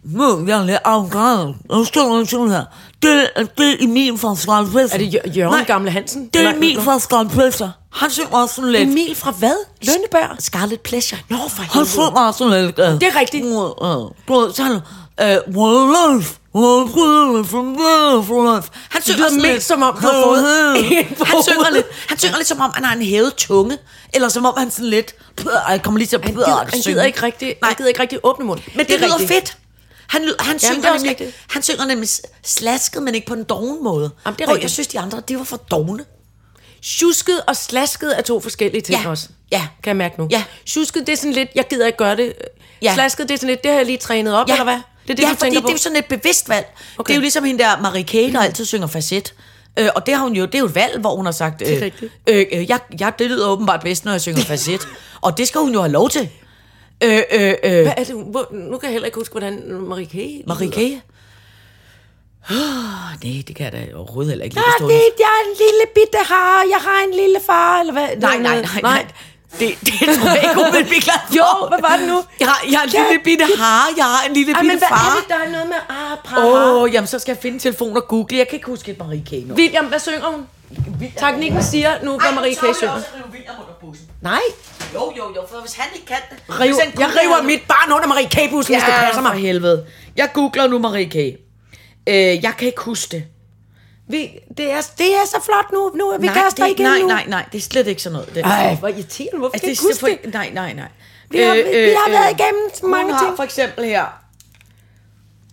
Nu, 0.08 0.44
jeg 0.48 0.60
er 0.60 0.64
lidt 0.64 0.78
afgrædet. 0.84 1.54
Og 1.68 1.86
så 1.86 2.26
sådan 2.30 2.50
her. 2.50 2.64
Det, 3.02 3.28
er- 3.36 3.44
det 3.58 3.70
er 3.70 3.76
Emil 3.80 4.18
fra 4.18 4.36
Skarpelser. 4.36 4.94
Er 4.94 4.98
det 4.98 5.14
Jør- 5.14 5.30
Jørgen 5.36 5.54
Nej, 5.54 5.64
Gamle 5.64 5.90
Hansen? 5.90 6.28
Det 6.34 6.42
er 6.44 6.54
Emil 6.54 6.80
fra 6.82 6.98
Skarpelser. 6.98 7.70
Han 7.92 8.10
synger 8.10 8.36
også 8.36 8.54
sådan 8.54 8.72
lidt... 8.72 8.82
Emil 8.90 9.14
fra 9.16 9.30
hvad? 9.30 9.54
Lønneberg? 9.82 10.36
Scarlet 10.38 10.80
Pleasure. 10.80 11.20
Nå, 11.28 11.36
for 11.48 11.62
Han 11.62 11.70
helvede. 11.72 11.90
synger 11.90 12.26
også 12.26 12.38
sådan 12.38 12.64
lidt... 12.64 12.78
Uh, 12.78 12.84
Det 12.84 13.02
er 13.02 13.20
rigtigt. 13.20 13.44
Uh, 13.44 13.52
uh, 13.62 14.10
du 14.28 14.40
ved, 14.40 14.52
så 14.52 14.62
han... 14.62 14.72
Uh, 14.74 15.56
one 15.56 16.16
life. 16.16 16.34
Han 18.90 19.02
synger 19.02 19.24
sådan 19.28 19.36
mest 19.42 19.52
lidt... 19.52 19.62
som 19.62 19.82
om, 19.82 19.96
han 20.00 20.10
har 20.10 20.22
fået 20.24 20.42
han 21.32 21.42
synger 21.42 21.70
lidt, 21.72 21.86
han 22.08 22.18
synger 22.18 22.36
lidt 22.36 22.48
som 22.48 22.60
om, 22.60 22.70
han 22.74 22.84
har 22.84 22.96
en 22.96 23.02
hævet 23.02 23.34
tunge. 23.34 23.78
Eller 24.14 24.28
som 24.28 24.44
om 24.46 24.54
han 24.56 24.70
sådan 24.70 24.86
lidt... 24.90 25.14
Jeg 25.68 25.82
kommer 25.82 25.98
lige 25.98 26.08
til 26.08 26.16
at 26.16 26.24
Han 26.24 26.34
gider, 26.34 26.56
han 26.70 26.80
gider 26.80 27.02
ikke 27.04 27.22
rigtig, 27.22 27.54
han 27.62 27.74
gider 27.76 27.88
ikke 27.88 28.00
rigtig 28.02 28.18
åbne 28.22 28.46
mund. 28.46 28.60
Men 28.74 28.86
det, 28.86 28.88
det 28.88 29.00
lyder 29.00 29.18
fedt. 29.28 29.56
Han, 30.08 30.34
han, 30.40 30.56
det 30.58 30.64
er 30.64 30.72
synger 30.72 30.92
nemlig, 30.94 31.32
han 31.50 31.62
synger 31.62 31.86
nemlig 31.86 32.08
slasket, 32.44 33.02
men 33.02 33.14
ikke 33.14 33.26
på 33.26 33.34
en 33.34 33.44
doven 33.44 33.84
måde. 33.84 34.10
Jamen, 34.26 34.38
det 34.38 34.44
er 34.44 34.48
rigtigt. 34.48 34.62
jeg 34.62 34.70
synes, 34.70 34.86
de 34.86 34.98
andre, 35.00 35.22
de 35.28 35.36
var 35.38 35.44
for 35.44 35.56
dogne. 35.56 36.04
Tjusket 36.82 37.40
og 37.46 37.56
slasket 37.56 38.18
er 38.18 38.22
to 38.22 38.40
forskellige 38.40 38.80
ting 38.82 39.02
Ja. 39.02 39.10
også. 39.10 39.28
Ja. 39.52 39.58
Kan 39.82 39.88
jeg 39.90 39.96
mærke 39.96 40.20
nu. 40.20 40.28
Ja. 40.30 40.44
Tjusket, 40.66 41.06
det 41.06 41.12
er 41.12 41.16
sådan 41.16 41.32
lidt, 41.32 41.48
jeg 41.54 41.68
gider 41.68 41.86
ikke 41.86 41.98
gøre 41.98 42.16
det. 42.16 42.32
Ja. 42.82 42.94
Slasket, 42.94 43.28
det 43.28 43.34
er 43.34 43.38
sådan 43.38 43.48
lidt, 43.50 43.62
det 43.62 43.70
har 43.70 43.78
jeg 43.78 43.86
lige 43.86 43.98
trænet 43.98 44.34
op, 44.34 44.48
eller 44.48 44.64
hvad? 44.64 44.74
Det 44.74 45.10
er 45.10 45.14
det, 45.16 45.22
ja, 45.22 45.28
du 45.28 45.34
fordi 45.34 45.40
tænker 45.40 45.58
det 45.58 45.62
på? 45.62 45.68
er 45.68 45.72
jo 45.72 45.78
sådan 45.78 45.96
et 45.96 46.04
bevidst 46.04 46.48
valg. 46.48 46.66
Okay. 46.98 47.08
Det 47.08 47.12
er 47.12 47.16
jo 47.16 47.20
ligesom 47.20 47.44
hende 47.44 47.62
der 47.64 47.80
Marie 47.80 48.02
Kay, 48.04 48.32
der 48.32 48.40
altid 48.40 48.64
synger 48.64 48.86
facet. 48.86 49.34
Øh, 49.78 49.88
og 49.94 50.06
det 50.06 50.14
har 50.14 50.22
hun 50.22 50.32
jo, 50.36 50.46
det 50.46 50.54
er 50.54 50.58
jo 50.58 50.64
et 50.66 50.74
valg, 50.74 51.00
hvor 51.00 51.16
hun 51.16 51.24
har 51.24 51.32
sagt, 51.32 51.62
øh, 51.62 51.68
er 51.82 51.90
øh, 52.28 52.46
øh, 52.52 52.68
jeg, 52.70 52.80
jeg, 53.00 53.12
det 53.18 53.26
lyder 53.26 53.48
åbenbart 53.48 53.80
bedst, 53.80 54.04
når 54.04 54.12
jeg 54.12 54.20
synger 54.20 54.42
facet. 54.44 54.88
og 55.20 55.38
det 55.38 55.48
skal 55.48 55.60
hun 55.60 55.72
jo 55.72 55.80
have 55.80 55.92
lov 55.92 56.10
til. 56.10 56.28
Øh, 57.04 57.22
øh, 57.32 57.54
øh, 57.64 57.82
Hvad 57.82 57.92
er 57.96 58.04
det? 58.04 58.14
Hvor, 58.30 58.46
nu 58.52 58.78
kan 58.78 58.86
jeg 58.86 58.92
heller 58.92 59.06
ikke 59.06 59.18
huske, 59.18 59.32
hvordan 59.32 59.72
Marie 59.72 60.06
Kay... 60.06 60.42
Marie 60.46 60.70
Kay? 60.70 60.90
Oh, 62.50 62.56
nej, 63.24 63.42
det 63.46 63.56
kan 63.56 63.64
jeg 63.64 63.72
da 63.72 63.96
overhovedet 63.96 64.30
heller 64.32 64.44
ikke 64.44 64.56
lige 64.56 64.64
Ah, 64.66 64.72
forstå. 64.72 64.88
det, 64.88 65.02
jeg 65.24 65.30
er 65.38 65.42
en 65.50 65.56
lille 65.64 65.84
bitte 65.94 66.18
har, 66.32 66.64
jeg 66.74 66.80
har 66.88 67.00
en 67.08 67.14
lille 67.22 67.38
far, 67.46 67.80
eller 67.80 67.92
hvad? 67.92 68.08
Nej, 68.20 68.38
nej, 68.38 68.60
nej, 68.62 68.80
nej. 68.82 69.06
Det, 69.60 69.68
det 69.80 69.92
tror 70.16 70.28
jeg 70.34 70.42
ikke, 70.42 70.54
hun 70.54 70.72
vil 70.76 70.84
blive 70.92 71.02
glad 71.08 71.20
for. 71.28 71.34
Jo, 71.40 71.68
hvad 71.68 71.80
var 71.88 71.96
det 72.00 72.06
nu? 72.08 72.18
Jeg 72.40 72.48
har, 72.48 72.58
jeg 72.70 72.78
har 72.78 72.84
en 72.86 72.92
lille 72.98 73.24
bitte 73.24 73.44
hare, 73.58 73.86
jeg 73.96 74.04
har 74.04 74.22
en 74.28 74.34
lille 74.38 74.52
Ej, 74.52 74.60
bitte 74.60 74.72
men 74.74 74.78
hvad 74.78 74.88
far. 74.88 75.10
er 75.10 75.20
det, 75.20 75.28
der 75.28 75.38
er 75.46 75.50
noget 75.56 75.68
med 75.74 75.80
ah, 75.88 76.18
par, 76.24 76.44
Åh, 76.44 76.82
oh, 76.82 76.92
jamen 76.94 77.06
så 77.06 77.18
skal 77.18 77.32
jeg 77.32 77.42
finde 77.42 77.58
telefon 77.58 77.96
og 77.96 78.04
google. 78.08 78.36
Jeg 78.38 78.48
kan 78.48 78.56
ikke 78.56 78.66
huske 78.66 78.90
et 78.92 78.98
Marie 78.98 79.24
Kay 79.30 79.42
nu. 79.46 79.54
William, 79.54 79.84
hvad 79.86 79.98
synger 79.98 80.26
hun? 80.34 80.46
Teknikken 81.20 81.62
siger 81.62 81.92
nu, 82.02 82.18
hvad 82.18 82.32
Marie 82.34 82.54
Kay 82.54 82.72
synger. 82.76 83.00
Nej, 84.20 84.40
Jo, 84.94 85.12
jo, 85.16 85.24
jo, 85.36 85.42
for 85.50 85.60
hvis 85.60 85.74
han 85.74 85.86
ikke 85.94 86.06
kan 86.06 86.16
det... 86.30 86.38
riv, 86.60 86.66
hvis 86.66 86.78
han 86.84 87.00
jeg 87.00 87.08
river 87.22 87.42
mit 87.42 87.60
barn 87.68 87.92
under 87.92 88.06
Marie 88.08 88.28
Kay-bussen, 88.28 88.74
hvis 88.74 88.82
det 88.84 88.92
Ja, 88.92 89.00
passer 89.00 89.22
for 89.22 89.32
mig. 89.32 89.40
helvede. 89.42 89.86
Jeg 90.16 90.30
googler 90.34 90.66
nu 90.66 90.78
Marie 90.78 91.08
Kay. 91.10 91.32
Øh, 92.06 92.14
jeg 92.44 92.54
kan 92.58 92.66
ikke 92.66 92.80
huske 92.80 93.10
det. 93.16 93.24
Vi, 94.10 94.30
det, 94.56 94.70
er, 94.72 94.80
det 94.98 95.06
er 95.14 95.24
så 95.26 95.40
flot 95.44 95.72
nu. 95.72 95.90
Nu 95.94 96.08
er 96.10 96.18
vi 96.18 96.26
nej, 96.26 96.34
kaster 96.34 96.64
det, 96.64 96.72
igen 96.72 96.86
nej, 96.86 96.98
nu. 97.00 97.06
nej, 97.06 97.24
nej, 97.28 97.44
det 97.52 97.58
er 97.58 97.62
slet 97.62 97.86
ikke 97.86 98.02
sådan 98.02 98.12
noget. 98.14 98.34
Det. 98.34 98.44
Ej, 98.44 98.74
hvor 98.74 98.88
irriterende. 98.88 99.38
Hvorfor 99.38 99.52
Altså, 99.54 99.64
kan 99.64 99.70
ikke 99.70 99.82
huske 99.82 100.06
det? 100.06 100.18
for, 100.24 100.30
nej, 100.38 100.50
nej, 100.52 100.72
nej. 100.72 100.88
Vi 101.30 101.38
har- 101.38 101.54
vi 101.54 101.94
har 101.96 102.10
været 102.10 102.40
igennem 102.40 102.70
så 102.74 102.86
mange 102.86 103.18
ting. 103.24 103.36
for 103.36 103.42
eksempel 103.42 103.84
her... 103.84 104.04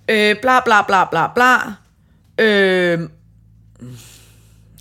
Øh, 0.09 0.35
bla, 0.41 0.59
bla, 0.59 0.81
bla, 0.81 1.05
bla, 1.05 1.27
bla. 1.35 1.57
Øh, 2.45 2.99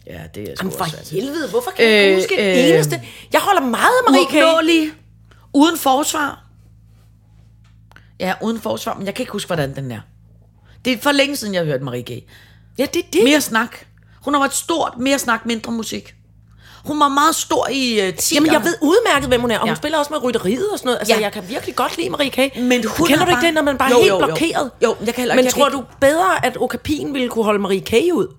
ja, 0.06 0.20
det 0.34 0.42
er 0.50 0.56
sgu 0.56 0.66
Jamen 0.66 0.72
for 0.78 0.84
også 0.84 1.14
helvede, 1.14 1.48
hvorfor 1.50 1.70
kan 1.70 1.84
jeg 1.84 1.92
ikke 2.02 2.10
Øh, 2.12 2.16
huske 2.18 2.36
det 2.36 2.68
øh, 2.68 2.74
eneste? 2.74 3.02
Jeg 3.32 3.40
holder 3.40 3.60
meget 3.60 3.92
af 4.06 4.12
Marie 4.12 4.26
Kay. 4.30 4.42
Uopnåelig. 4.42 4.92
Uden 5.54 5.78
forsvar. 5.78 6.44
Ja, 8.20 8.34
uden 8.42 8.60
forsvar, 8.60 8.94
men 8.94 9.06
jeg 9.06 9.14
kan 9.14 9.22
ikke 9.22 9.32
huske, 9.32 9.46
hvordan 9.48 9.76
den 9.76 9.90
er. 9.90 10.00
Det 10.84 10.92
er 10.92 10.98
for 10.98 11.12
længe 11.12 11.36
siden, 11.36 11.54
jeg 11.54 11.60
har 11.60 11.66
hørt 11.66 11.82
Marie 11.82 12.02
Kay. 12.02 12.20
Ja, 12.78 12.86
det 12.94 13.02
er 13.02 13.06
det. 13.12 13.24
Mere 13.24 13.40
snak. 13.40 13.76
Hun 14.24 14.34
har 14.34 14.40
været 14.40 14.54
stort, 14.54 14.92
mere 14.98 15.18
snak, 15.18 15.46
mindre 15.46 15.72
musik. 15.72 16.14
Hun 16.84 17.00
var 17.00 17.08
meget 17.08 17.34
stor 17.34 17.68
i 17.72 17.98
uh, 18.08 18.08
10'erne. 18.14 18.34
Jamen, 18.34 18.52
jeg 18.52 18.64
ved 18.64 18.74
udmærket, 18.82 19.28
hvem 19.28 19.40
hun 19.40 19.50
er, 19.50 19.54
og 19.54 19.60
hun 19.60 19.68
Ja. 19.68 19.74
spiller 19.74 19.98
også 19.98 20.12
med 20.12 20.22
rytteriet 20.24 20.70
og 20.72 20.78
sådan 20.78 20.86
noget. 20.86 20.98
Altså, 20.98 21.14
Ja. 21.14 21.20
jeg 21.20 21.32
kan 21.32 21.48
virkelig 21.48 21.76
godt 21.76 21.96
lide 21.96 22.10
Marie 22.10 22.30
Kay. 22.30 22.48
Men 22.58 22.84
hun 22.86 23.06
Kender 23.06 23.18
har 23.18 23.24
du 23.24 23.30
ikke 23.30 23.34
bare- 23.36 23.46
det, 23.46 23.54
når 23.54 23.62
man 23.62 23.78
bare 23.78 23.88
er 23.90 23.94
Jo, 23.94 23.98
helt 24.00 24.08
jo, 24.10 24.18
jo. 24.20 24.26
blokeret? 24.26 24.70
Jo, 24.82 24.96
jeg 25.06 25.14
kan 25.14 25.22
heller 25.22 25.34
ikke- 25.34 25.38
Men 25.38 25.44
jeg 25.44 25.52
tror 25.52 25.68
kan 25.68 25.78
du 25.78 25.84
bedre, 26.00 26.46
at 26.46 26.56
Okapin 26.60 27.14
ville 27.14 27.28
kunne 27.28 27.44
holde 27.44 27.58
Marie 27.58 27.80
Kay 27.80 28.10
ud, 28.12 28.34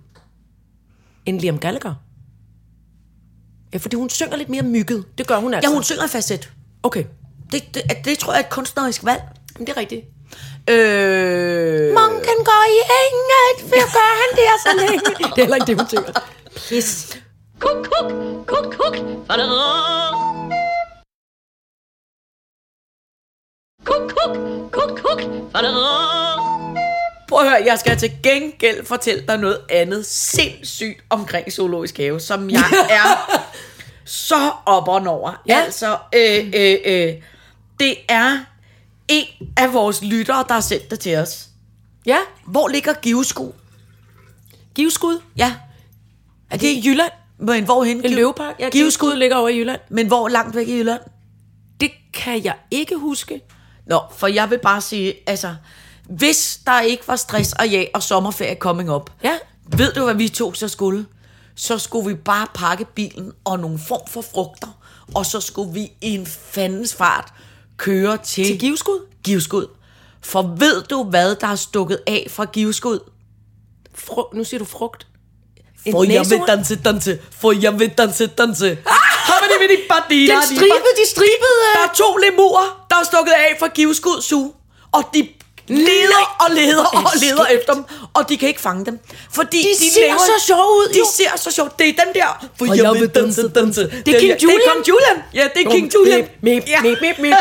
end 1.26 1.40
Liam 1.40 1.60
Gallagher? 1.60 1.94
Ja, 3.74 3.78
fordi 3.78 3.96
hun 3.96 4.10
synger 4.10 4.36
lidt 4.36 4.50
mere 4.50 4.64
mygget. 4.64 5.18
Det 5.18 5.28
gør 5.28 5.38
hun 5.38 5.54
altså. 5.54 5.70
Ja, 5.70 5.74
hun 5.74 5.84
synger 5.84 6.08
facet. 6.08 6.52
Okay, 6.84 7.06
Det, 7.52 7.64
det, 7.74 7.82
det 8.06 8.18
tror 8.20 8.34
jeg 8.34 8.42
er 8.42 8.44
et 8.46 8.50
kunstnerisk 8.50 9.06
valg. 9.06 9.22
men 9.58 9.68
det 9.68 9.74
er 9.74 9.78
rigtigt. 9.78 10.02
Øh... 10.70 11.88
Munken 12.00 12.40
går 12.50 12.64
i 12.76 12.80
enget, 13.02 13.70
for 13.70 13.94
gør 13.98 14.12
han 14.22 14.30
det 14.38 14.46
så 14.66 14.72
længe. 14.80 15.00
det 15.36 15.42
er 15.42 15.46
heller 15.46 15.56
ikke 15.56 15.68
det, 15.68 15.78
hun 15.80 15.88
synger. 15.88 16.12
Pis. 16.70 17.18
Kuk, 17.60 17.88
kuk, 17.92 18.12
kuk, 18.48 18.74
kuk. 18.74 18.96
Kuk, 23.86 24.12
kuk, 24.16 24.38
kuk, 24.72 25.00
kuk. 25.04 25.22
Prøv 27.36 27.44
at 27.44 27.50
høre, 27.50 27.64
jeg 27.66 27.80
skal 27.80 27.98
til 27.98 28.12
gengæld 28.24 28.86
fortælle 28.86 29.24
dig 29.28 29.38
noget 29.38 29.60
andet 29.70 30.06
sindssygt 30.06 31.04
omkring 31.10 31.52
Zoologisk 31.52 31.98
Have, 31.98 32.20
som 32.20 32.50
jeg 32.50 32.64
er 32.90 33.42
så 34.06 34.52
op 34.66 34.88
og 34.88 35.08
over. 35.08 35.42
Ja. 35.48 35.60
Altså, 35.60 35.98
øh, 36.16 36.52
øh, 36.56 36.76
øh, 36.86 37.14
det 37.80 37.96
er 38.10 38.38
en 39.08 39.26
af 39.58 39.74
vores 39.74 40.04
lyttere, 40.04 40.46
der 40.48 40.54
har 40.54 40.62
sendt 40.62 40.92
det 40.92 41.00
til 41.00 41.18
os. 41.18 41.48
Ja, 42.06 42.18
Hvor 42.48 42.68
ligger 42.68 42.94
Givesku? 42.94 43.52
Giveskud. 44.76 45.22
Ja. 45.38 45.56
Er 46.52 46.58
det 46.58 46.68
i 46.68 46.82
Jylland? 46.86 47.12
Men 47.40 47.64
hvorhen? 47.64 48.06
En 48.06 48.14
løvepark? 48.14 48.56
Ja, 48.60 48.64
Giveskud. 48.64 48.80
Giveskud 48.80 49.16
ligger 49.16 49.36
over 49.36 49.50
i 49.50 49.58
Jylland. 49.58 49.82
Men 49.90 50.08
hvor 50.08 50.28
langt 50.28 50.56
væk 50.56 50.68
i 50.68 50.78
Jylland? 50.78 51.02
Det 51.80 51.92
kan 52.14 52.44
jeg 52.44 52.56
ikke 52.72 52.96
huske. 52.96 53.42
Nå, 53.88 54.00
for 54.18 54.28
jeg 54.28 54.50
vil 54.50 54.60
bare 54.60 54.82
sige, 54.82 55.14
altså, 55.28 55.56
hvis 56.10 56.60
der 56.66 56.82
ikke 56.82 57.08
var 57.08 57.16
stress 57.16 57.54
og 57.54 57.70
ja 57.70 57.86
og 57.94 58.04
sommerferie 58.04 58.56
coming 58.56 58.92
up, 58.94 59.10
Ja. 59.24 59.38
ved 59.78 59.94
du, 59.94 60.04
hvad 60.04 60.16
vi 60.16 60.30
to 60.30 60.54
så 60.54 60.68
skulle? 60.68 61.06
så 61.58 61.78
skulle 61.78 62.08
vi 62.08 62.14
bare 62.14 62.48
pakke 62.54 62.86
bilen 62.86 63.32
og 63.46 63.60
nogle 63.60 63.80
form 63.88 64.08
for 64.10 64.22
frugter, 64.34 64.68
og 65.16 65.26
så 65.26 65.40
skulle 65.42 65.74
vi 65.74 65.82
i 66.02 66.10
en 66.16 66.26
fandens 66.26 66.96
fart 66.96 67.34
køre 67.78 68.18
til, 68.18 68.46
Til 68.46 68.60
Givskud? 68.60 69.00
Givskud. 69.24 69.68
For 70.22 70.56
ved 70.60 70.84
du, 70.84 71.04
hvad 71.04 71.36
der 71.36 71.48
er 71.48 71.56
stukket 71.56 72.00
af 72.08 72.28
fra 72.30 72.46
Givskud? 72.46 73.00
Fru, 73.96 74.24
nu 74.34 74.44
siger 74.44 74.60
du 74.60 74.66
frugt. 74.66 75.08
For 75.92 76.04
jeg 76.04 76.30
vil 76.30 76.42
danse, 76.48 76.76
danse. 76.76 77.20
For 77.32 77.52
jeg 77.62 77.80
vil 77.80 77.90
danse, 77.90 78.28
danse. 78.28 78.66
Den 78.70 78.78
Den 80.28 80.58
stribede, 80.58 80.94
de 81.04 81.10
stribede. 81.10 81.60
Der 81.76 81.84
er 81.90 81.94
to 81.96 82.18
lemurer, 82.18 82.86
der 82.90 82.96
er 82.96 83.04
stukket 83.04 83.32
af 83.32 83.56
fra 83.60 83.68
Givskud 83.68 84.22
Zoo. 84.22 84.54
Og 84.92 85.04
de 85.14 85.28
leder 85.68 86.36
og 86.40 86.52
leder 86.56 86.84
og 86.86 87.12
leder 87.22 87.46
efter 87.46 87.74
dem, 87.74 87.84
og 88.14 88.30
de 88.30 88.38
kan 88.38 88.48
ikke 88.48 88.62
fange 88.62 88.86
dem. 88.86 89.00
Fordi 89.34 89.58
de, 89.58 89.86
De 89.86 89.94
ser 89.94 90.14
så 90.18 90.46
sjove 90.48 90.62
ud, 90.80 90.88
De 90.94 91.00
jo. 91.00 91.06
ser 91.18 91.32
så 91.36 91.52
sjove. 91.52 91.70
Det 91.80 91.88
er 91.90 91.94
den 92.06 92.14
der. 92.16 92.46
For 92.58 92.66
jeg 92.84 92.94
vil 93.02 93.08
danse, 93.10 93.50
danse. 93.50 93.82
Det 94.06 94.16
er 94.16 94.20
King 94.20 94.34
Det 94.34 94.44
Julian. 94.44 94.60
er 94.60 94.74
King 94.74 94.88
Julian. 94.88 95.18
Ja, 95.34 95.44
det 95.56 95.66
er 95.66 95.70
King 95.72 95.94
Julian. 95.96 96.20
Mip, 96.42 96.64
mip, 96.82 96.98
mip, 97.02 97.20
mip, 97.20 97.34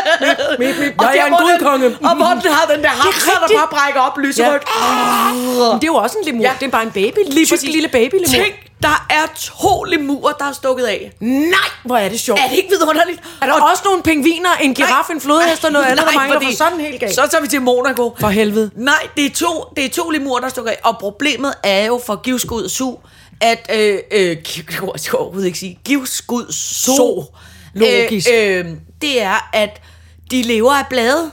mip, 0.59 0.75
mip. 0.79 0.93
Og 0.97 1.05
Jeg 1.05 1.17
er 1.17 1.25
en 1.25 1.33
gudkonge. 1.33 1.85
Og 2.09 2.15
hvor 2.15 2.39
den 2.43 2.51
har 2.51 2.65
den 2.75 2.83
der 2.83 2.89
hamster, 2.89 3.31
der 3.47 3.55
bare 3.57 3.67
brækker 3.71 4.01
op 4.01 4.17
lyserødt. 4.17 4.61
Det 4.61 5.83
er 5.83 5.91
jo 5.93 5.95
også 5.95 6.17
en 6.17 6.25
lemur. 6.25 6.45
Det 6.59 6.65
er 6.65 6.69
bare 6.71 6.83
en 6.83 6.91
baby. 6.91 7.17
Tyk 7.47 7.61
lille 7.63 7.87
baby 7.87 8.13
lemur. 8.13 8.25
Tænk, 8.45 8.55
der 8.87 9.05
er 9.09 9.25
to 9.35 9.83
lemurer, 9.83 10.33
der 10.33 10.45
er 10.45 10.51
stukket 10.53 10.85
af. 10.85 11.11
Nej, 11.19 11.69
hvor 11.85 11.97
er 11.97 12.09
det 12.09 12.19
sjovt. 12.19 12.39
Er 12.39 12.47
det 12.49 12.57
ikke 12.57 12.69
vidunderligt? 12.69 13.19
Er 13.41 13.45
der 13.45 13.53
også 13.53 13.81
nogle 13.85 14.03
pingviner, 14.03 14.49
en 14.61 14.73
giraf, 14.75 15.09
en 15.09 15.21
flodhest 15.21 15.65
og 15.65 15.71
noget 15.71 15.85
andet, 15.85 15.97
der 16.05 16.11
Nej, 16.11 16.15
mangler 16.15 16.39
fordi- 16.39 16.45
for 16.51 16.57
sådan 16.57 16.79
helt 16.79 16.99
galt? 16.99 17.15
Så 17.15 17.27
tager 17.31 17.41
vi 17.41 17.47
til 17.47 17.61
Monaco. 17.61 18.15
For 18.19 18.27
helvede. 18.29 18.71
Nej, 18.75 19.07
det 19.17 19.25
er 19.25 19.29
to, 19.35 19.63
det 19.75 19.85
er 19.85 19.89
to 19.89 20.09
lemurer, 20.09 20.39
der 20.39 20.49
stukker 20.49 20.71
af. 20.71 20.77
Og 20.83 20.97
problemet 20.99 21.53
er 21.63 21.85
jo 21.85 22.01
for 22.05 22.15
Givskud 22.21 22.69
Su, 22.69 22.95
at... 23.41 23.69
Øh, 23.73 23.97
øh, 24.11 24.27
jeg 24.29 24.37
skal 24.95 25.17
overhovedet 25.17 25.45
ikke 25.47 25.59
sige. 25.59 25.79
Givskud 25.83 26.45
Su. 26.51 27.23
Logisk. 27.73 28.27
Øh, 28.33 28.59
øh, 28.59 28.65
det 29.01 29.21
er, 29.21 29.49
at 29.53 29.81
de 30.31 30.41
lever 30.41 30.73
af 30.73 30.85
blade 30.89 31.31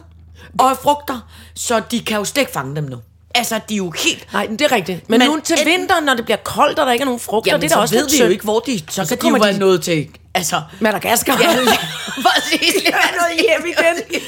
og 0.59 0.71
af 0.71 0.77
frugter, 0.77 1.21
så 1.55 1.83
de 1.91 2.01
kan 2.01 2.17
jo 2.19 2.25
slet 2.25 2.41
ikke 2.43 2.53
fange 2.53 2.77
dem 2.77 2.85
nu. 2.85 2.97
Altså, 3.35 3.61
de 3.69 3.75
er 3.75 3.79
jo 3.79 3.91
helt... 3.91 4.33
Nej, 4.33 4.47
det 4.47 4.61
er 4.61 4.73
rigtigt. 4.73 5.09
Men, 5.11 5.19
Men 5.19 5.29
nu 5.29 5.41
til 5.45 5.57
en- 5.61 5.67
vinteren, 5.67 6.05
når 6.05 6.15
det 6.15 6.25
bliver 6.25 6.37
koldt, 6.37 6.79
og 6.79 6.87
der 6.87 6.93
ikke 6.93 7.03
er 7.03 7.07
nogen 7.07 7.21
frugter, 7.21 7.51
Jamen, 7.53 7.63
det 7.63 7.67
er 7.67 7.69
da 7.69 7.75
så 7.75 7.81
også 7.81 7.95
ved 7.95 8.09
vi 8.11 8.19
jo 8.25 8.29
ikke, 8.29 8.45
hvor 8.45 8.61
de... 8.61 8.81
Så, 8.91 9.05
så 9.05 9.17
kan 9.17 9.31
de 9.33 9.37
jo 9.39 9.43
være 9.43 9.53
de- 9.53 9.59
noget 9.59 9.83
til... 9.83 10.09
Altså... 10.35 10.63
Madagaskar. 10.81 11.39
Ja, 11.41 11.47
præcis. 12.27 12.75
Det 12.75 12.89
er 12.89 13.17
noget 13.21 13.41
hjem 13.41 13.67
igen. 13.67 14.23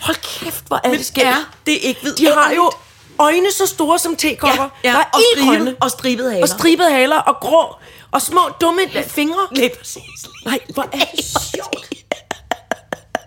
Hold 0.00 0.16
kæft, 0.40 0.64
hvor 0.66 0.80
er 0.84 0.88
Men 0.88 0.98
det 0.98 1.06
skægt. 1.06 1.26
er 1.26 1.50
det 1.66 1.72
ikke 1.82 2.00
ved 2.04 2.14
De 2.16 2.26
har 2.26 2.52
jo 2.52 2.70
øjne 3.18 3.52
så 3.52 3.66
store 3.66 3.98
som 3.98 4.16
tekopper. 4.16 4.68
Ja, 4.84 4.88
ja, 4.88 4.94
der 4.94 4.98
er 5.00 5.04
og 5.12 5.20
stribet- 5.36 5.76
og 5.80 5.90
stribede 5.90 6.30
haler. 6.30 6.42
Og 6.42 6.48
stribede 6.48 6.90
haler 6.90 7.16
og 7.16 7.36
grå. 7.40 7.76
Og 8.10 8.22
små 8.22 8.40
dumme 8.60 8.80
fingre. 9.06 9.46
Lige 9.52 9.70
præcis. 9.78 10.02
Nej, 10.44 10.58
hvor 10.74 10.82
er 10.82 11.04
det 11.16 11.24
sjovt. 11.54 11.88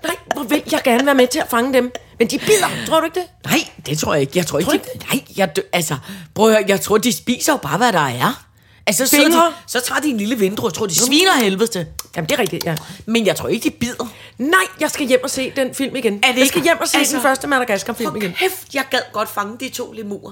Nej, 0.03 0.15
hvor 0.33 0.43
vil 0.43 0.63
jeg 0.71 0.81
gerne 0.83 1.05
være 1.05 1.15
med 1.15 1.27
til 1.27 1.39
at 1.39 1.49
fange 1.49 1.73
dem. 1.73 1.91
Men 2.19 2.27
de 2.27 2.37
bider, 2.39 2.85
tror 2.87 2.99
du 2.99 3.05
ikke 3.05 3.19
det? 3.19 3.27
Nej, 3.51 3.59
det 3.85 3.97
tror 3.97 4.13
jeg 4.13 4.21
ikke. 4.21 4.33
Jeg 4.35 4.45
tror 4.47 4.59
ikke, 4.59 4.71
Tror 4.71 4.77
de, 4.77 5.05
nej, 5.13 5.23
jeg, 5.37 5.49
altså, 5.73 5.97
prøv 6.35 6.47
at 6.49 6.55
høre, 6.55 6.65
jeg 6.67 6.81
tror, 6.81 6.97
de 6.97 7.11
spiser 7.13 7.53
jo 7.53 7.57
bare, 7.57 7.77
hvad 7.77 7.93
der 7.93 7.99
er. 7.99 8.45
Altså, 8.87 9.07
så, 9.07 9.15
de, 9.17 9.53
så 9.67 9.79
tager 9.87 10.01
de 10.01 10.07
en 10.07 10.17
lille 10.17 10.35
vindrue. 10.37 10.67
Jeg 10.67 10.73
tror, 10.73 10.85
de 10.85 10.95
sviner 10.95 11.43
helvede 11.43 11.67
til. 11.71 11.85
Jamen, 12.15 12.29
det 12.29 12.35
er 12.35 12.39
rigtigt, 12.39 12.65
ja. 12.65 12.75
Men 13.05 13.25
jeg 13.25 13.35
tror 13.35 13.47
ikke, 13.49 13.63
de 13.63 13.69
bider. 13.69 14.13
Nej, 14.37 14.59
jeg 14.79 14.89
skal 14.91 15.07
hjem 15.07 15.19
og 15.23 15.29
se 15.29 15.51
den 15.55 15.75
film 15.75 15.95
igen. 15.95 16.13
Er 16.13 16.17
det 16.19 16.27
jeg 16.27 16.37
ikke- 16.37 16.47
skal 16.47 16.63
hjem 16.63 16.77
og 16.81 16.87
se 16.87 16.97
altså- 16.97 17.13
den 17.15 17.21
første 17.21 17.47
Madagaskar-film 17.47 18.15
igen. 18.15 18.33
kæft, 18.33 18.73
jeg 18.73 18.83
gad 18.91 18.99
godt 19.13 19.29
fange 19.29 19.57
de 19.59 19.69
to 19.69 19.91
lemurer. 19.91 20.31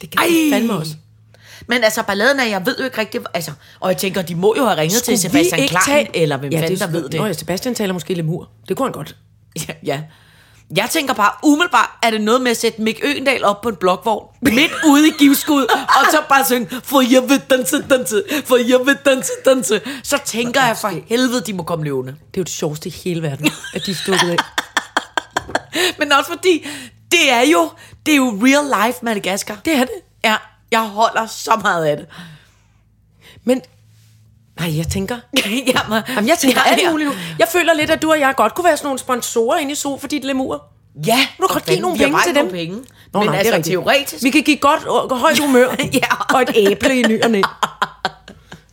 Det 0.00 0.10
kan 0.10 0.20
jeg 0.22 0.52
fandme 0.52 0.74
også. 0.74 0.92
Men 1.66 1.84
altså, 1.84 2.02
balladen 2.02 2.40
er, 2.40 2.44
jeg 2.44 2.66
ved 2.66 2.76
jo 2.78 2.84
ikke 2.84 2.98
rigtigt, 2.98 3.24
altså, 3.34 3.52
og 3.80 3.90
jeg 3.90 3.96
tænker, 3.96 4.22
de 4.22 4.34
må 4.34 4.54
jo 4.56 4.64
have 4.64 4.76
ringet 4.80 5.02
til 5.02 5.18
Skulle 5.18 5.32
vi 5.38 5.44
Sebastian 5.44 5.60
ikke 5.62 5.76
Klein, 5.84 6.06
tage- 6.06 6.22
eller 6.22 6.36
hvem 6.36 6.52
ja, 6.52 6.60
fanden 6.60 6.78
der 6.78 6.86
ved 6.86 7.08
det. 7.08 7.20
Nå 7.20 7.26
ja, 7.26 7.32
Sebastian 7.32 7.74
taler 7.74 7.92
måske 7.92 8.14
lemur. 8.14 8.48
Det 8.68 8.76
kunne 8.76 8.86
han 8.86 8.92
godt. 8.92 9.16
Ja, 9.68 9.74
ja. 9.84 10.00
Jeg 10.76 10.90
tænker 10.90 11.14
bare, 11.14 11.30
umiddelbart 11.42 11.90
er 12.02 12.10
det 12.10 12.20
noget 12.20 12.40
med 12.40 12.50
at 12.50 12.56
sætte 12.56 12.82
Mick 12.82 13.00
Øgendal 13.02 13.44
op 13.44 13.60
på 13.60 13.68
en 13.68 13.76
blokvogn, 13.76 14.26
midt 14.42 14.72
ude 14.86 15.08
i 15.08 15.10
givskud, 15.18 15.62
og 15.72 16.04
så 16.10 16.22
bare 16.28 16.44
synge, 16.44 16.68
for 16.84 17.00
jeg 17.00 17.22
vil 17.28 17.42
danse, 17.50 17.82
danse, 17.90 18.22
for 18.44 18.56
jeg 18.56 18.86
vil 18.86 18.98
danse, 19.04 19.32
danse. 19.44 19.80
Så 20.02 20.18
tænker 20.24 20.62
jeg 20.62 20.76
for 20.76 20.92
helvede, 21.06 21.40
de 21.40 21.52
må 21.52 21.62
komme 21.62 21.84
løvende. 21.84 22.12
Det 22.12 22.36
er 22.36 22.40
jo 22.40 22.42
det 22.42 22.52
sjoveste 22.52 22.88
i 22.88 22.92
hele 22.92 23.22
verden, 23.22 23.50
at 23.74 23.86
de 23.86 23.94
stukket 23.94 24.30
af. 24.30 24.36
Men 25.98 26.12
også 26.12 26.30
fordi, 26.30 26.66
det 27.12 27.30
er 27.30 27.42
jo, 27.52 27.70
det 28.06 28.12
er 28.12 28.16
jo 28.16 28.38
real 28.42 28.86
life 28.86 28.98
Madagaskar. 29.02 29.60
Det 29.64 29.72
er 29.72 29.80
det. 29.80 29.94
Ja, 30.24 30.36
jeg 30.70 30.80
holder 30.80 31.26
så 31.26 31.58
meget 31.62 31.84
af 31.84 31.96
det. 31.96 32.06
Men, 33.44 33.62
nej, 34.60 34.76
jeg 34.78 34.88
tænker... 34.88 35.16
Jamen, 35.74 36.02
Jamen, 36.08 36.28
jeg 36.28 36.38
tænker 36.38 36.60
ja, 36.66 36.72
alt 36.72 36.82
ja. 36.82 36.90
muligt. 36.90 37.10
Jeg 37.38 37.48
føler 37.52 37.74
lidt, 37.74 37.90
at 37.90 38.02
du 38.02 38.10
og 38.10 38.20
jeg 38.20 38.34
godt 38.36 38.54
kunne 38.54 38.64
være 38.64 38.76
sådan 38.76 38.86
nogle 38.86 38.98
sponsorer 38.98 39.58
inde 39.58 39.72
i 39.72 39.74
Zoo 39.74 39.98
for 39.98 40.08
dit 40.08 40.24
lemur. 40.24 40.64
Ja, 41.06 41.18
Du 41.40 41.46
kan 41.46 41.54
godt 41.54 41.66
give 41.66 41.80
nogle 41.80 41.98
penge 41.98 42.18
til 42.26 42.34
dem. 42.34 42.50
Penge. 42.50 42.76
Nå, 43.12 43.20
Men 43.20 43.22
nej, 43.22 43.24
det 43.24 43.34
er 43.34 43.38
altså, 43.38 43.54
rigtigt. 43.54 43.72
teoretisk. 43.72 44.24
Vi 44.24 44.30
kan 44.30 44.42
give 44.42 44.56
godt 44.56 44.84
og 44.84 45.18
højt 45.18 45.38
humør 45.38 45.68
Ja. 46.02 46.34
og 46.34 46.42
et 46.42 46.50
æble 46.54 47.00
i 47.00 47.02
ny 47.02 47.22
og 47.24 47.30
næ. 47.30 47.40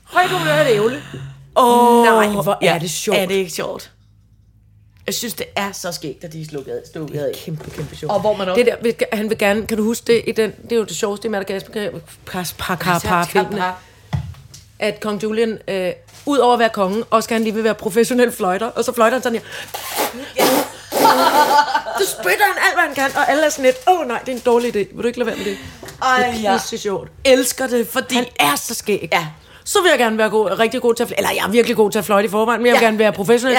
Højt 0.04 0.30
humør 0.30 0.54
og 0.54 0.62
et 0.62 0.68
æble. 0.76 1.02
Åh, 1.58 2.04
Nej, 2.06 2.28
hvor 2.28 2.58
er 2.62 2.80
det 2.80 2.90
sjovt. 2.90 3.18
Er 3.20 3.26
det 3.26 3.36
ikke 3.36 3.52
sjovt? 3.52 3.92
Jeg 5.06 5.14
synes, 5.14 5.34
det 5.34 5.46
er 5.56 5.72
så 5.72 5.92
skægt, 5.92 6.24
at 6.24 6.34
de 6.34 6.42
er 6.42 6.46
slukket 6.50 6.72
af. 6.72 6.82
Stukket 6.88 7.20
af. 7.20 7.32
Kæmpe, 7.36 7.70
kæmpe 7.72 7.96
sjovt. 7.96 8.14
Og 8.14 8.20
hvor 8.22 8.36
man 8.38 8.50
også- 8.50 8.64
Det 8.64 8.74
der, 9.00 9.06
han 9.14 9.30
vil 9.30 9.38
gerne, 9.38 9.68
kan 9.68 9.78
du 9.78 9.84
huske 9.84 10.04
det, 10.08 10.22
i 10.28 10.32
den, 10.32 10.52
det 10.64 10.72
er 10.72 10.76
jo 10.76 10.84
det 10.84 10.96
sjoveste 10.96 11.28
i 11.28 11.32
Madagaskar-filmene, 11.32 13.64
at 14.80 15.00
kong 15.00 15.24
Julian, 15.24 15.58
øh, 15.68 15.92
ud 16.26 16.38
over 16.38 16.54
at 16.54 16.60
være 16.60 16.70
konge, 16.70 17.04
også 17.10 17.30
gerne 17.30 17.44
lige 17.44 17.54
vil 17.54 17.64
være 17.64 17.76
professionel 17.76 18.32
fløjter, 18.32 18.66
og 18.68 18.84
så 18.84 18.94
fløjter 18.94 19.16
han 19.18 19.24
sådan 19.24 19.40
her. 19.40 19.46
Så 22.00 22.06
spytter 22.12 22.46
han 22.46 22.64
alt, 22.66 22.74
hvad 22.76 22.84
han 22.84 22.96
kan, 22.96 23.18
og 23.22 23.30
alle 23.32 23.46
er 23.46 23.50
sådan 23.50 23.66
lidt, 23.66 23.76
åh 23.88 24.00
oh, 24.00 24.08
nej, 24.08 24.20
det 24.20 24.30
er 24.30 24.34
en 24.36 24.42
dårlig 24.46 24.70
idé. 24.76 24.78
Vil 24.96 25.02
du 25.04 25.08
ikke 25.08 25.20
lade 25.20 25.28
være 25.28 25.38
med 25.38 25.46
det? 25.46 25.58
Ej, 26.04 26.32
Det 26.36 26.46
er 26.48 26.58
pisse 26.58 26.78
sjovt. 26.78 27.10
elsker 27.26 27.68
det, 27.68 27.88
fordi... 27.88 28.16
Han 28.16 28.26
er 28.40 28.56
så 28.56 28.74
skæg. 28.74 29.10
Ja. 29.12 29.28
Så 29.66 29.82
vil 29.82 29.90
jeg 29.90 30.00
gerne 30.00 30.18
være 30.18 30.30
god, 30.30 30.60
rigtig 30.60 30.82
god 30.82 30.94
til 30.96 31.04
at 31.04 31.08
fløjte. 31.10 31.20
Eller 31.20 31.32
jeg 31.32 31.44
er 31.48 31.50
virkelig 31.52 31.76
god 31.78 31.92
til 31.92 32.00
at 32.00 32.06
fløjte 32.06 32.26
i 32.28 32.30
forvejen, 32.30 32.62
men 32.62 32.68
jeg 32.68 32.74
vil 32.74 32.80
Ja. 32.82 32.86
gerne 32.86 33.00
være 33.00 33.12
professionel. 33.14 33.58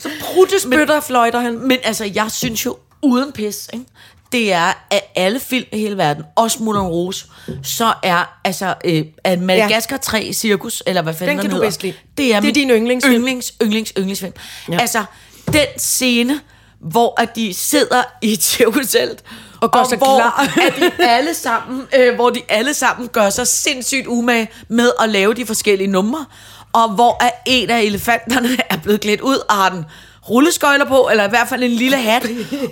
Så 0.00 0.08
prutte 0.20 0.60
spytter 0.60 1.00
fløjter 1.00 1.40
han. 1.40 1.58
Men 1.58 1.78
altså, 1.82 2.10
jeg 2.14 2.26
synes 2.30 2.66
jo, 2.66 2.76
uden 3.02 3.32
pis, 3.32 3.68
ikke? 3.72 3.84
Det 4.32 4.52
er, 4.52 4.86
at 4.90 5.00
alle 5.16 5.40
film 5.40 5.66
i 5.72 5.78
hele 5.78 5.96
verden, 5.96 6.24
også 6.36 6.62
Moulin 6.62 6.82
Rouge, 6.82 7.14
så 7.62 7.92
er 8.02 8.38
altså 8.44 8.74
øh, 8.84 9.04
at 9.24 9.40
Madagaskar 9.40 9.96
3 9.96 10.32
Cirkus, 10.32 10.82
eller 10.86 11.02
hvad 11.02 11.14
fanden 11.14 11.28
Den 11.28 11.36
kan 11.36 11.42
den 11.44 11.50
du 11.50 11.56
hedder, 11.56 11.66
bedst. 11.66 11.82
Det 12.16 12.34
er, 12.34 12.40
Det 12.40 12.48
er 12.48 12.52
din 12.52 12.70
yndlingsfilm. 12.70 13.14
Yndlings, 13.14 13.52
yndlings, 13.62 13.92
yndlingsfilm. 13.98 14.32
Ja. 14.70 14.78
Altså, 14.80 15.04
den 15.52 15.66
scene, 15.76 16.40
hvor 16.80 17.20
at 17.20 17.36
de 17.36 17.54
sidder 17.54 18.02
i 18.22 18.32
et 18.32 18.42
cirkuselt, 18.42 19.22
Og 19.60 19.72
gør 19.72 19.84
sig 19.84 19.98
hvor 19.98 20.18
klar. 20.18 20.50
at 20.66 20.74
de 20.98 21.04
alle 21.08 21.34
sammen, 21.34 21.86
øh, 21.98 22.14
hvor 22.14 22.30
de 22.30 22.40
alle 22.48 22.74
sammen 22.74 23.08
gør 23.08 23.30
sig 23.30 23.46
sindssygt 23.46 24.06
umage 24.06 24.48
med 24.68 24.90
at 25.00 25.08
lave 25.08 25.34
de 25.34 25.46
forskellige 25.46 25.88
numre, 25.88 26.26
og 26.72 26.88
hvor 26.94 27.24
at 27.24 27.32
en 27.46 27.70
af 27.70 27.80
elefanterne 27.82 28.48
er 28.70 28.76
blevet 28.76 29.00
klædt 29.00 29.20
ud 29.20 29.36
og 29.48 29.54
har 29.56 29.68
den 29.68 29.84
rulleskøjler 30.28 30.84
på, 30.84 31.08
eller 31.10 31.24
i 31.26 31.28
hvert 31.28 31.48
fald 31.48 31.62
en 31.62 31.70
lille 31.70 31.96
hat, 31.96 32.26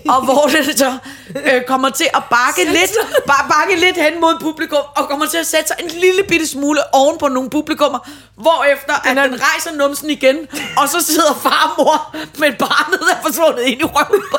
og 0.09 0.25
hvor 0.25 0.47
det 0.47 0.79
så 0.79 0.99
øh, 1.45 1.63
kommer 1.67 1.91
til 1.91 2.07
at 2.15 2.23
bakke 2.31 2.73
lidt, 2.73 2.93
bare 3.27 3.45
bakke 3.49 3.81
lidt 3.85 3.97
hen 3.97 4.21
mod 4.21 4.35
publikum, 4.41 4.83
og 4.97 5.09
kommer 5.09 5.27
til 5.27 5.39
at 5.39 5.47
sætte 5.47 5.67
sig 5.69 5.77
en 5.85 5.91
lille 5.91 6.23
bitte 6.29 6.47
smule 6.47 6.95
oven 6.95 7.19
på 7.19 7.29
nogle 7.29 7.51
publikummer, 7.51 7.99
hvorefter 8.37 8.95
at 9.09 9.17
den 9.17 9.41
rejser 9.41 9.73
numsen 9.77 10.11
igen, 10.11 10.37
og 10.77 10.89
så 10.89 11.01
sidder 11.01 11.35
far 11.43 11.75
og 11.77 11.85
mor 11.85 12.17
med 12.39 12.53
barnet, 12.59 13.01
der 13.01 13.15
er 13.19 13.23
forsvundet 13.23 13.63
ind 13.63 13.81
i 13.81 13.85
røven 13.85 14.23
på 14.31 14.39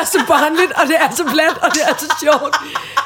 er 0.00 0.04
så 0.04 0.24
barnligt, 0.28 0.72
og 0.72 0.84
det 0.86 0.96
er 0.96 1.10
så 1.20 1.24
plat, 1.24 1.56
og 1.64 1.74
det 1.74 1.82
er 1.88 1.94
så 1.98 2.08
sjovt. 2.22 2.56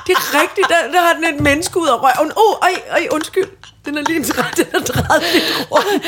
Det 0.07 0.12
er 0.16 0.40
rigtigt, 0.40 0.68
der, 0.68 0.80
der 0.92 1.01
har 1.07 1.12
den 1.12 1.24
et 1.24 1.40
menneske 1.40 1.76
ud 1.78 1.88
af 1.88 1.99
røven. 2.03 2.32
Åh, 2.36 2.51
oh, 2.51 2.55
ej, 2.62 2.74
ej, 2.90 3.09
undskyld. 3.11 3.49
Den 3.84 3.99
er 3.99 4.03
lige 4.03 4.16
en 4.16 4.24
træt, 4.24 4.57
den 4.57 4.66
er 4.72 4.80
drejet 4.80 5.22
lidt 5.34 5.66
rundt. 5.70 6.07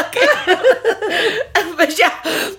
okay. 0.00 0.26
hvis, 1.78 1.98
jeg, 1.98 2.10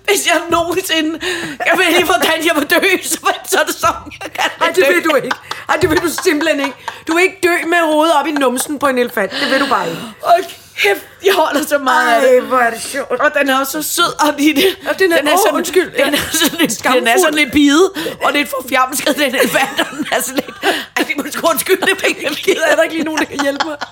hvis 0.06 0.28
jeg 0.28 0.42
nogensinde 0.50 1.20
kan 1.68 1.80
vælge, 1.80 2.06
hvordan 2.06 2.38
jeg 2.48 2.56
vil 2.56 2.70
dø, 2.70 2.82
så, 3.04 3.18
så 3.46 3.60
er 3.60 3.66
det 3.66 3.76
sådan, 3.76 4.12
jeg 4.24 4.32
kan 4.32 4.52
Nej, 4.60 4.72
det 4.72 4.84
vil 4.96 5.04
du 5.04 5.16
ikke. 5.16 5.32
Nej, 5.68 5.78
det 5.82 5.90
vil 5.90 5.98
du 5.98 6.10
simpelthen 6.24 6.60
ikke. 6.60 6.78
Du 7.08 7.14
vil 7.14 7.24
ikke 7.24 7.40
dø 7.44 7.68
med 7.68 7.78
hovedet 7.78 8.16
op 8.16 8.28
i 8.28 8.32
numsen 8.32 8.80
på 8.80 8.88
en 8.88 8.98
elefant. 8.98 9.32
Det 9.32 9.52
vil 9.52 9.60
du 9.60 9.68
bare 9.68 9.90
ikke. 9.90 10.02
Hold 10.22 10.63
kæft, 10.78 11.02
jeg 11.26 11.34
holder 11.34 11.66
så 11.68 11.78
meget 11.78 12.16
af 12.16 12.22
det. 12.32 12.44
hvor 12.44 12.58
er 12.58 12.70
det 12.70 12.82
sjovt. 12.82 13.12
Og 13.12 13.32
den 13.40 13.50
er 13.50 13.60
også 13.60 13.72
så 13.82 13.94
sød 13.96 14.28
og 14.28 14.34
lille. 14.38 14.64
Og 14.90 15.00
den 15.00 15.12
er- 15.12 15.18
den 15.18 15.28
er 15.28 15.34
åh, 15.34 15.38
sådan, 15.40 15.56
undskyld. 15.56 15.92
Den 16.06 16.14
er 16.14 16.18
sådan 16.32 16.58
lidt, 16.60 16.74
Skamfuld. 16.74 17.00
den 17.02 17.08
er 17.08 17.18
sådan 17.18 17.34
lidt 17.36 17.52
bide, 17.52 17.92
og 18.24 18.34
lidt 18.34 18.50
for 18.50 18.66
fjamsket, 18.70 19.16
den 19.18 19.36
elefant, 19.36 19.80
og 19.80 19.86
den 19.98 20.08
er 20.12 20.22
sådan 20.22 20.36
lidt... 20.46 20.58
Ej, 20.98 21.04
det 21.08 21.18
må 21.18 21.24
sgu 21.32 21.48
undskylde, 21.50 21.82
det 21.82 21.90
er 22.04 22.08
ikke 22.08 22.30
Gider 22.44 22.66
er 22.66 22.76
der 22.76 22.84
ikke 22.84 22.96
lige 22.96 23.06
nogen, 23.06 23.20
der 23.20 23.26
kan 23.26 23.40
hjælpe 23.44 23.66
mig? 23.66 23.78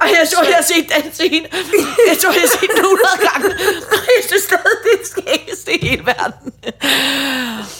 Og 0.00 0.08
jeg 0.18 0.28
tror, 0.34 0.42
jeg 0.44 0.54
har 0.54 0.62
set 0.62 0.86
den 0.96 1.12
scene. 1.12 1.46
Jeg 2.08 2.18
tror, 2.22 2.32
jeg 2.32 2.40
har 2.40 2.48
set 2.48 2.70
den 2.76 2.84
100 2.84 3.08
gange. 3.32 3.48
Og 3.92 4.06
jeg 4.16 4.24
synes 4.28 4.42
stadig, 4.42 4.76
det 4.84 4.92
er 5.00 5.06
skæggest 5.06 5.68
i 5.68 5.86
hele 5.86 6.06
verden. 6.06 6.52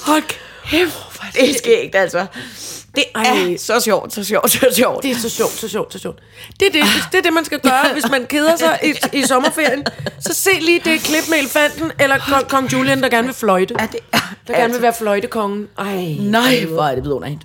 Hold 0.06 0.22
kæft, 0.70 0.96
det 1.34 1.50
er 1.50 1.54
skægt, 1.58 1.94
altså. 1.94 2.26
Det 2.94 3.04
er 3.14 3.20
Ej. 3.20 3.56
så 3.56 3.80
sjovt, 3.80 4.12
så 4.14 4.24
sjovt, 4.24 4.50
så 4.50 4.66
sjovt. 4.76 5.02
Det 5.02 5.10
er 5.10 5.16
så 5.18 5.28
sjovt, 5.28 5.52
så 5.52 5.68
sjovt, 5.68 5.92
så 5.92 5.98
sjovt. 5.98 6.18
Det 6.60 6.66
er 6.66 6.72
det, 6.72 6.82
det, 7.12 7.18
er 7.18 7.22
det 7.22 7.32
man 7.32 7.44
skal 7.44 7.60
gøre, 7.60 7.92
hvis 7.92 8.10
man 8.10 8.26
keder 8.26 8.56
sig 8.56 8.78
i, 8.82 9.18
i 9.18 9.22
sommerferien. 9.22 9.84
Så 10.20 10.34
se 10.34 10.50
lige 10.60 10.80
det 10.84 11.00
klip 11.00 11.28
med 11.30 11.38
elefanten, 11.38 11.92
eller 12.00 12.18
kong, 12.18 12.48
kong 12.48 12.72
Julian, 12.72 13.02
der 13.02 13.08
gerne 13.08 13.26
vil 13.26 13.34
fløjte. 13.36 13.74
Ja, 13.80 13.86
det 13.92 14.00
er, 14.12 14.18
Der 14.46 14.54
gerne 14.54 14.72
vil 14.72 14.82
være 14.82 14.94
fløjtekongen. 14.98 15.68
Ej. 15.78 15.94
Nej, 16.20 16.64
hvor 16.64 16.82
er 16.82 16.94
det 16.94 17.04
vidunderligt. 17.04 17.42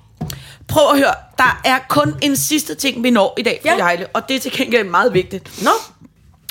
Prøv 0.71 0.91
at 0.91 0.97
høre, 0.97 1.13
der 1.37 1.61
er 1.65 1.79
kun 1.89 2.15
en 2.21 2.35
sidste 2.35 2.75
ting, 2.75 3.03
vi 3.03 3.09
når 3.09 3.33
i 3.37 3.41
dag 3.41 3.59
for 3.61 3.67
Ja. 3.69 3.73
ja. 3.77 3.83
Jejle, 3.83 4.07
og 4.13 4.21
det 4.29 4.35
er 4.35 4.39
til 4.39 4.51
gengæld 4.51 4.83
meget 4.89 5.13
vigtigt. 5.13 5.63
Nå, 5.63 5.71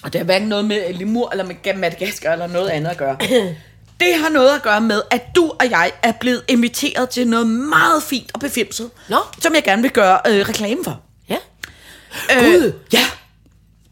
Og 0.03 0.13
det 0.13 0.19
har 0.19 0.25
hverken 0.25 0.49
noget 0.49 0.65
med 0.65 0.95
lemur 0.95 1.31
eller 1.31 1.45
med 1.45 1.75
Madagaskar 1.75 2.33
eller 2.33 2.47
noget 2.47 2.69
andet 2.69 2.91
at 2.91 2.97
gøre. 2.97 3.17
Det 4.01 4.15
har 4.15 4.29
noget 4.29 4.55
at 4.55 4.63
gøre 4.63 4.81
med, 4.81 5.03
at 5.11 5.23
du 5.37 5.49
og 5.61 5.71
jeg 5.71 5.93
er 6.03 6.13
blevet 6.21 6.43
inviteret 6.49 7.09
til 7.09 7.27
noget 7.29 7.47
meget 7.47 8.03
fint 8.03 8.31
og 8.35 8.41
befimset, 8.41 8.91
Nå. 9.09 9.17
som 9.43 9.55
jeg 9.55 9.65
gerne 9.65 9.83
vil 9.83 9.91
gøre 9.91 10.21
øh, 10.29 10.49
reklame 10.49 10.85
for. 10.85 11.01
ja. 11.29 11.37
Øh, 12.37 12.45
Gud. 12.45 12.73
ja. 12.93 13.05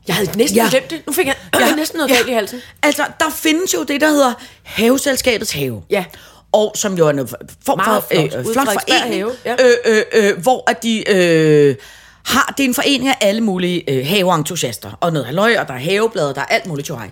Jeg 0.09 0.17
havde 0.17 0.39
næsten 0.39 0.57
Ja. 0.57 0.63
ja. 0.65 0.71
glemt 0.71 0.91
det. 0.91 1.03
Nu 1.07 1.13
fik 1.13 1.27
jeg 1.27 1.35
ja. 1.61 1.75
næsten 1.75 1.99
noget 1.99 2.13
galt 2.17 2.29
i 2.29 2.33
halsen. 2.33 2.61
Altså, 2.83 3.05
der 3.21 3.31
findes 3.31 3.75
jo 3.75 3.83
det, 3.83 4.01
der 4.01 4.09
hedder 4.09 4.33
Haveselskabets 4.63 5.53
Have. 5.53 5.83
Ja. 5.91 6.05
Og 6.53 6.73
som 6.77 6.95
jo 6.99 7.07
er 7.07 7.11
en 7.11 7.29
form 7.29 7.81
for 7.85 8.05
flot. 8.11 8.25
øh, 8.25 8.31
flot 8.31 8.45
Frederiksberg 8.45 9.01
forening, 9.01 9.31
ja. 9.45 9.57
øh, 9.65 10.03
øh, 10.15 10.29
øh, 10.31 10.39
hvor 10.43 10.71
at 10.71 10.83
de 10.83 11.11
øh, 11.11 11.75
har, 12.27 12.55
det 12.57 12.65
er 12.65 12.69
en 12.69 12.75
forening 12.75 13.09
af 13.09 13.17
alle 13.21 13.41
mulige 13.41 13.91
øh, 13.91 14.07
haveentusiaster, 14.07 14.99
og 15.01 15.13
noget 15.13 15.27
halløj, 15.27 15.57
og 15.59 15.69
der 15.69 15.75
er 15.75 15.79
haveblade, 15.79 16.35
der 16.35 16.41
er 16.41 16.45
alt 16.45 16.67
muligt 16.67 16.87
tjohej. 16.87 17.11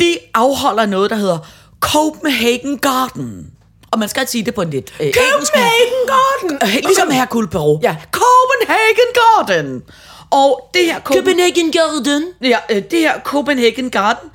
De 0.00 0.18
afholder 0.34 0.86
noget, 0.86 1.10
der 1.10 1.16
hedder 1.16 1.38
Copenhagen 1.80 2.78
Garden. 2.78 3.46
Og 3.90 3.98
man 3.98 4.08
skal 4.08 4.28
sige 4.28 4.44
det 4.44 4.54
på 4.54 4.62
en 4.62 4.70
lidt 4.70 4.94
øh, 5.00 5.06
engelsk 5.06 5.52
Copenhagen 5.52 6.06
Garden! 6.06 6.58
Øh, 6.62 6.82
Ligesom 6.84 7.10
her 7.10 7.26
Kulperov. 7.26 7.80
Ja. 7.82 7.96
Copenhagen 8.12 9.10
Garden. 9.14 9.82
Og 10.30 10.70
det 10.74 10.84
her 10.84 11.00
Copen- 11.00 11.14
Copenhagen 11.14 11.72
Garden. 11.72 12.24
Ja, 12.42 12.58
øh, 12.70 12.82
det 12.90 12.98
her 12.98 13.20
Copenhagen 13.24 13.90
Garden, 13.90 14.30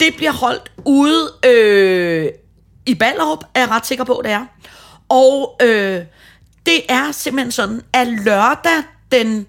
det 0.00 0.14
bliver 0.16 0.32
holdt 0.32 0.70
ude 0.84 1.32
øh, 1.46 2.28
i 2.86 2.94
Ballerup, 2.94 3.44
er 3.54 3.60
jeg 3.60 3.70
ret 3.70 3.86
sikker 3.86 4.04
på, 4.04 4.20
det 4.24 4.32
er. 4.32 4.44
Og 5.08 5.56
øh, 5.62 6.02
det 6.66 6.82
er 6.88 7.12
simpelthen 7.12 7.52
sådan, 7.52 7.82
at 7.92 8.06
lørdag 8.08 8.82
den 9.12 9.46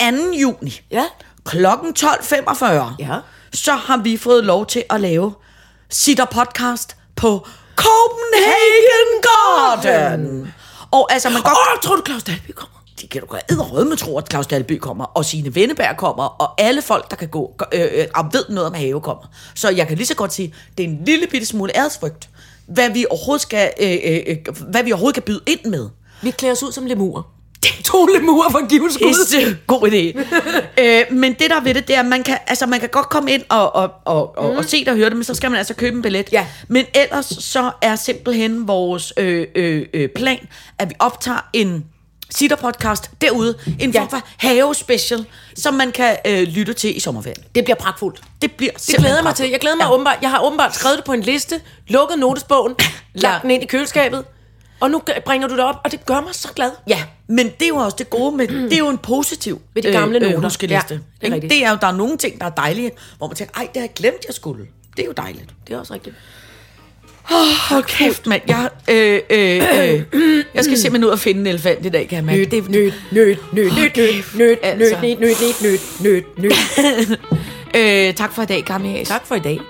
2. 0.00 0.06
juni, 0.40 0.80
Ja. 0.90 1.04
klokken 1.44 1.94
12.45, 1.98 2.64
Ja. 2.98 3.16
så 3.54 3.72
har 3.74 3.96
vi 3.96 4.16
fået 4.16 4.44
lov 4.44 4.66
til 4.66 4.84
at 4.90 5.00
lave 5.00 5.34
Sitter 5.90 6.24
Podcast 6.24 6.96
på 7.16 7.46
Copenhagen 7.76 9.22
Garden. 9.22 10.54
Og 10.90 11.12
altså, 11.12 11.30
man 11.30 11.42
godt... 11.42 11.52
Åh, 11.74 11.80
tror 11.82 11.96
du 11.96 12.02
Claus 12.06 12.22
Dalby 12.22 12.50
kommer? 12.50 12.71
Det 13.02 13.10
kan 13.10 13.20
du 13.20 13.26
gøre 13.26 13.84
med 13.84 13.96
tro, 13.96 14.18
at 14.18 14.30
Claus 14.30 14.46
Dalby 14.46 14.78
kommer, 14.78 15.04
og 15.04 15.24
sine 15.24 15.54
Venneberg 15.54 15.96
kommer, 15.96 16.24
og 16.24 16.60
alle 16.60 16.82
folk, 16.82 17.10
der 17.10 17.16
kan 17.16 17.28
gå 17.28 17.54
øh, 17.72 17.80
øh, 17.80 18.06
og 18.14 18.24
ved 18.32 18.44
noget 18.48 18.66
om 18.66 18.74
have, 18.74 19.00
kommer. 19.00 19.24
Så 19.54 19.70
jeg 19.70 19.88
kan 19.88 19.96
lige 19.96 20.06
så 20.06 20.14
godt 20.14 20.32
sige, 20.32 20.54
det 20.78 20.84
er 20.84 20.88
en 20.88 21.02
lille 21.06 21.26
bitte 21.26 21.46
smule 21.46 21.76
æresfrygt, 21.76 22.28
hvad 22.66 22.90
vi 22.90 23.06
overhovedet 23.10 23.42
skal, 23.42 23.70
øh, 23.80 23.98
øh, 24.04 24.20
øh, 24.26 24.36
hvad 24.70 24.82
vi 24.82 24.92
overhovedet 24.92 25.14
kan 25.14 25.22
byde 25.22 25.40
ind 25.46 25.64
med. 25.64 25.88
Vi 26.22 26.30
klæder 26.30 26.54
os 26.54 26.62
ud 26.62 26.72
som 26.72 26.86
lemurer. 26.86 27.22
To 27.84 28.06
lemurer 28.06 28.50
for 28.50 28.68
givet 28.68 28.92
skud. 28.92 29.56
God 29.66 29.82
idé. 29.82 30.18
øh, 30.82 31.16
men 31.18 31.32
det 31.32 31.50
der 31.50 31.56
er 31.56 31.60
ved 31.60 31.74
det, 31.74 31.88
det 31.88 31.96
er, 31.96 32.00
at 32.00 32.06
man 32.06 32.22
kan, 32.22 32.38
altså, 32.46 32.66
man 32.66 32.80
kan 32.80 32.88
godt 32.88 33.08
komme 33.08 33.32
ind 33.32 33.42
og, 33.48 33.74
og, 33.74 33.90
og, 34.04 34.38
og, 34.38 34.50
mm. 34.50 34.56
og 34.56 34.64
se 34.64 34.80
det 34.80 34.88
og 34.88 34.96
høre 34.96 35.08
det, 35.08 35.16
men 35.16 35.24
så 35.24 35.34
skal 35.34 35.50
man 35.50 35.58
altså 35.58 35.74
købe 35.74 35.96
en 35.96 36.02
billet. 36.02 36.32
Ja. 36.32 36.46
Men 36.68 36.84
ellers 36.94 37.26
så 37.26 37.70
er 37.82 37.96
simpelthen 37.96 38.68
vores 38.68 39.12
øh, 39.16 39.46
øh, 39.54 39.86
øh, 39.94 40.08
plan, 40.16 40.48
at 40.78 40.88
vi 40.88 40.94
optager 40.98 41.48
en 41.52 41.84
sitter-podcast 42.36 43.10
derude, 43.20 43.58
en 43.80 43.90
Ja. 43.90 44.00
form 44.00 44.10
for 44.10 44.20
have-special, 44.36 45.26
som 45.56 45.74
man 45.74 45.92
kan 45.92 46.16
øh, 46.26 46.42
lytte 46.42 46.72
til 46.72 46.96
i 46.96 47.00
sommerferien. 47.00 47.42
Det 47.54 47.64
bliver 47.64 47.76
pragtfuldt. 47.76 48.20
Det 48.42 48.52
bliver 48.52 48.72
Det 48.72 48.96
glæder 48.96 49.14
jeg 49.14 49.24
mig 49.24 49.34
til. 49.34 49.50
Jeg 49.50 49.60
glæder 49.60 49.76
mig 49.76 49.84
ja. 49.84 49.92
åbenbart. 49.92 50.18
Jeg 50.22 50.30
har 50.30 50.44
åbenbart 50.44 50.74
skrevet 50.74 50.96
det 50.96 51.04
på 51.04 51.12
en 51.12 51.20
liste, 51.20 51.60
lukket 51.88 52.18
notesbogen, 52.18 52.74
lagt 53.14 53.34
Ja. 53.34 53.38
den 53.42 53.50
ind 53.50 53.62
i 53.62 53.66
køleskabet, 53.66 54.24
og 54.80 54.90
nu 54.90 55.02
bringer 55.24 55.48
du 55.48 55.56
det 55.56 55.64
op, 55.64 55.76
og 55.84 55.92
det 55.92 56.06
gør 56.06 56.20
mig 56.20 56.34
så 56.34 56.48
glad. 56.56 56.70
Ja, 56.88 57.02
men 57.26 57.46
det 57.46 57.62
er 57.62 57.68
jo 57.68 57.76
også 57.76 57.96
det 57.98 58.10
gode 58.10 58.36
med, 58.36 58.48
det 58.70 58.72
er 58.72 58.78
jo 58.78 58.88
en 58.88 58.98
positiv 58.98 59.60
Ved 59.74 59.82
de 59.82 59.92
gamle 59.92 60.18
noter. 60.20 60.38
huskeliste. 60.40 61.00
Ja, 61.22 61.26
det 61.28 61.34
er 61.44 61.48
det 61.48 61.64
er 61.64 61.70
jo, 61.70 61.76
der 61.80 61.86
er 61.86 61.92
nogle 61.92 62.16
ting, 62.16 62.40
der 62.40 62.46
er 62.46 62.50
dejlige, 62.50 62.90
hvor 63.18 63.26
man 63.26 63.36
tænker, 63.36 63.54
ej, 63.56 63.62
det 63.74 63.76
har 63.76 63.86
jeg 63.88 63.92
glemt, 63.94 64.24
jeg 64.26 64.34
skulle. 64.34 64.66
Det 64.96 65.02
er 65.02 65.06
jo 65.06 65.12
dejligt. 65.16 65.50
Det 65.68 65.74
er 65.74 65.78
også 65.78 65.94
rigtigt. 65.94 66.16
Hold 67.24 67.84
kæft, 67.84 68.26
mand. 68.26 68.42
Jeg, 68.46 68.68
øh, 68.90 69.20
øh, 69.30 70.02
øh, 70.12 70.44
jeg 70.54 70.64
skal 70.64 70.78
simpelthen 70.78 71.04
ud 71.04 71.10
og 71.10 71.18
finde 71.18 71.40
en 71.40 71.46
elefant 71.46 71.86
i 71.86 71.88
dag, 71.88 72.08
kan 72.08 72.16
jeg 72.16 72.24
mærke. 72.24 72.38
Nødt, 72.38 72.70
nødt, 72.70 72.94
nødt, 73.12 73.76
nødt, 73.76 74.34
nødt, 74.38 74.58
altså. 74.62 74.96
nødt, 75.02 75.20
nødt, 75.20 75.40
nødt, 75.40 75.62
nødt, 75.62 76.38
nødt, 76.38 76.38
nødt. 76.38 77.20
Øh, 77.76 78.14
tak 78.14 78.32
for 78.32 78.42
i 78.42 78.46
dag, 78.46 78.64
Has. 78.68 79.08
Tak 79.08 79.26
for 79.26 79.34
i 79.34 79.40
dag. 79.40 79.60